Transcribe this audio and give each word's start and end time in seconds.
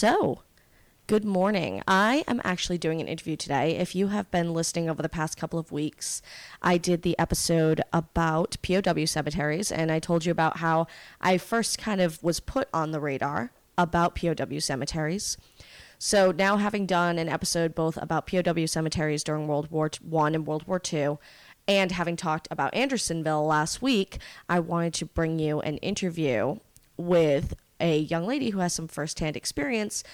So, 0.00 0.42
good 1.08 1.24
morning. 1.24 1.82
I 1.88 2.22
am 2.28 2.40
actually 2.44 2.78
doing 2.78 3.00
an 3.00 3.08
interview 3.08 3.34
today. 3.34 3.74
If 3.78 3.96
you 3.96 4.06
have 4.06 4.30
been 4.30 4.54
listening 4.54 4.88
over 4.88 5.02
the 5.02 5.08
past 5.08 5.36
couple 5.36 5.58
of 5.58 5.72
weeks, 5.72 6.22
I 6.62 6.78
did 6.78 7.02
the 7.02 7.18
episode 7.18 7.80
about 7.92 8.56
POW 8.62 9.06
cemeteries, 9.06 9.72
and 9.72 9.90
I 9.90 9.98
told 9.98 10.24
you 10.24 10.30
about 10.30 10.58
how 10.58 10.86
I 11.20 11.36
first 11.36 11.78
kind 11.78 12.00
of 12.00 12.22
was 12.22 12.38
put 12.38 12.68
on 12.72 12.92
the 12.92 13.00
radar 13.00 13.50
about 13.76 14.14
POW 14.14 14.60
cemeteries. 14.60 15.36
So 15.98 16.30
now, 16.30 16.58
having 16.58 16.86
done 16.86 17.18
an 17.18 17.28
episode 17.28 17.74
both 17.74 17.96
about 17.96 18.28
POW 18.28 18.66
cemeteries 18.66 19.24
during 19.24 19.48
World 19.48 19.68
War 19.72 19.90
One 20.00 20.32
and 20.36 20.46
World 20.46 20.68
War 20.68 20.78
Two, 20.78 21.18
and 21.66 21.90
having 21.90 22.14
talked 22.14 22.46
about 22.52 22.72
Andersonville 22.72 23.44
last 23.44 23.82
week, 23.82 24.18
I 24.48 24.60
wanted 24.60 24.94
to 24.94 25.06
bring 25.06 25.40
you 25.40 25.58
an 25.58 25.78
interview 25.78 26.60
with 26.96 27.56
a 27.80 27.98
young 27.98 28.26
lady 28.26 28.50
who 28.50 28.58
has 28.58 28.72
some 28.72 28.88
firsthand 28.88 29.36
experience 29.36 30.04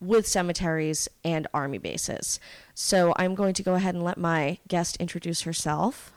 with 0.00 0.26
cemeteries 0.26 1.08
and 1.24 1.46
army 1.54 1.78
bases. 1.78 2.38
So 2.74 3.14
I'm 3.16 3.34
going 3.34 3.54
to 3.54 3.62
go 3.62 3.74
ahead 3.74 3.94
and 3.94 4.04
let 4.04 4.18
my 4.18 4.58
guest 4.68 4.96
introduce 4.98 5.42
herself. 5.42 6.12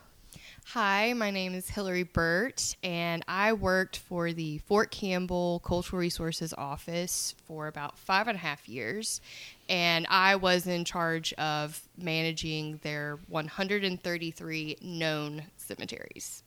Hi, 0.74 1.14
my 1.14 1.32
name 1.32 1.56
is 1.56 1.68
Hillary 1.68 2.04
Burt, 2.04 2.76
and 2.84 3.26
I 3.28 3.54
worked 3.54 3.98
for 3.98 4.34
the 4.34 4.60
Fort 4.60 4.92
Campbell 4.92 5.62
Cultural 5.66 6.00
Resources 6.00 6.54
Office 6.56 7.34
for 7.48 7.66
about 7.66 7.98
five 7.98 8.28
and 8.28 8.36
a 8.36 8.40
half 8.40 8.70
years. 8.70 9.20
And 9.68 10.06
I 10.12 10.36
was 10.36 10.68
in 10.68 10.86
charge 10.86 11.34
of 11.34 11.82
managing 11.98 12.80
their 12.84 13.18
133 13.30 14.78
known 14.82 15.44
cemeteries. 15.58 16.44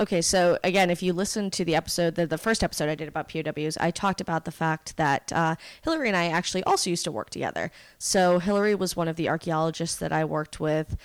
Okay, 0.00 0.22
so 0.22 0.58
again, 0.62 0.90
if 0.90 1.02
you 1.02 1.12
listen 1.12 1.50
to 1.50 1.64
the 1.64 1.74
episode, 1.74 2.14
the, 2.14 2.24
the 2.24 2.38
first 2.38 2.62
episode 2.62 2.88
I 2.88 2.94
did 2.94 3.08
about 3.08 3.28
POWs, 3.28 3.76
I 3.78 3.90
talked 3.90 4.20
about 4.20 4.44
the 4.44 4.52
fact 4.52 4.96
that 4.96 5.32
uh, 5.32 5.56
Hillary 5.82 6.06
and 6.06 6.16
I 6.16 6.28
actually 6.28 6.62
also 6.64 6.88
used 6.88 7.02
to 7.04 7.12
work 7.12 7.30
together. 7.30 7.72
So 7.98 8.38
Hillary 8.38 8.76
was 8.76 8.94
one 8.94 9.08
of 9.08 9.16
the 9.16 9.28
archaeologists 9.28 9.96
that 9.96 10.12
I 10.12 10.24
worked 10.24 10.60
with, 10.60 10.96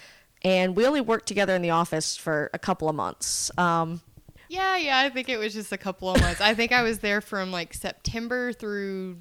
and 0.44 0.75
we 0.75 0.85
only 0.85 1.02
worked 1.02 1.27
together 1.27 1.55
in 1.55 1.63
the 1.63 1.72
office 1.72 2.16
for 2.16 2.52
a 2.53 2.59
couple 2.59 2.88
of 2.88 2.94
months. 2.95 3.50
Um, 3.58 4.02
yeah, 4.47 4.77
yeah, 4.77 5.00
I 5.00 5.09
think 5.09 5.28
it 5.28 5.38
was 5.38 5.53
just 5.53 5.72
a 5.72 5.78
couple 5.78 6.11
of 6.11 6.22
months. 6.22 6.39
I 6.39 6.53
think 6.53 6.72
I 6.72 6.83
was 6.83 7.00
there 7.00 7.22
from 7.22 7.52
like 7.52 7.73
September 7.73 8.53
through 8.53 9.17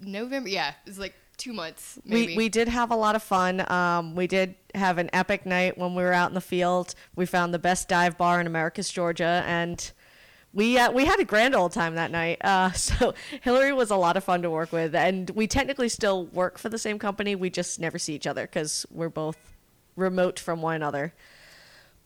November. 0.00 0.48
Yeah, 0.48 0.70
it 0.70 0.88
was 0.88 0.98
like 0.98 1.14
two 1.40 1.52
months. 1.52 1.98
Maybe. 2.04 2.32
We 2.32 2.36
we 2.36 2.48
did 2.48 2.68
have 2.68 2.90
a 2.90 2.96
lot 2.96 3.16
of 3.16 3.22
fun. 3.22 3.68
Um, 3.70 4.14
we 4.14 4.26
did 4.26 4.54
have 4.74 4.98
an 4.98 5.10
epic 5.12 5.46
night 5.46 5.76
when 5.76 5.94
we 5.94 6.02
were 6.02 6.12
out 6.12 6.30
in 6.30 6.34
the 6.34 6.40
field. 6.40 6.94
We 7.16 7.26
found 7.26 7.52
the 7.52 7.58
best 7.58 7.88
dive 7.88 8.16
bar 8.16 8.40
in 8.40 8.46
Americus 8.46 8.90
Georgia, 8.90 9.42
and 9.46 9.90
we 10.52 10.78
uh, 10.78 10.92
we 10.92 11.06
had 11.06 11.18
a 11.18 11.24
grand 11.24 11.54
old 11.54 11.72
time 11.72 11.94
that 11.96 12.10
night. 12.10 12.38
Uh, 12.42 12.70
so 12.72 13.14
Hillary 13.40 13.72
was 13.72 13.90
a 13.90 13.96
lot 13.96 14.16
of 14.16 14.22
fun 14.22 14.42
to 14.42 14.50
work 14.50 14.70
with, 14.70 14.94
and 14.94 15.30
we 15.30 15.46
technically 15.46 15.88
still 15.88 16.26
work 16.26 16.58
for 16.58 16.68
the 16.68 16.78
same 16.78 16.98
company. 16.98 17.34
We 17.34 17.50
just 17.50 17.80
never 17.80 17.98
see 17.98 18.14
each 18.14 18.26
other 18.26 18.42
because 18.42 18.86
we're 18.90 19.08
both 19.08 19.38
remote 19.96 20.38
from 20.38 20.62
one 20.62 20.76
another. 20.76 21.14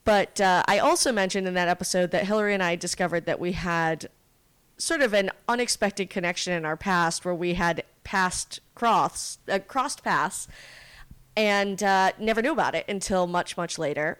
But 0.04 0.40
uh, 0.40 0.62
I 0.66 0.78
also 0.78 1.12
mentioned 1.12 1.48
in 1.48 1.54
that 1.54 1.68
episode 1.68 2.10
that 2.10 2.26
Hillary 2.26 2.54
and 2.54 2.62
I 2.62 2.76
discovered 2.76 3.24
that 3.26 3.40
we 3.40 3.52
had 3.52 4.10
sort 4.76 5.00
of 5.00 5.14
an 5.14 5.30
unexpected 5.48 6.10
connection 6.10 6.52
in 6.52 6.64
our 6.64 6.76
past 6.76 7.24
where 7.24 7.34
we 7.34 7.54
had 7.54 7.84
passed 8.02 8.60
cross 8.74 9.38
uh, 9.48 9.58
crossed 9.58 10.02
paths 10.02 10.48
and 11.36 11.82
uh, 11.82 12.12
never 12.18 12.42
knew 12.42 12.52
about 12.52 12.74
it 12.74 12.84
until 12.88 13.26
much 13.26 13.56
much 13.56 13.78
later 13.78 14.18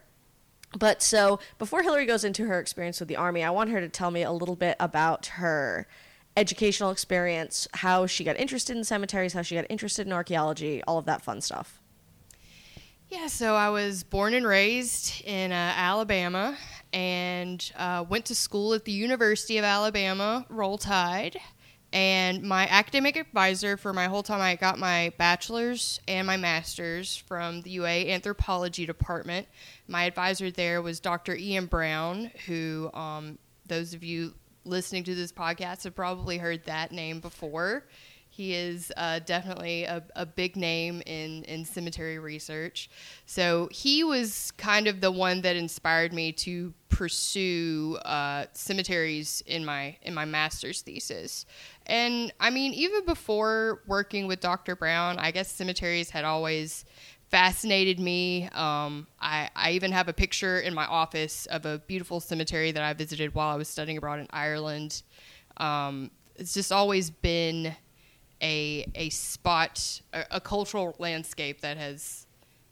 but 0.76 1.02
so 1.02 1.38
before 1.58 1.82
hillary 1.82 2.06
goes 2.06 2.24
into 2.24 2.46
her 2.46 2.58
experience 2.58 2.98
with 3.00 3.08
the 3.08 3.16
army 3.16 3.42
i 3.42 3.50
want 3.50 3.70
her 3.70 3.80
to 3.80 3.88
tell 3.88 4.10
me 4.10 4.22
a 4.22 4.32
little 4.32 4.56
bit 4.56 4.76
about 4.80 5.26
her 5.26 5.86
educational 6.36 6.90
experience 6.90 7.68
how 7.74 8.06
she 8.06 8.24
got 8.24 8.36
interested 8.36 8.76
in 8.76 8.84
cemeteries 8.84 9.32
how 9.32 9.42
she 9.42 9.54
got 9.54 9.66
interested 9.68 10.06
in 10.06 10.12
archaeology 10.12 10.82
all 10.84 10.98
of 10.98 11.04
that 11.04 11.22
fun 11.22 11.40
stuff 11.40 11.80
yeah, 13.14 13.28
so 13.28 13.54
I 13.54 13.70
was 13.70 14.02
born 14.02 14.34
and 14.34 14.44
raised 14.44 15.22
in 15.24 15.52
uh, 15.52 15.72
Alabama 15.76 16.56
and 16.92 17.72
uh, 17.76 18.04
went 18.08 18.24
to 18.24 18.34
school 18.34 18.74
at 18.74 18.84
the 18.84 18.92
University 18.92 19.58
of 19.58 19.64
Alabama, 19.64 20.44
Roll 20.48 20.78
Tide. 20.78 21.36
And 21.94 22.42
my 22.42 22.66
academic 22.68 23.14
advisor 23.14 23.76
for 23.76 23.92
my 23.92 24.06
whole 24.06 24.24
time, 24.24 24.40
I 24.40 24.56
got 24.56 24.80
my 24.80 25.12
bachelor's 25.16 26.00
and 26.08 26.26
my 26.26 26.36
master's 26.36 27.16
from 27.16 27.62
the 27.62 27.70
UA 27.70 28.08
Anthropology 28.08 28.84
Department. 28.84 29.46
My 29.86 30.02
advisor 30.02 30.50
there 30.50 30.82
was 30.82 30.98
Dr. 30.98 31.36
Ian 31.36 31.66
Brown, 31.66 32.32
who 32.46 32.90
um, 32.94 33.38
those 33.68 33.94
of 33.94 34.02
you 34.02 34.34
listening 34.64 35.04
to 35.04 35.14
this 35.14 35.30
podcast 35.30 35.84
have 35.84 35.94
probably 35.94 36.36
heard 36.36 36.64
that 36.64 36.90
name 36.90 37.20
before. 37.20 37.84
He 38.34 38.52
is 38.52 38.92
uh, 38.96 39.20
definitely 39.20 39.84
a, 39.84 40.02
a, 40.16 40.26
big 40.26 40.56
name 40.56 41.04
in, 41.06 41.44
in 41.44 41.64
cemetery 41.64 42.18
research. 42.18 42.90
So 43.26 43.68
he 43.70 44.02
was 44.02 44.50
kind 44.56 44.88
of 44.88 45.00
the 45.00 45.12
one 45.12 45.42
that 45.42 45.54
inspired 45.54 46.12
me 46.12 46.32
to 46.32 46.74
pursue 46.88 47.96
uh, 48.04 48.46
cemeteries 48.52 49.40
in 49.46 49.64
my 49.64 49.96
in 50.02 50.14
my 50.14 50.24
master's 50.24 50.82
thesis. 50.82 51.46
And 51.86 52.32
I 52.40 52.50
mean, 52.50 52.72
even 52.74 53.04
before 53.04 53.82
working 53.86 54.26
with 54.26 54.40
Dr. 54.40 54.74
Brown, 54.74 55.16
I 55.20 55.30
guess 55.30 55.52
cemeteries 55.52 56.10
had 56.10 56.24
always 56.24 56.84
fascinated 57.30 58.00
me. 58.00 58.48
Um, 58.50 59.06
I, 59.20 59.48
I 59.54 59.70
even 59.72 59.92
have 59.92 60.08
a 60.08 60.12
picture 60.12 60.58
in 60.58 60.74
my 60.74 60.86
office 60.86 61.46
of 61.46 61.66
a 61.66 61.78
beautiful 61.86 62.18
cemetery 62.18 62.72
that 62.72 62.82
I 62.82 62.94
visited 62.94 63.32
while 63.32 63.50
I 63.50 63.54
was 63.54 63.68
studying 63.68 63.96
abroad 63.96 64.18
in 64.18 64.26
Ireland. 64.30 65.04
Um, 65.56 66.10
it's 66.34 66.52
just 66.52 66.72
always 66.72 67.10
been 67.10 67.76
a 68.44 68.86
a 68.94 69.08
spot, 69.10 70.02
a, 70.12 70.24
a 70.32 70.40
cultural 70.40 70.94
landscape 70.98 71.62
that 71.62 71.76
has 71.76 72.26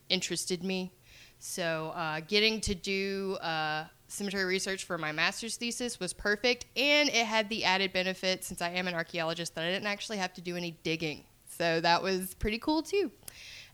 interested 0.08 0.62
me. 0.62 0.92
So 1.38 1.92
uh, 1.96 2.20
getting 2.20 2.60
to 2.60 2.74
do 2.74 3.36
uh, 3.40 3.86
cemetery 4.06 4.44
research 4.44 4.84
for 4.84 4.98
my 4.98 5.10
master's 5.10 5.56
thesis 5.56 5.98
was 5.98 6.12
perfect, 6.12 6.66
and 6.76 7.08
it 7.08 7.26
had 7.26 7.48
the 7.48 7.64
added 7.64 7.92
benefit, 7.92 8.44
since 8.44 8.62
I 8.62 8.70
am 8.70 8.86
an 8.86 8.94
archaeologist, 8.94 9.54
that 9.54 9.64
I 9.64 9.70
didn't 9.72 9.88
actually 9.88 10.18
have 10.18 10.32
to 10.34 10.40
do 10.40 10.56
any 10.56 10.76
digging. 10.84 11.24
So 11.58 11.80
that 11.80 12.02
was 12.02 12.34
pretty 12.34 12.58
cool 12.58 12.82
too. 12.82 13.10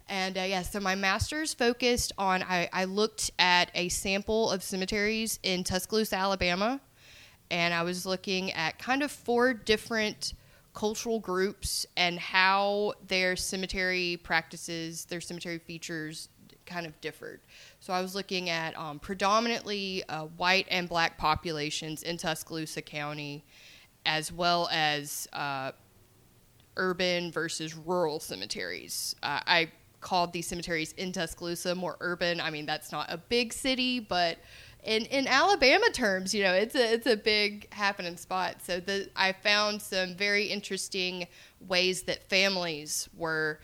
And 0.08 0.38
uh, 0.38 0.42
yeah, 0.42 0.62
so 0.62 0.80
my 0.80 0.94
master's 0.94 1.52
focused 1.52 2.12
on, 2.16 2.42
I, 2.42 2.68
I 2.72 2.84
looked 2.84 3.30
at 3.38 3.70
a 3.74 3.90
sample 3.90 4.50
of 4.50 4.62
cemeteries 4.62 5.38
in 5.42 5.64
Tuscaloosa, 5.64 6.16
Alabama, 6.16 6.80
and 7.50 7.74
I 7.74 7.82
was 7.82 8.06
looking 8.06 8.50
at 8.52 8.78
kind 8.78 9.02
of 9.02 9.10
four 9.10 9.52
different 9.52 10.32
cultural 10.78 11.18
groups 11.18 11.84
and 11.96 12.20
how 12.20 12.92
their 13.08 13.34
cemetery 13.34 14.16
practices, 14.22 15.06
their 15.06 15.20
cemetery 15.20 15.58
features 15.58 16.28
kind 16.66 16.86
of 16.86 17.00
differed. 17.00 17.40
So 17.80 17.92
I 17.92 18.00
was 18.00 18.14
looking 18.14 18.48
at 18.48 18.78
um, 18.78 19.00
predominantly 19.00 20.04
uh, 20.08 20.26
white 20.36 20.68
and 20.70 20.88
black 20.88 21.18
populations 21.18 22.04
in 22.04 22.16
Tuscaloosa 22.16 22.80
County, 22.80 23.44
as 24.06 24.30
well 24.30 24.68
as 24.70 25.26
uh, 25.32 25.72
urban 26.76 27.32
versus 27.32 27.74
rural 27.74 28.20
cemeteries. 28.20 29.16
Uh, 29.20 29.40
I 29.48 29.72
called 30.00 30.32
these 30.32 30.46
cemeteries 30.46 30.92
in 30.92 31.10
Tuscaloosa 31.10 31.74
more 31.74 31.96
urban. 31.98 32.40
I 32.40 32.50
mean, 32.50 32.66
that's 32.66 32.92
not 32.92 33.12
a 33.12 33.16
big 33.16 33.52
city, 33.52 33.98
but 33.98 34.38
in 34.84 35.04
in 35.06 35.26
Alabama 35.26 35.90
terms, 35.92 36.34
you 36.34 36.42
know, 36.42 36.52
it's 36.52 36.74
a 36.74 36.92
it's 36.92 37.06
a 37.06 37.16
big 37.16 37.72
happening 37.72 38.16
spot. 38.16 38.56
So 38.62 38.80
the 38.80 39.10
I 39.16 39.32
found 39.32 39.82
some 39.82 40.14
very 40.14 40.46
interesting 40.46 41.26
ways 41.60 42.02
that 42.02 42.28
families 42.28 43.08
were 43.16 43.60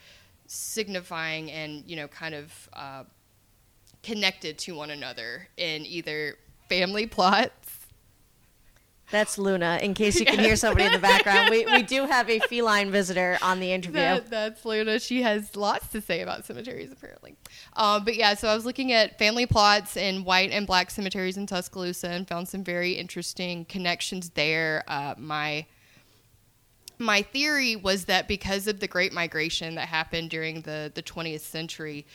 signifying 0.47 1.51
and 1.51 1.85
you 1.87 1.97
know 1.97 2.09
kind 2.09 2.35
of 2.35 2.69
uh, 2.73 3.05
connected 4.03 4.59
to 4.59 4.75
one 4.75 4.91
another 4.91 5.49
in 5.57 5.87
either 5.87 6.37
family 6.69 7.07
plots 7.17 7.64
that's 9.11 9.39
Luna. 9.39 9.79
In 9.83 9.95
case 9.95 10.19
you 10.19 10.27
can 10.27 10.39
hear 10.39 10.57
somebody 10.57 10.85
in 10.85 10.93
the 10.93 10.99
background, 11.15 11.51
we, 11.51 11.67
we 11.67 11.83
do 11.83 12.07
have 12.07 12.29
a 12.29 12.39
feline 12.41 12.91
visitor 12.91 13.39
on 13.43 13.61
the 13.61 13.73
interview. 13.73 14.01
That, 14.01 14.31
that's 14.31 14.65
Luna. 14.65 14.99
She 14.99 15.23
has 15.23 15.57
lots 15.57 15.89
to 15.89 16.01
say 16.01 16.21
about 16.21 16.45
cemeteries, 16.47 16.91
apparently. 16.91 17.37
Um, 17.75 18.05
but 18.05 18.17
yeah, 18.17 18.35
so 18.35 18.49
I 18.49 18.55
was 18.55 18.65
looking 18.65 18.93
at 18.93 19.19
family 19.19 19.47
plots 19.47 19.97
in 19.97 20.25
white 20.25 20.51
and 20.51 20.67
black 20.67 20.91
cemeteries 20.91 21.37
in 21.37 21.47
Tuscaloosa 21.47 22.09
and 22.09 22.27
found 22.27 22.49
some 22.49 22.65
very 22.65 22.93
interesting 22.93 23.65
connections 23.67 24.31
there. 24.31 24.85
Uh, 24.89 25.15
my 25.19 25.67
my 26.99 27.23
theory 27.23 27.77
was 27.77 28.05
that 28.05 28.29
because 28.29 28.67
of 28.67 28.81
the 28.81 28.87
Great 28.87 29.13
Migration 29.13 29.75
that 29.75 29.89
happened 29.89 30.31
during 30.31 30.63
the, 30.63 30.93
the 30.95 31.03
20th 31.03 31.41
century, 31.41 32.07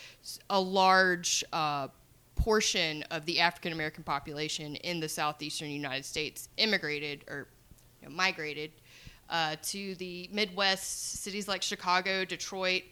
a 0.49 0.59
large 0.59 1.43
uh, 1.51 1.89
portion 2.39 3.03
of 3.11 3.25
the 3.25 3.39
African 3.39 3.73
American 3.73 4.03
population 4.03 4.75
in 4.77 4.99
the 4.99 5.09
southeastern 5.09 5.69
United 5.69 6.05
States 6.05 6.49
immigrated 6.57 7.25
or 7.27 7.47
you 8.01 8.07
know, 8.09 8.15
migrated 8.15 8.71
uh, 9.29 9.55
to 9.61 9.95
the 9.95 10.29
Midwest 10.31 11.21
cities 11.21 11.47
like 11.47 11.61
Chicago, 11.61 12.25
Detroit. 12.25 12.83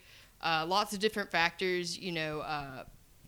Uh, 0.42 0.66
lots 0.68 0.94
of 0.94 1.00
different 1.00 1.32
factors, 1.32 1.98
you 1.98 2.12
know, 2.12 2.42
uh, 2.42 2.84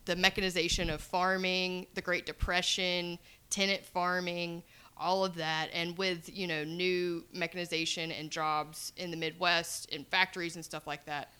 the 0.06 0.16
mechanization 0.16 0.90
of 0.90 1.02
farming, 1.02 1.88
the 1.96 2.02
Great 2.02 2.26
Depression, 2.26 3.18
tenant 3.50 3.84
farming, 3.84 4.62
all 4.98 5.24
of 5.24 5.36
that, 5.36 5.70
and 5.74 5.98
with 5.98 6.30
you 6.36 6.46
know 6.48 6.64
new 6.64 7.24
mechanization 7.34 8.12
and 8.12 8.30
jobs 8.30 8.92
in 8.98 9.10
the 9.12 9.18
Midwest 9.18 9.90
in 9.90 10.04
factories 10.06 10.56
and 10.56 10.66
stuff 10.66 10.86
like 10.86 11.06
that, 11.06 11.32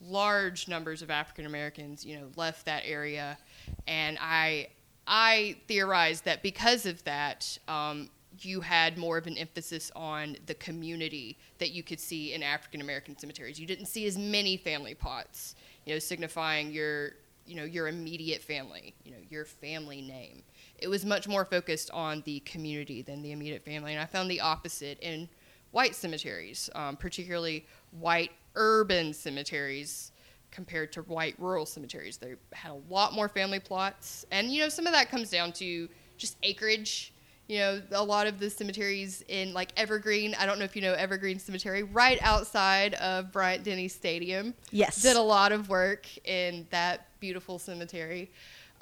large 0.00 0.68
numbers 0.68 1.02
of 1.02 1.10
African 1.10 1.46
Americans 1.46 2.04
you 2.04 2.16
know 2.16 2.28
left 2.36 2.66
that 2.66 2.82
area, 2.84 3.38
and 3.86 4.18
I 4.20 4.68
I 5.06 5.56
theorized 5.66 6.24
that 6.24 6.42
because 6.42 6.86
of 6.86 7.02
that. 7.04 7.58
Um, 7.66 8.10
you 8.40 8.60
had 8.60 8.96
more 8.96 9.18
of 9.18 9.26
an 9.26 9.36
emphasis 9.36 9.90
on 9.96 10.36
the 10.46 10.54
community 10.54 11.36
that 11.58 11.70
you 11.70 11.82
could 11.82 11.98
see 11.98 12.34
in 12.34 12.42
African 12.42 12.80
American 12.80 13.18
cemeteries. 13.18 13.58
You 13.58 13.66
didn't 13.66 13.86
see 13.86 14.06
as 14.06 14.16
many 14.16 14.56
family 14.56 14.94
plots, 14.94 15.54
you 15.84 15.94
know, 15.94 15.98
signifying 15.98 16.70
your, 16.70 17.14
you 17.46 17.56
know, 17.56 17.64
your 17.64 17.88
immediate 17.88 18.42
family, 18.42 18.94
you 19.04 19.10
know, 19.10 19.18
your 19.28 19.44
family 19.44 20.02
name. 20.02 20.42
It 20.78 20.88
was 20.88 21.04
much 21.04 21.26
more 21.26 21.44
focused 21.44 21.90
on 21.90 22.22
the 22.26 22.40
community 22.40 23.02
than 23.02 23.22
the 23.22 23.32
immediate 23.32 23.64
family, 23.64 23.92
and 23.92 24.00
I 24.00 24.06
found 24.06 24.30
the 24.30 24.40
opposite 24.40 24.98
in 25.00 25.28
white 25.70 25.94
cemeteries, 25.94 26.70
um, 26.74 26.96
particularly 26.96 27.66
white 27.90 28.32
urban 28.58 29.14
cemeteries 29.14 30.12
compared 30.50 30.92
to 30.92 31.02
white 31.02 31.34
rural 31.38 31.64
cemeteries. 31.64 32.18
They 32.18 32.34
had 32.52 32.72
a 32.72 32.80
lot 32.92 33.14
more 33.14 33.28
family 33.28 33.60
plots, 33.60 34.26
and 34.30 34.52
you 34.52 34.60
know, 34.60 34.68
some 34.68 34.86
of 34.86 34.92
that 34.92 35.10
comes 35.10 35.30
down 35.30 35.52
to 35.52 35.88
just 36.18 36.36
acreage 36.42 37.12
you 37.48 37.58
know, 37.60 37.80
a 37.92 38.04
lot 38.04 38.26
of 38.26 38.38
the 38.38 38.50
cemeteries 38.50 39.24
in 39.28 39.54
like 39.54 39.70
Evergreen. 39.76 40.36
I 40.38 40.44
don't 40.44 40.58
know 40.58 40.66
if 40.66 40.76
you 40.76 40.82
know 40.82 40.92
Evergreen 40.92 41.38
Cemetery, 41.38 41.82
right 41.82 42.18
outside 42.20 42.92
of 42.94 43.32
Bryant 43.32 43.64
Denny 43.64 43.88
Stadium. 43.88 44.52
Yes. 44.70 45.00
Did 45.00 45.16
a 45.16 45.22
lot 45.22 45.50
of 45.50 45.70
work 45.70 46.06
in 46.26 46.66
that 46.70 47.06
beautiful 47.20 47.58
cemetery. 47.58 48.30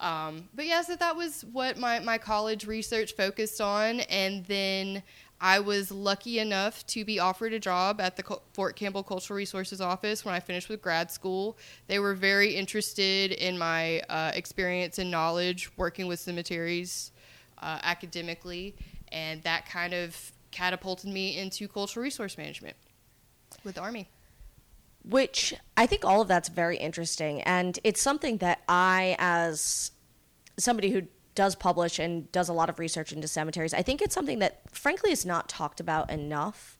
Um, 0.00 0.48
but 0.54 0.66
yeah, 0.66 0.82
so 0.82 0.96
that 0.96 1.16
was 1.16 1.44
what 1.52 1.78
my, 1.78 2.00
my 2.00 2.18
college 2.18 2.66
research 2.66 3.14
focused 3.14 3.60
on. 3.60 4.00
And 4.00 4.44
then 4.46 5.02
I 5.40 5.60
was 5.60 5.90
lucky 5.90 6.38
enough 6.38 6.86
to 6.88 7.04
be 7.04 7.18
offered 7.18 7.52
a 7.52 7.58
job 7.58 8.00
at 8.00 8.16
the 8.16 8.38
Fort 8.54 8.74
Campbell 8.74 9.02
Cultural 9.02 9.36
Resources 9.36 9.80
Office 9.80 10.24
when 10.24 10.34
I 10.34 10.40
finished 10.40 10.68
with 10.68 10.80
grad 10.80 11.10
school. 11.10 11.58
They 11.88 11.98
were 11.98 12.14
very 12.14 12.54
interested 12.54 13.32
in 13.32 13.58
my 13.58 14.00
uh, 14.08 14.32
experience 14.34 14.98
and 14.98 15.10
knowledge 15.10 15.70
working 15.76 16.06
with 16.06 16.20
cemeteries 16.20 17.12
uh, 17.58 17.78
academically, 17.82 18.76
and 19.12 19.42
that 19.42 19.66
kind 19.68 19.92
of 19.92 20.32
catapulted 20.52 21.10
me 21.10 21.38
into 21.38 21.68
cultural 21.68 22.02
resource 22.02 22.38
management 22.38 22.76
with 23.62 23.74
the 23.74 23.82
Army. 23.82 24.08
Which 25.04 25.54
I 25.76 25.86
think 25.86 26.04
all 26.04 26.22
of 26.22 26.28
that's 26.28 26.48
very 26.48 26.78
interesting, 26.78 27.42
and 27.42 27.78
it's 27.84 28.00
something 28.00 28.38
that 28.38 28.62
I, 28.68 29.16
as 29.18 29.92
somebody 30.58 30.90
who 30.90 31.02
does 31.36 31.54
publish 31.54 32.00
and 32.00 32.30
does 32.32 32.48
a 32.48 32.52
lot 32.52 32.68
of 32.68 32.80
research 32.80 33.12
into 33.12 33.28
cemeteries, 33.28 33.72
I 33.72 33.82
think 33.82 34.02
it's 34.02 34.14
something 34.14 34.40
that, 34.40 34.62
frankly, 34.72 35.12
is 35.12 35.24
not 35.24 35.48
talked 35.48 35.78
about 35.78 36.10
enough. 36.10 36.76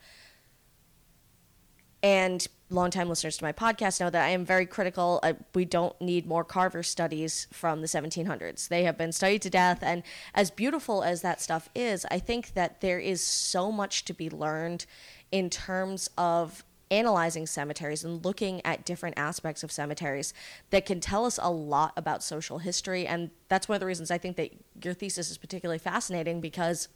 And 2.02 2.46
longtime 2.68 3.08
listeners 3.08 3.36
to 3.38 3.44
my 3.44 3.52
podcast 3.52 4.00
know 4.00 4.10
that 4.10 4.24
I 4.24 4.30
am 4.30 4.44
very 4.44 4.66
critical. 4.66 5.20
Uh, 5.22 5.34
we 5.54 5.64
don't 5.64 5.98
need 6.00 6.26
more 6.26 6.44
Carver 6.44 6.82
studies 6.82 7.46
from 7.52 7.80
the 7.80 7.86
1700s. 7.86 8.68
They 8.68 8.84
have 8.84 8.98
been 8.98 9.12
studied 9.12 9.42
to 9.42 9.50
death. 9.50 9.82
And 9.82 10.02
as 10.34 10.50
beautiful 10.50 11.02
as 11.04 11.22
that 11.22 11.40
stuff 11.40 11.68
is, 11.74 12.04
I 12.10 12.18
think 12.18 12.54
that 12.54 12.80
there 12.80 12.98
is 12.98 13.20
so 13.20 13.70
much 13.70 14.04
to 14.06 14.14
be 14.14 14.28
learned 14.28 14.86
in 15.30 15.50
terms 15.50 16.08
of 16.18 16.64
analyzing 16.90 17.46
cemeteries 17.46 18.04
and 18.04 18.24
looking 18.24 18.64
at 18.64 18.84
different 18.84 19.18
aspects 19.18 19.62
of 19.62 19.72
cemeteries 19.72 20.32
that 20.70 20.86
can 20.86 21.00
tell 21.00 21.24
us 21.24 21.38
a 21.42 21.50
lot 21.50 21.92
about 21.96 22.22
social 22.22 22.58
history. 22.58 23.06
And 23.06 23.30
that's 23.48 23.68
one 23.68 23.74
of 23.76 23.80
the 23.80 23.86
reasons 23.86 24.10
I 24.10 24.18
think 24.18 24.36
that 24.36 24.52
your 24.82 24.94
thesis 24.94 25.30
is 25.30 25.38
particularly 25.38 25.78
fascinating 25.78 26.40
because 26.40 26.88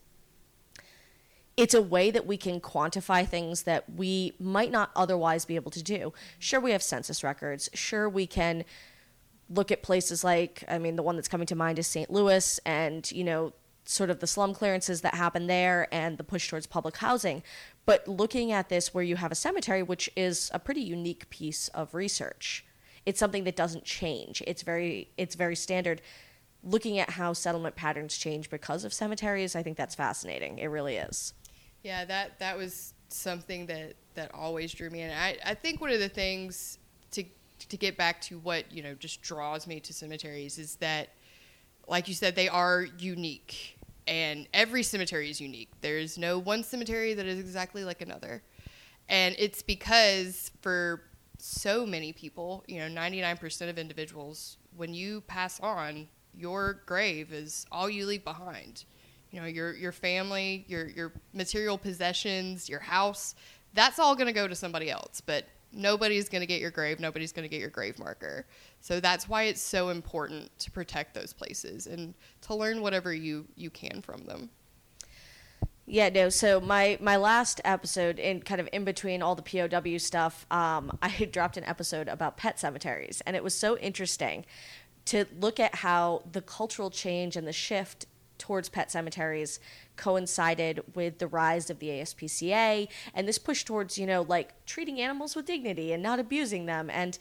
it's 1.56 1.74
a 1.74 1.82
way 1.82 2.10
that 2.10 2.26
we 2.26 2.36
can 2.36 2.60
quantify 2.60 3.26
things 3.26 3.64
that 3.64 3.84
we 3.92 4.32
might 4.38 4.70
not 4.70 4.90
otherwise 4.94 5.44
be 5.44 5.56
able 5.56 5.70
to 5.72 5.82
do. 5.82 6.12
Sure, 6.38 6.60
we 6.60 6.70
have 6.70 6.82
census 6.82 7.22
records. 7.22 7.68
Sure, 7.74 8.08
we 8.08 8.26
can 8.26 8.64
look 9.48 9.72
at 9.72 9.82
places 9.82 10.22
like, 10.22 10.64
I 10.68 10.78
mean, 10.78 10.96
the 10.96 11.02
one 11.02 11.16
that's 11.16 11.28
coming 11.28 11.46
to 11.48 11.56
mind 11.56 11.78
is 11.78 11.86
St. 11.86 12.08
Louis 12.10 12.60
and, 12.64 13.10
you 13.10 13.24
know, 13.24 13.52
sort 13.84 14.10
of 14.10 14.20
the 14.20 14.26
slum 14.26 14.54
clearances 14.54 15.00
that 15.00 15.14
happen 15.14 15.48
there 15.48 15.88
and 15.92 16.16
the 16.16 16.24
push 16.24 16.48
towards 16.48 16.66
public 16.66 16.96
housing. 16.98 17.42
But 17.86 18.06
looking 18.06 18.52
at 18.52 18.68
this 18.68 18.94
where 18.94 19.04
you 19.04 19.16
have 19.16 19.32
a 19.32 19.34
cemetery, 19.34 19.82
which 19.82 20.10
is 20.16 20.50
a 20.54 20.58
pretty 20.58 20.82
unique 20.82 21.28
piece 21.30 21.68
of 21.68 21.94
research, 21.94 22.64
it's 23.06 23.18
something 23.18 23.44
that 23.44 23.56
doesn't 23.56 23.84
change. 23.84 24.42
It's 24.46 24.62
very, 24.62 25.10
it's 25.16 25.34
very 25.34 25.56
standard. 25.56 26.02
Looking 26.62 26.98
at 26.98 27.10
how 27.10 27.32
settlement 27.32 27.74
patterns 27.74 28.16
change 28.18 28.50
because 28.50 28.84
of 28.84 28.92
cemeteries, 28.92 29.56
I 29.56 29.62
think 29.62 29.76
that's 29.76 29.94
fascinating. 29.94 30.58
It 30.58 30.66
really 30.66 30.96
is. 30.96 31.32
Yeah, 31.82 32.04
that 32.04 32.38
that 32.38 32.56
was 32.56 32.92
something 33.08 33.66
that 33.66 33.94
that 34.14 34.30
always 34.34 34.72
drew 34.72 34.90
me 34.90 35.02
in. 35.02 35.10
I 35.10 35.36
I 35.44 35.54
think 35.54 35.80
one 35.80 35.90
of 35.90 36.00
the 36.00 36.08
things 36.08 36.78
to 37.12 37.24
to 37.68 37.76
get 37.76 37.96
back 37.96 38.20
to 38.22 38.38
what 38.38 38.70
you 38.70 38.82
know 38.82 38.94
just 38.94 39.22
draws 39.22 39.66
me 39.66 39.80
to 39.80 39.92
cemeteries 39.92 40.58
is 40.58 40.76
that, 40.76 41.08
like 41.88 42.08
you 42.08 42.14
said, 42.14 42.36
they 42.36 42.48
are 42.48 42.86
unique, 42.98 43.78
and 44.06 44.48
every 44.52 44.82
cemetery 44.82 45.30
is 45.30 45.40
unique. 45.40 45.70
There's 45.80 46.18
no 46.18 46.38
one 46.38 46.62
cemetery 46.62 47.14
that 47.14 47.26
is 47.26 47.38
exactly 47.38 47.84
like 47.84 48.00
another, 48.00 48.42
and 49.08 49.34
it's 49.38 49.62
because 49.62 50.50
for 50.60 51.02
so 51.38 51.86
many 51.86 52.12
people, 52.12 52.64
you 52.66 52.78
know, 52.78 53.00
99% 53.00 53.70
of 53.70 53.78
individuals, 53.78 54.58
when 54.76 54.92
you 54.92 55.22
pass 55.22 55.58
on, 55.60 56.08
your 56.34 56.82
grave 56.86 57.32
is 57.32 57.66
all 57.72 57.88
you 57.88 58.06
leave 58.06 58.24
behind. 58.24 58.84
You 59.30 59.40
know 59.40 59.46
your 59.46 59.74
your 59.74 59.92
family 59.92 60.64
your 60.66 60.88
your 60.88 61.12
material 61.32 61.78
possessions 61.78 62.68
your 62.68 62.80
house 62.80 63.36
that's 63.74 63.98
all 63.98 64.14
going 64.14 64.26
to 64.26 64.32
go 64.32 64.48
to 64.48 64.54
somebody 64.54 64.90
else. 64.90 65.20
But 65.20 65.46
nobody's 65.72 66.28
going 66.28 66.40
to 66.40 66.46
get 66.46 66.60
your 66.60 66.70
grave 66.70 67.00
nobody's 67.00 67.32
going 67.32 67.44
to 67.44 67.48
get 67.48 67.60
your 67.60 67.70
grave 67.70 67.98
marker 67.98 68.46
so 68.80 69.00
that's 69.00 69.28
why 69.28 69.44
it's 69.44 69.60
so 69.60 69.88
important 69.88 70.50
to 70.58 70.70
protect 70.70 71.14
those 71.14 71.32
places 71.32 71.86
and 71.86 72.14
to 72.40 72.54
learn 72.54 72.80
whatever 72.80 73.12
you 73.12 73.46
you 73.56 73.70
can 73.70 74.02
from 74.02 74.24
them 74.24 74.50
yeah, 75.90 76.08
no. 76.08 76.28
So 76.28 76.60
my 76.60 76.98
my 77.00 77.16
last 77.16 77.60
episode, 77.64 78.20
in 78.20 78.42
kind 78.42 78.60
of 78.60 78.68
in 78.72 78.84
between 78.84 79.22
all 79.22 79.34
the 79.34 79.42
POW 79.42 79.98
stuff, 79.98 80.46
um, 80.48 80.96
I 81.02 81.08
dropped 81.30 81.56
an 81.56 81.64
episode 81.64 82.06
about 82.06 82.36
pet 82.36 82.60
cemeteries, 82.60 83.20
and 83.26 83.34
it 83.34 83.42
was 83.42 83.54
so 83.54 83.76
interesting 83.78 84.46
to 85.06 85.26
look 85.40 85.58
at 85.58 85.76
how 85.76 86.22
the 86.30 86.42
cultural 86.42 86.90
change 86.90 87.36
and 87.36 87.46
the 87.46 87.52
shift 87.52 88.06
towards 88.40 88.68
pet 88.68 88.90
cemeteries 88.90 89.60
coincided 89.96 90.82
with 90.94 91.18
the 91.18 91.28
rise 91.28 91.70
of 91.70 91.78
the 91.78 91.88
ASPCA 91.88 92.88
and 93.14 93.28
this 93.28 93.38
push 93.38 93.62
towards, 93.62 93.96
you 93.96 94.06
know, 94.06 94.22
like 94.22 94.64
treating 94.66 95.00
animals 95.00 95.36
with 95.36 95.46
dignity 95.46 95.92
and 95.92 96.02
not 96.02 96.18
abusing 96.18 96.66
them 96.66 96.90
and 96.90 97.18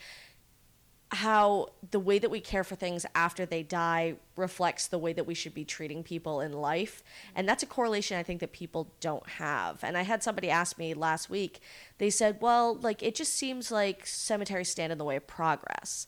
how 1.12 1.70
the 1.90 2.00
way 2.00 2.20
that 2.20 2.30
we 2.30 2.40
care 2.40 2.64
for 2.64 2.76
things 2.76 3.06
after 3.16 3.46
they 3.46 3.64
die 3.64 4.16
reflects 4.36 4.88
the 4.88 5.00
way 5.00 5.12
that 5.12 5.26
we 5.26 5.34
should 5.34 5.56
be 5.56 5.66
treating 5.66 6.04
people 6.04 6.40
in 6.40 6.54
life. 6.54 7.04
And 7.36 7.50
that's 7.50 7.64
a 7.64 7.66
correlation 7.66 8.18
I 8.18 8.24
think 8.24 8.40
that 8.42 8.52
people 8.52 8.94
don't 9.00 9.28
have. 9.28 9.84
And 9.84 9.98
I 9.98 10.04
had 10.04 10.22
somebody 10.22 10.50
ask 10.52 10.78
me 10.78 10.94
last 10.94 11.30
week, 11.30 11.62
they 11.98 12.12
said, 12.12 12.38
well, 12.42 12.76
like, 12.76 13.02
it 13.02 13.16
just 13.16 13.34
seems 13.34 13.72
like 13.72 14.06
cemeteries 14.06 14.70
stand 14.70 14.92
in 14.92 15.00
the 15.00 15.04
way 15.04 15.16
of 15.16 15.26
progress. 15.26 16.06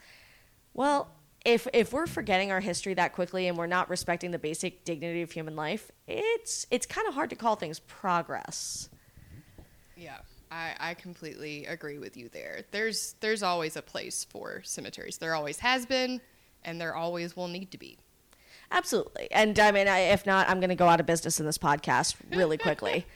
Well, 0.73 1.09
if 1.45 1.67
if 1.73 1.91
we're 1.93 2.07
forgetting 2.07 2.51
our 2.51 2.59
history 2.59 2.93
that 2.93 3.13
quickly 3.13 3.47
and 3.47 3.57
we're 3.57 3.67
not 3.67 3.89
respecting 3.89 4.31
the 4.31 4.39
basic 4.39 4.83
dignity 4.83 5.21
of 5.21 5.31
human 5.31 5.55
life, 5.55 5.91
it's 6.07 6.67
it's 6.69 6.85
kind 6.85 7.07
of 7.07 7.13
hard 7.13 7.29
to 7.31 7.35
call 7.35 7.55
things 7.55 7.79
progress. 7.79 8.89
Yeah, 9.95 10.17
I, 10.51 10.73
I 10.79 10.93
completely 10.93 11.65
agree 11.65 11.97
with 11.97 12.15
you 12.15 12.29
there. 12.29 12.61
There's 12.71 13.15
there's 13.21 13.43
always 13.43 13.75
a 13.75 13.81
place 13.81 14.25
for 14.29 14.61
cemeteries. 14.63 15.17
There 15.17 15.33
always 15.33 15.59
has 15.59 15.85
been, 15.85 16.21
and 16.63 16.79
there 16.79 16.95
always 16.95 17.35
will 17.35 17.47
need 17.47 17.71
to 17.71 17.77
be. 17.77 17.97
Absolutely, 18.71 19.29
and 19.31 19.59
I 19.59 19.71
mean, 19.71 19.87
I, 19.87 19.99
if 19.99 20.25
not, 20.25 20.47
I'm 20.47 20.59
going 20.59 20.69
to 20.69 20.75
go 20.75 20.87
out 20.87 20.99
of 20.99 21.05
business 21.05 21.39
in 21.39 21.45
this 21.45 21.57
podcast 21.57 22.15
really 22.31 22.57
quickly. 22.57 23.05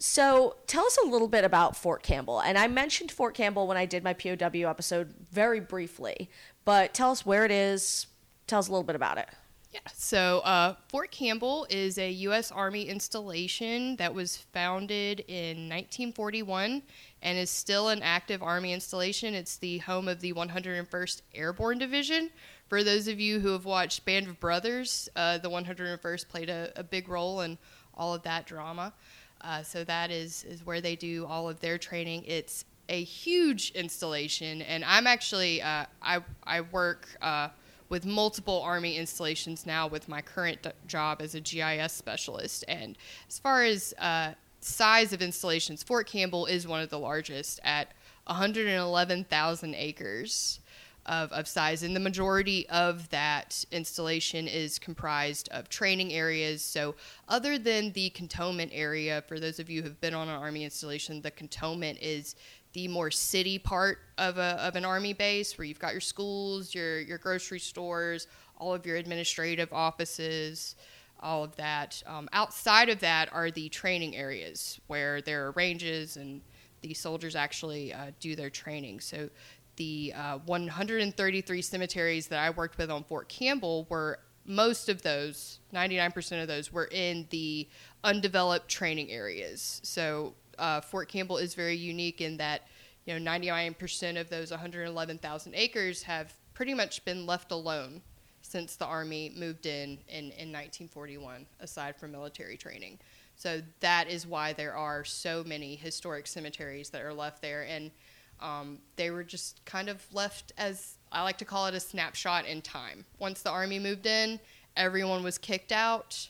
So, 0.00 0.56
tell 0.68 0.86
us 0.86 0.96
a 1.04 1.08
little 1.08 1.26
bit 1.26 1.44
about 1.44 1.76
Fort 1.76 2.04
Campbell. 2.04 2.40
And 2.40 2.56
I 2.56 2.68
mentioned 2.68 3.10
Fort 3.10 3.34
Campbell 3.34 3.66
when 3.66 3.76
I 3.76 3.84
did 3.84 4.04
my 4.04 4.12
POW 4.12 4.68
episode 4.68 5.12
very 5.32 5.58
briefly, 5.58 6.30
but 6.68 6.92
tell 6.92 7.10
us 7.10 7.24
where 7.24 7.46
it 7.46 7.50
is. 7.50 8.08
Tell 8.46 8.58
us 8.58 8.68
a 8.68 8.70
little 8.70 8.84
bit 8.84 8.94
about 8.94 9.16
it. 9.16 9.26
Yeah, 9.72 9.80
so 9.94 10.40
uh, 10.40 10.74
Fort 10.90 11.10
Campbell 11.10 11.66
is 11.70 11.96
a 11.96 12.10
U.S. 12.10 12.52
Army 12.52 12.90
installation 12.90 13.96
that 13.96 14.12
was 14.12 14.36
founded 14.36 15.20
in 15.28 15.66
1941 15.70 16.82
and 17.22 17.38
is 17.38 17.48
still 17.48 17.88
an 17.88 18.02
active 18.02 18.42
Army 18.42 18.74
installation. 18.74 19.32
It's 19.32 19.56
the 19.56 19.78
home 19.78 20.08
of 20.08 20.20
the 20.20 20.34
101st 20.34 21.22
Airborne 21.34 21.78
Division. 21.78 22.28
For 22.68 22.84
those 22.84 23.08
of 23.08 23.18
you 23.18 23.40
who 23.40 23.48
have 23.52 23.64
watched 23.64 24.04
Band 24.04 24.26
of 24.26 24.38
Brothers, 24.38 25.08
uh, 25.16 25.38
the 25.38 25.48
101st 25.48 26.28
played 26.28 26.50
a, 26.50 26.70
a 26.76 26.82
big 26.82 27.08
role 27.08 27.40
in 27.40 27.56
all 27.94 28.12
of 28.12 28.22
that 28.24 28.44
drama. 28.44 28.92
Uh, 29.40 29.62
so 29.62 29.84
that 29.84 30.10
is 30.10 30.44
is 30.44 30.66
where 30.66 30.82
they 30.82 30.96
do 30.96 31.24
all 31.24 31.48
of 31.48 31.60
their 31.60 31.78
training. 31.78 32.24
It's 32.26 32.66
a 32.88 33.02
huge 33.04 33.70
installation, 33.72 34.62
and 34.62 34.84
I'm 34.84 35.06
actually 35.06 35.62
uh, 35.62 35.86
I 36.02 36.20
I 36.44 36.62
work 36.62 37.08
uh, 37.20 37.48
with 37.88 38.04
multiple 38.04 38.60
Army 38.62 38.96
installations 38.96 39.66
now 39.66 39.86
with 39.86 40.08
my 40.08 40.20
current 40.20 40.62
d- 40.62 40.70
job 40.86 41.22
as 41.22 41.34
a 41.34 41.40
GIS 41.40 41.92
specialist. 41.92 42.64
And 42.68 42.96
as 43.28 43.38
far 43.38 43.64
as 43.64 43.94
uh, 43.98 44.32
size 44.60 45.12
of 45.12 45.22
installations, 45.22 45.82
Fort 45.82 46.06
Campbell 46.06 46.46
is 46.46 46.66
one 46.66 46.82
of 46.82 46.90
the 46.90 46.98
largest 46.98 47.60
at 47.64 47.92
111,000 48.26 49.74
acres 49.74 50.60
of, 51.06 51.32
of 51.32 51.48
size. 51.48 51.82
And 51.82 51.96
the 51.96 52.00
majority 52.00 52.68
of 52.68 53.08
that 53.08 53.64
installation 53.72 54.46
is 54.46 54.78
comprised 54.78 55.48
of 55.50 55.68
training 55.68 56.12
areas. 56.12 56.62
So, 56.62 56.94
other 57.28 57.58
than 57.58 57.92
the 57.92 58.10
cantonment 58.10 58.70
area, 58.74 59.22
for 59.26 59.40
those 59.40 59.58
of 59.58 59.70
you 59.70 59.82
who 59.82 59.88
have 59.88 60.00
been 60.00 60.14
on 60.14 60.28
an 60.28 60.34
Army 60.34 60.64
installation, 60.64 61.22
the 61.22 61.30
cantonment 61.30 61.98
is 62.02 62.36
the 62.72 62.88
more 62.88 63.10
city 63.10 63.58
part 63.58 63.98
of, 64.18 64.38
a, 64.38 64.60
of 64.62 64.76
an 64.76 64.84
Army 64.84 65.12
base 65.12 65.56
where 65.56 65.64
you've 65.64 65.78
got 65.78 65.92
your 65.92 66.00
schools, 66.00 66.74
your, 66.74 67.00
your 67.00 67.18
grocery 67.18 67.58
stores, 67.58 68.26
all 68.58 68.74
of 68.74 68.84
your 68.84 68.96
administrative 68.96 69.72
offices 69.72 70.76
all 71.20 71.44
of 71.44 71.56
that. 71.56 72.02
Um, 72.06 72.28
outside 72.32 72.88
of 72.88 73.00
that 73.00 73.32
are 73.32 73.50
the 73.50 73.68
training 73.68 74.16
areas 74.16 74.80
where 74.86 75.20
there 75.20 75.46
are 75.46 75.50
ranges 75.52 76.16
and 76.16 76.40
the 76.82 76.94
soldiers 76.94 77.34
actually 77.34 77.92
uh, 77.92 78.12
do 78.20 78.36
their 78.36 78.50
training. 78.50 79.00
So 79.00 79.28
the 79.76 80.12
uh, 80.16 80.38
133 80.46 81.62
cemeteries 81.62 82.28
that 82.28 82.38
I 82.38 82.50
worked 82.50 82.78
with 82.78 82.90
on 82.90 83.04
Fort 83.04 83.28
Campbell 83.28 83.86
were 83.88 84.20
most 84.44 84.88
of 84.88 85.02
those, 85.02 85.60
99% 85.74 86.40
of 86.40 86.48
those, 86.48 86.72
were 86.72 86.88
in 86.90 87.26
the 87.30 87.68
undeveloped 88.02 88.68
training 88.68 89.10
areas. 89.10 89.80
So 89.84 90.34
uh, 90.58 90.80
Fort 90.80 91.08
Campbell 91.08 91.38
is 91.38 91.54
very 91.54 91.76
unique 91.76 92.20
in 92.20 92.36
that, 92.38 92.62
you 93.04 93.18
know, 93.18 93.30
99% 93.30 94.20
of 94.20 94.28
those 94.28 94.50
111,000 94.50 95.54
acres 95.54 96.02
have 96.02 96.32
pretty 96.54 96.74
much 96.74 97.04
been 97.04 97.26
left 97.26 97.52
alone 97.52 98.02
since 98.42 98.76
the 98.76 98.86
Army 98.86 99.32
moved 99.36 99.66
in, 99.66 99.98
in 100.08 100.32
in 100.32 100.52
1941, 100.52 101.46
aside 101.60 101.96
from 101.96 102.12
military 102.12 102.56
training. 102.56 102.98
So 103.36 103.62
that 103.80 104.10
is 104.10 104.26
why 104.26 104.52
there 104.52 104.76
are 104.76 105.04
so 105.04 105.44
many 105.44 105.76
historic 105.76 106.26
cemeteries 106.26 106.90
that 106.90 107.02
are 107.02 107.14
left 107.14 107.40
there. 107.40 107.62
And 107.62 107.92
um, 108.40 108.78
they 108.96 109.10
were 109.10 109.22
just 109.22 109.64
kind 109.64 109.88
of 109.88 110.04
left 110.12 110.52
as 110.58 110.96
I 111.12 111.22
like 111.22 111.38
to 111.38 111.44
call 111.44 111.66
it 111.66 111.74
a 111.74 111.80
snapshot 111.80 112.46
in 112.46 112.62
time. 112.62 113.04
Once 113.18 113.42
the 113.42 113.50
army 113.50 113.78
moved 113.78 114.06
in, 114.06 114.40
everyone 114.76 115.22
was 115.22 115.38
kicked 115.38 115.70
out. 115.70 116.28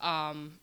Um, 0.00 0.58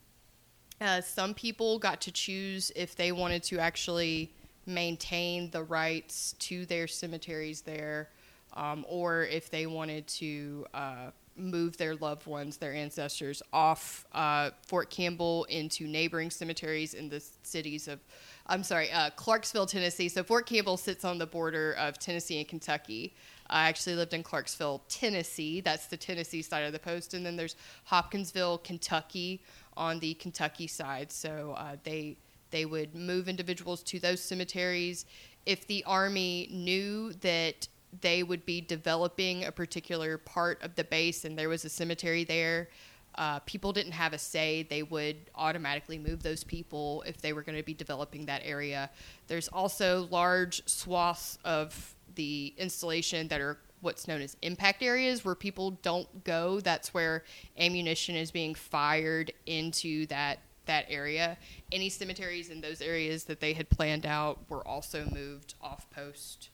uh, 0.83 1.01
some 1.01 1.33
people 1.33 1.79
got 1.79 2.01
to 2.01 2.11
choose 2.11 2.71
if 2.75 2.95
they 2.95 3.11
wanted 3.11 3.41
to 3.43 3.59
actually 3.59 4.31
maintain 4.65 5.49
the 5.51 5.63
rights 5.63 6.35
to 6.39 6.65
their 6.65 6.87
cemeteries 6.87 7.61
there, 7.61 8.09
um, 8.55 8.85
or 8.87 9.23
if 9.23 9.49
they 9.49 9.65
wanted 9.65 10.05
to 10.07 10.65
uh, 10.73 11.11
move 11.35 11.77
their 11.77 11.95
loved 11.95 12.27
ones, 12.27 12.57
their 12.57 12.73
ancestors, 12.73 13.41
off 13.51 14.05
uh, 14.13 14.51
Fort 14.67 14.89
Campbell 14.89 15.45
into 15.45 15.87
neighboring 15.87 16.29
cemeteries 16.29 16.93
in 16.93 17.09
the 17.09 17.23
cities 17.43 17.87
of 17.87 17.99
I'm 18.45 18.63
sorry, 18.63 18.91
uh, 18.91 19.09
Clarksville, 19.11 19.67
Tennessee. 19.67 20.09
So 20.09 20.21
Fort 20.21 20.45
Campbell 20.45 20.75
sits 20.75 21.05
on 21.05 21.17
the 21.17 21.25
border 21.25 21.73
of 21.79 21.97
Tennessee 21.97 22.39
and 22.39 22.47
Kentucky. 22.47 23.13
I 23.49 23.69
actually 23.69 23.95
lived 23.95 24.13
in 24.13 24.21
Clarksville, 24.21 24.81
Tennessee. 24.89 25.61
That's 25.61 25.87
the 25.87 25.95
Tennessee 25.95 26.41
side 26.41 26.65
of 26.65 26.73
the 26.73 26.79
post, 26.79 27.13
and 27.13 27.25
then 27.25 27.37
there's 27.37 27.55
Hopkinsville, 27.85 28.57
Kentucky, 28.59 29.41
on 29.77 29.99
the 29.99 30.13
Kentucky 30.15 30.67
side. 30.67 31.11
So 31.11 31.55
uh, 31.57 31.77
they 31.83 32.17
they 32.51 32.65
would 32.65 32.93
move 32.93 33.27
individuals 33.27 33.81
to 33.83 33.99
those 33.99 34.21
cemeteries 34.21 35.05
if 35.45 35.65
the 35.65 35.83
army 35.85 36.47
knew 36.51 37.11
that 37.13 37.67
they 38.01 38.23
would 38.23 38.45
be 38.45 38.61
developing 38.61 39.45
a 39.45 39.51
particular 39.51 40.17
part 40.17 40.61
of 40.61 40.75
the 40.75 40.83
base 40.83 41.25
and 41.25 41.37
there 41.37 41.49
was 41.49 41.65
a 41.65 41.69
cemetery 41.69 42.23
there 42.23 42.69
uh, 43.15 43.39
people 43.39 43.71
didn't 43.71 43.91
have 43.91 44.13
a 44.13 44.17
say. 44.17 44.63
They 44.63 44.83
would 44.83 45.17
automatically 45.35 45.99
move 45.99 46.23
those 46.23 46.43
people 46.43 47.03
if 47.05 47.21
they 47.21 47.33
were 47.33 47.43
going 47.43 47.57
to 47.57 47.63
be 47.63 47.73
developing 47.73 48.25
that 48.25 48.41
area. 48.43 48.89
There's 49.27 49.47
also 49.47 50.07
large 50.09 50.67
swaths 50.67 51.37
of 51.45 51.95
the 52.15 52.53
installation 52.57 53.27
that 53.27 53.41
are 53.41 53.57
what's 53.83 54.07
known 54.07 54.21
as 54.21 54.35
impact 54.41 54.81
areas 54.81 55.23
where 55.23 55.35
people 55.35 55.71
don't 55.81 56.23
go. 56.23 56.59
That's 56.59 56.93
where 56.93 57.23
ammunition 57.57 58.15
is 58.15 58.31
being 58.31 58.55
fired 58.55 59.31
into 59.45 60.05
that 60.07 60.39
that 60.65 60.85
area. 60.89 61.37
Any 61.73 61.89
cemeteries 61.89 62.49
in 62.49 62.61
those 62.61 62.81
areas 62.81 63.25
that 63.25 63.41
they 63.41 63.51
had 63.51 63.69
planned 63.69 64.05
out 64.05 64.39
were 64.49 64.65
also 64.65 65.05
moved 65.11 65.55
off 65.61 65.89
post 65.89 66.49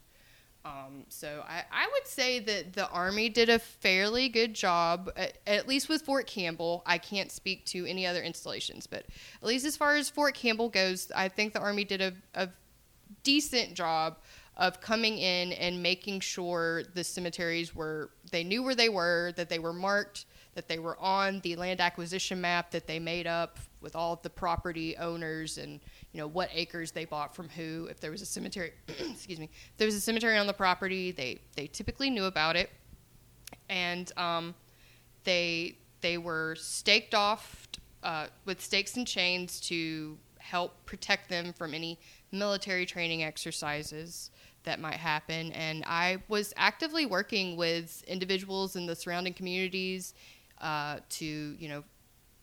um, 0.65 1.05
so 1.07 1.43
I, 1.47 1.63
I 1.71 1.87
would 1.91 2.05
say 2.05 2.39
that 2.39 2.73
the 2.73 2.89
Army 2.89 3.29
did 3.29 3.49
a 3.49 3.59
fairly 3.59 4.27
good 4.27 4.53
job, 4.53 5.09
at, 5.15 5.37
at, 5.47 5.67
least 5.69 5.87
with 5.87 6.01
Fort 6.01 6.27
Campbell. 6.27 6.83
I 6.85 6.97
can't 6.97 7.31
speak 7.31 7.65
to 7.67 7.85
any 7.85 8.05
other 8.05 8.21
installations, 8.21 8.85
but 8.85 9.05
at 9.41 9.47
least 9.47 9.65
as 9.65 9.77
far 9.77 9.95
as 9.95 10.09
Fort 10.09 10.35
Campbell 10.35 10.67
goes, 10.67 11.11
I 11.15 11.29
think 11.29 11.53
the 11.53 11.61
Army 11.61 11.85
did 11.85 12.01
a, 12.01 12.13
a 12.35 12.49
decent 13.23 13.73
job 13.73 14.17
of 14.59 14.81
coming 14.81 15.17
in 15.17 15.53
and 15.53 15.81
making 15.81 16.19
sure 16.19 16.83
the 16.93 17.03
cemeteries 17.03 17.73
were, 17.73 18.11
they 18.29 18.43
knew 18.43 18.61
where 18.61 18.75
they 18.75 18.89
were, 18.89 19.31
that 19.37 19.47
they 19.47 19.57
were 19.57 19.71
marked, 19.71 20.25
that 20.53 20.67
they 20.67 20.79
were 20.79 20.99
on 20.99 21.39
the 21.39 21.55
land 21.55 21.79
acquisition 21.79 22.41
map 22.41 22.69
that 22.69 22.85
they 22.85 22.99
made 22.99 23.25
up 23.25 23.57
with 23.79 23.95
all 23.95 24.19
the 24.21 24.29
property 24.29 24.97
owners 24.97 25.57
and 25.57 25.79
you 26.11 26.19
know 26.19 26.27
what 26.27 26.49
acres 26.53 26.91
they 26.91 27.05
bought 27.05 27.33
from 27.33 27.47
who. 27.47 27.87
If 27.89 28.01
there 28.01 28.11
was 28.11 28.21
a 28.21 28.25
cemetery, 28.25 28.73
excuse 28.87 29.39
me, 29.39 29.45
if 29.45 29.77
there 29.77 29.85
was 29.85 29.95
a 29.95 30.01
cemetery 30.01 30.37
on 30.37 30.45
the 30.45 30.53
property, 30.53 31.11
they 31.11 31.39
they 31.55 31.67
typically 31.67 32.09
knew 32.09 32.25
about 32.25 32.57
it, 32.57 32.69
and 33.69 34.11
um, 34.17 34.53
they 35.23 35.77
they 36.01 36.17
were 36.17 36.55
staked 36.55 37.15
off 37.15 37.69
uh, 38.03 38.27
with 38.43 38.59
stakes 38.59 38.97
and 38.97 39.07
chains 39.07 39.61
to 39.61 40.17
help 40.39 40.85
protect 40.85 41.29
them 41.29 41.53
from 41.53 41.73
any 41.73 41.97
military 42.31 42.85
training 42.85 43.23
exercises 43.23 44.31
that 44.69 44.79
might 44.79 44.95
happen. 44.97 45.51
And 45.53 45.83
I 45.87 46.21
was 46.27 46.53
actively 46.55 47.07
working 47.07 47.57
with 47.57 48.03
individuals 48.07 48.75
in 48.75 48.85
the 48.85 48.95
surrounding 48.95 49.33
communities 49.33 50.13
uh, 50.61 50.99
to, 51.09 51.25
you 51.25 51.67
know, 51.67 51.83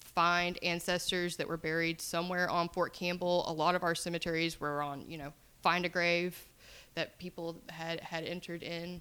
find 0.01 0.59
ancestors 0.65 1.37
that 1.37 1.47
were 1.47 1.57
buried 1.57 2.01
somewhere 2.01 2.51
on 2.51 2.69
Fort 2.71 2.93
Campbell. 2.93 3.45
A 3.47 3.53
lot 3.53 3.77
of 3.77 3.85
our 3.85 3.95
cemeteries 3.95 4.59
were 4.59 4.83
on, 4.83 5.05
you 5.09 5.19
know, 5.19 5.33
find 5.63 5.85
a 5.85 5.89
grave 5.89 6.37
that 6.97 7.17
people 7.19 7.61
had 7.69 8.01
had 8.01 8.25
entered 8.25 8.65
in. 8.65 9.01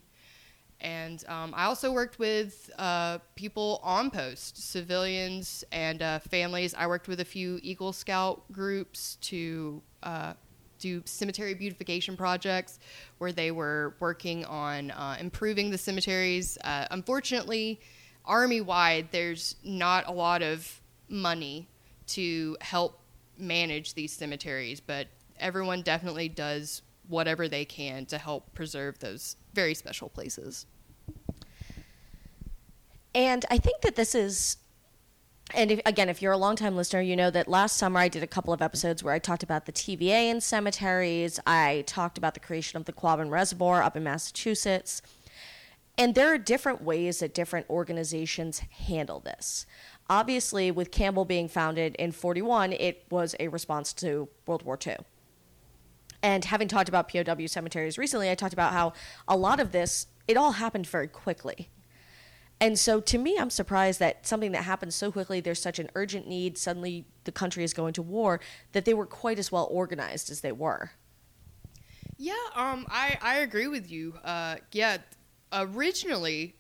And 0.82 1.24
um, 1.28 1.54
I 1.56 1.66
also 1.66 1.92
worked 1.92 2.20
with 2.20 2.70
uh, 2.78 3.18
people 3.36 3.80
on 3.82 4.12
post, 4.12 4.72
civilians 4.72 5.64
and 5.72 6.02
uh, 6.04 6.20
families. 6.20 6.76
I 6.78 6.86
worked 6.86 7.08
with 7.08 7.22
a 7.22 7.26
few 7.26 7.60
Eagle 7.64 7.94
Scout 7.94 8.44
groups 8.52 9.18
to 9.22 9.82
uh, 10.04 10.34
do 10.80 11.02
cemetery 11.06 11.54
beautification 11.54 12.18
projects 12.18 12.80
where 13.18 13.32
they 13.32 13.52
were 13.52 13.96
working 14.00 14.46
on 14.46 14.92
uh, 14.92 15.18
improving 15.20 15.72
the 15.72 15.78
cemeteries. 15.78 16.58
Uh, 16.64 16.86
unfortunately, 16.92 17.80
Army 18.26 18.62
wide, 18.62 19.10
there's 19.12 19.56
not 19.64 20.08
a 20.08 20.12
lot 20.12 20.42
of 20.42 20.82
money 21.10 21.68
to 22.08 22.58
help 22.62 23.00
manage 23.38 23.94
these 23.94 24.14
cemeteries, 24.14 24.80
but 24.80 25.08
everyone 25.40 25.82
definitely 25.82 26.30
does 26.30 26.82
whatever 27.08 27.48
they 27.48 27.66
can 27.66 28.06
to 28.08 28.18
help 28.18 28.54
preserve 28.54 28.98
those 29.00 29.36
very 29.54 29.74
special 29.74 30.10
places. 30.10 30.66
And 33.14 33.46
I 33.50 33.58
think 33.58 33.82
that 33.82 33.96
this 33.96 34.16
is, 34.16 34.58
and 35.54 35.72
if, 35.72 35.80
again, 35.86 36.10
if 36.10 36.22
you're 36.22 36.32
a 36.32 36.38
longtime 36.38 36.76
listener, 36.76 37.02
you 37.02 37.16
know 37.16 37.30
that 37.30 37.48
last 37.48 37.78
summer 37.78 38.00
I 38.00 38.08
did 38.08 38.24
a 38.24 38.28
couple 38.28 38.54
of 38.54 38.62
episodes 38.62 39.04
where 39.04 39.14
I 39.14 39.20
talked 39.20 39.44
about 39.44 39.66
the 39.66 39.72
TVA 39.72 40.30
in 40.30 40.42
cemeteries. 40.42 41.40
I 41.46 41.84
talked 41.86 42.18
about 42.18 42.34
the 42.34 42.40
creation 42.40 42.78
of 42.78 42.86
the 42.86 42.94
Quabbin 42.94 43.30
Reservoir 43.30 43.84
up 43.84 43.96
in 43.96 44.04
Massachusetts. 44.04 45.02
And 45.98 46.16
there 46.16 46.34
are 46.34 46.38
different 46.38 46.82
ways 46.82 47.20
that 47.20 47.34
different 47.34 47.70
organizations 47.70 48.60
handle 48.60 49.20
this. 49.20 49.66
Obviously, 50.10 50.72
with 50.72 50.92
Campbell 50.92 51.26
being 51.26 51.48
founded 51.48 51.96
in 51.96 52.12
41, 52.12 52.74
it 52.74 53.06
was 53.10 53.36
a 53.40 53.48
response 53.48 53.94
to 53.94 54.28
World 54.46 54.64
War 54.64 54.78
II. 54.86 54.98
And 56.22 56.44
having 56.44 56.68
talked 56.68 56.90
about 56.90 57.08
POW 57.08 57.46
cemeteries 57.46 57.98
recently, 57.98 58.30
I 58.30 58.36
talked 58.36 58.54
about 58.54 58.74
how 58.74 58.94
a 59.28 59.38
lot 59.38 59.60
of 59.60 59.72
this, 59.72 60.08
it 60.28 60.38
all 60.38 60.54
happened 60.54 60.88
very 60.88 61.08
quickly. 61.08 61.70
And 62.62 62.80
so 62.80 63.02
to 63.02 63.18
me, 63.18 63.38
I'm 63.38 63.50
surprised 63.50 64.00
that 64.00 64.26
something 64.26 64.54
that 64.54 64.64
happened 64.64 64.94
so 64.94 65.12
quickly, 65.12 65.42
there's 65.42 65.62
such 65.62 65.80
an 65.80 65.90
urgent 65.96 66.28
need, 66.28 66.58
suddenly 66.58 67.06
the 67.26 67.32
country 67.32 67.64
is 67.64 67.74
going 67.74 67.94
to 67.94 68.02
war, 68.02 68.40
that 68.72 68.86
they 68.86 68.94
were 68.94 69.06
quite 69.06 69.40
as 69.40 69.52
well 69.52 69.68
organized 69.70 70.30
as 70.30 70.42
they 70.42 70.54
were. 70.54 70.92
Yeah, 72.18 72.34
um, 72.56 72.86
I, 72.90 73.18
I 73.22 73.36
agree 73.40 73.68
with 73.68 73.92
you. 73.92 74.14
Uh, 74.24 74.56
yeah, 74.72 74.98
originally 75.52 76.56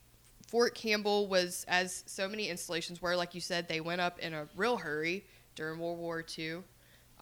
Fort 0.48 0.76
Campbell 0.76 1.28
was, 1.28 1.66
as 1.68 2.04
so 2.08 2.28
many 2.28 2.50
installations 2.50 3.02
were, 3.02 3.16
like 3.16 3.34
you 3.34 3.42
said, 3.42 3.68
they 3.68 3.80
went 3.80 4.02
up 4.02 4.20
in 4.20 4.34
a 4.34 4.48
real 4.56 4.78
hurry 4.78 5.26
during 5.56 5.80
World 5.80 5.98
War 5.98 6.24
II. 6.38 6.58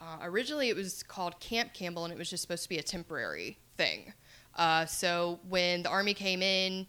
Uh, 0.02 0.18
originally, 0.24 0.70
it 0.70 0.76
was 0.76 1.04
called 1.04 1.40
Camp 1.40 1.74
Campbell, 1.74 2.06
and 2.06 2.12
it 2.12 2.18
was 2.18 2.30
just 2.30 2.42
supposed 2.42 2.64
to 2.64 2.70
be 2.70 2.80
a 2.80 2.84
temporary 2.84 3.58
thing. 3.78 4.12
Uh, 4.56 4.86
so 4.86 5.40
when 5.48 5.84
the 5.84 5.90
Army 5.90 6.14
came 6.14 6.42
in, 6.42 6.88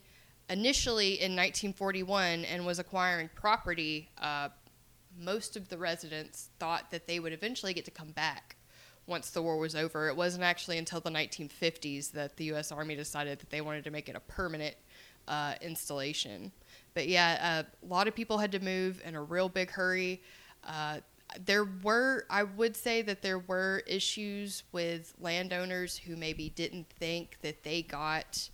initially 0.49 1.13
in 1.13 1.31
1941 1.31 2.45
and 2.45 2.65
was 2.65 2.79
acquiring 2.79 3.29
property, 3.35 4.09
uh, 4.21 4.49
most 5.17 5.55
of 5.55 5.69
the 5.69 5.77
residents 5.77 6.49
thought 6.59 6.91
that 6.91 7.07
they 7.07 7.19
would 7.19 7.33
eventually 7.33 7.73
get 7.73 7.85
to 7.85 7.91
come 7.91 8.11
back 8.11 8.55
once 9.07 9.29
the 9.29 9.41
war 9.41 9.57
was 9.57 9.75
over. 9.75 10.09
It 10.09 10.15
wasn't 10.15 10.43
actually 10.43 10.77
until 10.77 10.99
the 10.99 11.11
1950s 11.11 12.11
that 12.11 12.37
the 12.37 12.45
U.S. 12.45 12.71
Army 12.71 12.95
decided 12.95 13.39
that 13.39 13.49
they 13.49 13.61
wanted 13.61 13.83
to 13.83 13.91
make 13.91 14.09
it 14.09 14.15
a 14.15 14.19
permanent 14.19 14.75
uh, 15.27 15.53
installation. 15.61 16.51
But 16.93 17.07
yeah, 17.07 17.63
uh, 17.65 17.85
a 17.85 17.87
lot 17.87 18.07
of 18.07 18.15
people 18.15 18.37
had 18.37 18.51
to 18.53 18.59
move 18.59 19.01
in 19.05 19.15
a 19.15 19.21
real 19.21 19.49
big 19.49 19.71
hurry. 19.71 20.21
Uh, 20.63 20.99
there 21.43 21.65
were, 21.83 22.25
I 22.29 22.43
would 22.43 22.75
say 22.75 23.01
that 23.03 23.21
there 23.21 23.39
were 23.39 23.83
issues 23.87 24.63
with 24.71 25.13
landowners 25.19 25.97
who 25.97 26.15
maybe 26.15 26.49
didn't 26.49 26.87
think 26.89 27.37
that 27.41 27.63
they 27.63 27.81
got 27.81 28.49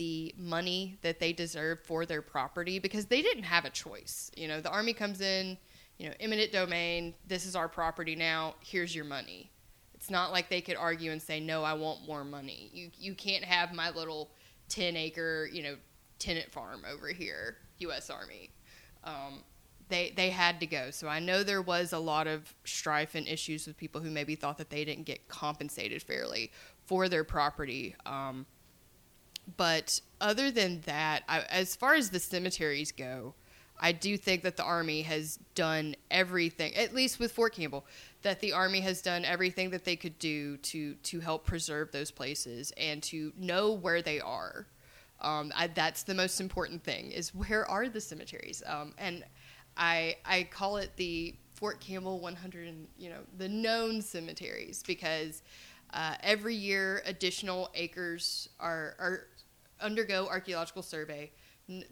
the 0.00 0.34
money 0.38 0.96
that 1.02 1.20
they 1.20 1.30
deserved 1.30 1.84
for 1.84 2.06
their 2.06 2.22
property 2.22 2.78
because 2.78 3.04
they 3.04 3.20
didn't 3.20 3.42
have 3.42 3.66
a 3.66 3.70
choice. 3.70 4.30
You 4.34 4.48
know, 4.48 4.62
the 4.62 4.70
army 4.70 4.94
comes 4.94 5.20
in, 5.20 5.58
you 5.98 6.08
know, 6.08 6.14
eminent 6.18 6.52
domain, 6.52 7.12
this 7.26 7.44
is 7.44 7.54
our 7.54 7.68
property 7.68 8.16
now, 8.16 8.54
here's 8.60 8.94
your 8.94 9.04
money. 9.04 9.50
It's 9.92 10.08
not 10.08 10.32
like 10.32 10.48
they 10.48 10.62
could 10.62 10.76
argue 10.76 11.12
and 11.12 11.20
say, 11.20 11.38
"No, 11.38 11.62
I 11.62 11.74
want 11.74 12.06
more 12.06 12.24
money." 12.24 12.70
You 12.72 12.90
you 12.98 13.14
can't 13.14 13.44
have 13.44 13.74
my 13.74 13.90
little 13.90 14.30
10 14.70 14.96
acre, 14.96 15.50
you 15.52 15.62
know, 15.62 15.76
tenant 16.18 16.50
farm 16.50 16.82
over 16.90 17.08
here, 17.08 17.58
US 17.80 18.08
Army. 18.08 18.52
Um, 19.04 19.44
they 19.90 20.14
they 20.16 20.30
had 20.30 20.60
to 20.60 20.66
go. 20.66 20.90
So 20.92 21.08
I 21.08 21.18
know 21.18 21.42
there 21.42 21.60
was 21.60 21.92
a 21.92 21.98
lot 21.98 22.26
of 22.26 22.54
strife 22.64 23.14
and 23.14 23.28
issues 23.28 23.66
with 23.66 23.76
people 23.76 24.00
who 24.00 24.10
maybe 24.10 24.34
thought 24.34 24.56
that 24.56 24.70
they 24.70 24.86
didn't 24.86 25.04
get 25.04 25.28
compensated 25.28 26.02
fairly 26.02 26.52
for 26.86 27.06
their 27.10 27.22
property. 27.22 27.94
Um, 28.06 28.46
but 29.56 30.00
other 30.20 30.50
than 30.50 30.82
that, 30.82 31.22
I, 31.28 31.40
as 31.42 31.76
far 31.76 31.94
as 31.94 32.10
the 32.10 32.20
cemeteries 32.20 32.92
go, 32.92 33.34
I 33.80 33.92
do 33.92 34.16
think 34.16 34.42
that 34.42 34.56
the 34.56 34.62
Army 34.62 35.02
has 35.02 35.38
done 35.54 35.96
everything, 36.10 36.74
at 36.76 36.94
least 36.94 37.18
with 37.18 37.32
Fort 37.32 37.54
Campbell, 37.54 37.86
that 38.22 38.40
the 38.40 38.52
Army 38.52 38.80
has 38.80 39.00
done 39.00 39.24
everything 39.24 39.70
that 39.70 39.84
they 39.84 39.96
could 39.96 40.18
do 40.18 40.58
to 40.58 40.94
to 40.94 41.20
help 41.20 41.46
preserve 41.46 41.90
those 41.90 42.10
places 42.10 42.72
and 42.76 43.02
to 43.04 43.32
know 43.38 43.72
where 43.72 44.02
they 44.02 44.20
are. 44.20 44.66
Um, 45.22 45.52
I, 45.56 45.68
that's 45.68 46.02
the 46.02 46.14
most 46.14 46.40
important 46.40 46.84
thing: 46.84 47.10
is 47.10 47.34
where 47.34 47.68
are 47.68 47.88
the 47.88 48.00
cemeteries? 48.00 48.62
Um, 48.66 48.92
and 48.98 49.24
I 49.76 50.16
I 50.26 50.44
call 50.44 50.76
it 50.76 50.90
the 50.96 51.34
Fort 51.54 51.80
Campbell 51.80 52.20
100, 52.20 52.68
and, 52.68 52.86
you 52.98 53.10
know, 53.10 53.20
the 53.36 53.48
known 53.48 54.00
cemeteries 54.00 54.82
because 54.86 55.42
uh, 55.92 56.14
every 56.22 56.54
year 56.54 57.02
additional 57.06 57.70
acres 57.74 58.48
are 58.58 58.94
are 58.98 59.26
undergo 59.80 60.26
archaeological 60.28 60.82
survey 60.82 61.30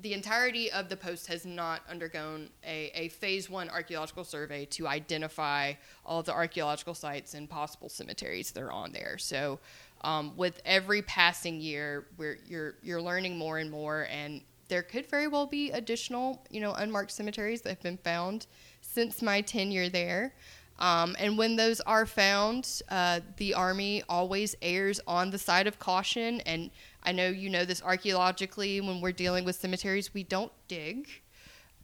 the 0.01 0.13
entirety 0.13 0.71
of 0.73 0.89
the 0.89 0.97
post 0.97 1.29
has 1.29 1.47
not 1.47 1.83
undergone 1.89 2.51
a, 2.65 2.91
a 2.95 3.09
phase 3.09 3.49
one 3.49 3.69
archaeological 3.69 4.25
survey 4.25 4.65
to 4.65 4.89
identify 4.89 5.73
all 6.05 6.23
the 6.23 6.33
archaeological 6.33 6.95
sites 6.95 7.35
and 7.35 7.49
possible 7.49 7.89
cemeteries 7.89 8.51
that 8.51 8.63
are 8.63 8.73
on 8.73 8.93
there. 8.93 9.19
So, 9.19 9.61
um, 10.03 10.37
with 10.37 10.61
every 10.65 11.03
passing 11.03 11.61
year, 11.61 12.07
we're, 12.17 12.39
you're 12.47 12.75
you're 12.83 13.03
learning 13.03 13.37
more 13.37 13.59
and 13.59 13.71
more, 13.71 14.09
and 14.11 14.41
there 14.69 14.83
could 14.83 15.07
very 15.07 15.29
well 15.29 15.47
be 15.47 15.71
additional, 15.71 16.45
you 16.51 16.61
know, 16.61 16.73
unmarked 16.73 17.11
cemeteries 17.13 17.63
that 17.63 17.71
have 17.71 17.83
been 17.83 17.99
found 17.99 18.47
since 18.81 19.23
my 19.23 19.41
tenure 19.41 19.89
there. 19.89 20.35
Um, 20.79 21.17
and 21.19 21.37
when 21.37 21.57
those 21.57 21.81
are 21.81 22.07
found, 22.07 22.83
uh, 22.89 23.21
the 23.37 23.55
Army 23.55 24.03
always 24.09 24.55
errs 24.63 25.01
on 25.07 25.31
the 25.31 25.39
side 25.39 25.67
of 25.67 25.79
caution 25.79 26.41
and 26.43 26.71
I 27.03 27.13
know 27.13 27.29
you 27.29 27.49
know 27.49 27.65
this 27.65 27.83
archaeologically 27.83 28.81
when 28.81 29.01
we're 29.01 29.13
dealing 29.13 29.45
with 29.45 29.57
cemeteries, 29.57 30.13
we 30.13 30.25
don't 30.25 30.53
dig. 30.67 31.09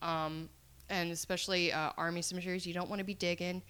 Um, 0.02 0.50
and 0.90 1.10
especially 1.10 1.72
uh, 1.72 1.92
army 1.96 2.20
cemeteries, 2.20 2.66
you 2.66 2.74
don't 2.74 2.90
want 2.90 2.98
to 2.98 3.04
be 3.04 3.14
digging. 3.14 3.62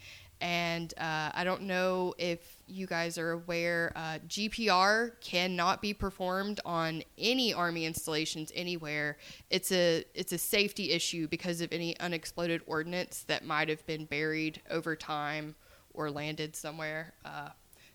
And 0.45 0.93
uh, 0.99 1.31
I 1.33 1.43
don't 1.43 1.63
know 1.63 2.13
if 2.19 2.59
you 2.67 2.87
guys 2.87 3.17
are 3.17 3.31
aware, 3.31 3.95
uh, 3.97 4.19
GPR 4.29 5.19
cannot 5.23 5.81
be 5.81 5.95
performed 5.95 6.61
on 6.67 7.03
any 7.17 7.55
army 7.55 7.87
installations 7.87 8.53
anywhere. 8.55 9.17
It's 9.49 9.73
a 9.73 10.05
it's 10.15 10.33
a 10.33 10.39
safety 10.39 10.91
issue 10.91 11.29
because 11.29 11.63
of 11.63 11.73
any 11.73 11.99
unexploded 11.99 12.61
ordnance 12.67 13.25
that 13.27 13.47
might 13.47 13.71
have 13.71 13.87
been 13.87 14.05
buried 14.05 14.61
over 14.71 14.95
time 14.95 15.55
or 15.95 16.11
landed 16.11 16.55
somewhere. 16.57 17.15
Uh, 17.25 17.49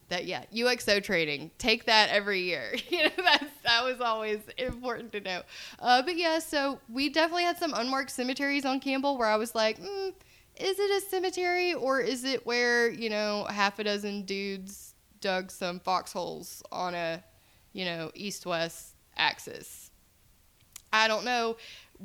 that 0.08 0.26
yeah 0.26 0.44
uxo 0.52 1.04
training 1.04 1.52
take 1.60 1.86
that 1.86 2.10
every 2.10 2.42
year 2.42 2.74
you 2.90 3.04
know 3.04 3.12
that's 3.18 3.46
that 3.64 3.84
was 3.84 4.02
always 4.02 4.40
important 4.58 5.12
to 5.12 5.20
know 5.20 5.44
uh, 5.78 6.02
but 6.02 6.18
yeah 6.18 6.40
so 6.40 6.80
we 6.92 7.10
definitely 7.10 7.44
had 7.44 7.60
some 7.60 7.76
unmarked 7.76 8.10
cemeteries 8.10 8.66
on 8.66 8.80
campbell 8.80 9.20
where 9.20 9.28
i 9.28 9.36
was 9.36 9.54
like 9.54 9.80
mm, 9.80 10.12
is 10.60 10.78
it 10.80 11.04
a 11.04 11.06
cemetery 11.08 11.74
or 11.74 12.02
is 12.02 12.24
it 12.24 12.46
where 12.46 12.90
you 12.90 13.10
know 13.10 13.46
half 13.50 13.80
a 13.80 13.84
dozen 13.84 14.24
dudes 14.24 14.94
dug 15.22 15.52
some 15.52 15.80
foxholes 15.80 16.62
on 16.72 16.94
a 16.94 17.24
you 17.74 17.86
know 17.86 18.12
east 18.14 18.46
west 18.46 18.96
axis 19.18 19.92
i 20.94 21.08
don't 21.08 21.26
know 21.26 21.56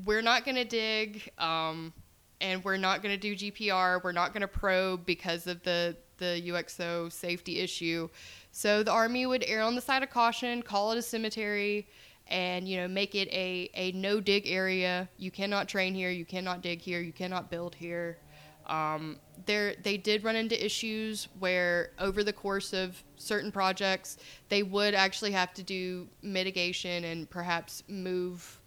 we're 0.05 0.23
not 0.23 0.45
going 0.45 0.57
to 0.57 0.64
dig 0.64 1.31
um, 1.38 1.93
and 2.40 2.64
we're 2.64 2.77
not 2.77 3.03
going 3.03 3.19
to 3.19 3.21
do 3.21 3.51
gpr 3.51 4.03
we're 4.03 4.12
not 4.12 4.33
going 4.33 4.40
to 4.40 4.49
probe 4.49 5.05
because 5.07 5.47
of 5.47 5.62
the 5.62 5.97
the 6.19 6.43
UXO 6.47 7.11
safety 7.11 7.61
issue. 7.61 8.09
So 8.53 8.83
the 8.83 8.93
Army 8.93 9.27
would 9.27 9.45
err 9.47 9.62
on 9.62 9.75
the 9.75 9.81
side 9.81 10.03
of 10.03 10.11
caution, 10.11 10.62
call 10.62 10.93
it 10.93 10.99
a 10.99 11.03
cemetery, 11.03 11.88
and 12.29 12.67
you 12.69 12.77
know 12.79 12.88
make 12.88 13.14
it 13.14 13.29
a, 13.29 13.71
a 13.75 13.93
no 13.93 14.21
dig 14.21 14.47
area. 14.47 15.09
You 15.19 15.31
cannot 15.31 15.69
train 15.69 15.95
here, 15.95 16.11
you 16.11 16.25
cannot 16.25 16.62
dig 16.62 16.81
here, 16.81 17.01
you 17.01 17.12
cannot 17.12 17.51
build 17.51 17.75
here. 17.75 18.19
Um, 18.66 19.18
there 19.46 19.74
they 19.83 19.96
did 19.96 20.24
run 20.24 20.37
into 20.37 20.64
issues 20.64 21.29
where 21.38 21.90
over 21.98 22.24
the 22.24 22.33
course 22.33 22.72
of 22.72 23.03
certain 23.16 23.53
projects 23.53 24.16
they 24.48 24.62
would 24.62 24.94
actually 24.94 25.33
have 25.33 25.53
to 25.55 25.62
do 25.62 26.09
mitigation 26.22 27.05
and 27.05 27.29
perhaps 27.29 27.83
move 27.88 28.61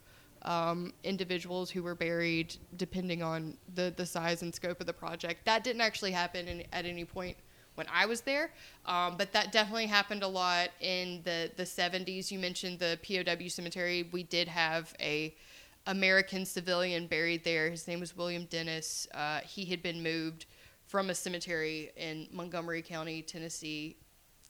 um, 0.44 0.94
individuals 1.04 1.70
who 1.70 1.84
were 1.84 1.96
buried 1.96 2.56
depending 2.78 3.22
on 3.24 3.58
the, 3.76 3.94
the 3.98 4.06
size 4.06 4.42
and 4.44 4.54
scope 4.54 4.80
of 4.80 4.88
the 4.88 4.94
project. 4.94 5.46
That 5.46 5.64
didn't 5.64 5.82
actually 5.82 6.12
happen 6.12 6.48
in, 6.48 6.64
at 6.72 6.86
any 6.86 7.06
point 7.06 7.38
when 7.76 7.88
I 7.94 8.06
was 8.06 8.22
there, 8.22 8.52
um, 8.86 9.18
but 9.18 9.32
that 9.34 9.52
definitely 9.52 9.86
happened 9.86 10.24
a 10.24 10.28
lot 10.28 10.70
in 10.80 11.22
the, 11.24 11.52
the 11.58 11.64
70s. 11.64 12.32
You 12.32 12.40
mentioned 12.40 12.80
the 12.80 12.98
POW 13.08 13.48
cemetery. 13.50 14.10
We 14.12 14.24
did 14.24 14.48
have 14.48 14.96
a 15.00 15.36
American 15.88 16.46
civilian 16.46 17.08
buried 17.08 17.44
there. 17.44 17.70
His 17.70 17.88
name 17.88 18.00
was 18.00 18.16
William 18.16 18.46
Dennis. 18.46 19.08
Uh, 19.14 19.40
he 19.40 19.66
had 19.66 19.82
been 19.82 20.04
moved 20.04 20.46
from 20.86 21.10
a 21.10 21.16
cemetery 21.16 21.92
in 21.98 22.28
Montgomery 22.32 22.82
County, 22.82 23.22
Tennessee, 23.22 23.98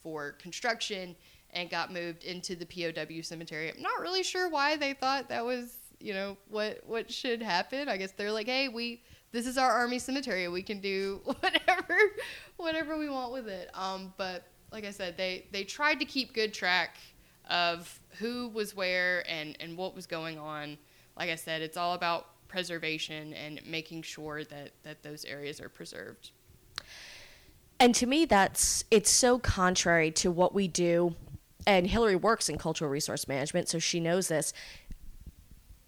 for 0.03 0.33
construction 0.33 1.15
and 1.51 1.69
got 1.69 1.91
moved 1.91 2.23
into 2.23 2.55
the 2.55 2.65
POW 2.65 3.21
cemetery. 3.21 3.71
I'm 3.71 3.81
not 3.81 3.99
really 4.01 4.23
sure 4.23 4.49
why 4.49 4.75
they 4.75 4.93
thought 4.93 5.29
that 5.29 5.45
was 5.45 5.77
you 5.99 6.13
know 6.13 6.37
what 6.49 6.81
what 6.85 7.11
should 7.11 7.41
happen. 7.41 7.89
I 7.89 7.97
guess 7.97 8.11
they're 8.11 8.31
like, 8.31 8.47
hey, 8.47 8.67
we 8.67 9.01
this 9.31 9.47
is 9.47 9.57
our 9.57 9.71
army 9.71 9.99
cemetery. 9.99 10.47
We 10.47 10.61
can 10.61 10.79
do 10.79 11.21
whatever 11.23 11.97
whatever 12.57 12.97
we 12.97 13.09
want 13.09 13.33
with 13.33 13.47
it. 13.47 13.69
Um, 13.73 14.13
but 14.17 14.43
like 14.71 14.85
I 14.85 14.91
said, 14.91 15.17
they 15.17 15.45
they 15.51 15.63
tried 15.63 15.99
to 15.99 16.05
keep 16.05 16.33
good 16.33 16.53
track 16.53 16.97
of 17.49 17.99
who 18.19 18.49
was 18.49 18.75
where 18.75 19.23
and 19.29 19.57
and 19.59 19.77
what 19.77 19.95
was 19.95 20.05
going 20.05 20.37
on. 20.37 20.77
Like 21.17 21.29
I 21.29 21.35
said, 21.35 21.61
it's 21.61 21.77
all 21.77 21.93
about 21.93 22.27
preservation 22.47 23.33
and 23.33 23.59
making 23.65 24.03
sure 24.03 24.43
that 24.45 24.71
that 24.83 25.03
those 25.03 25.25
areas 25.25 25.59
are 25.59 25.69
preserved. 25.69 26.31
And 27.79 27.93
to 27.95 28.05
me, 28.05 28.25
that's 28.25 28.83
it's 28.91 29.09
so 29.09 29.39
contrary 29.39 30.11
to 30.11 30.31
what 30.31 30.53
we 30.53 30.67
do. 30.67 31.15
And 31.65 31.87
Hillary 31.87 32.15
works 32.15 32.47
in 32.47 32.57
cultural 32.57 32.89
resource 32.89 33.27
management, 33.27 33.67
so 33.67 33.77
she 33.79 33.99
knows 33.99 34.29
this 34.29 34.53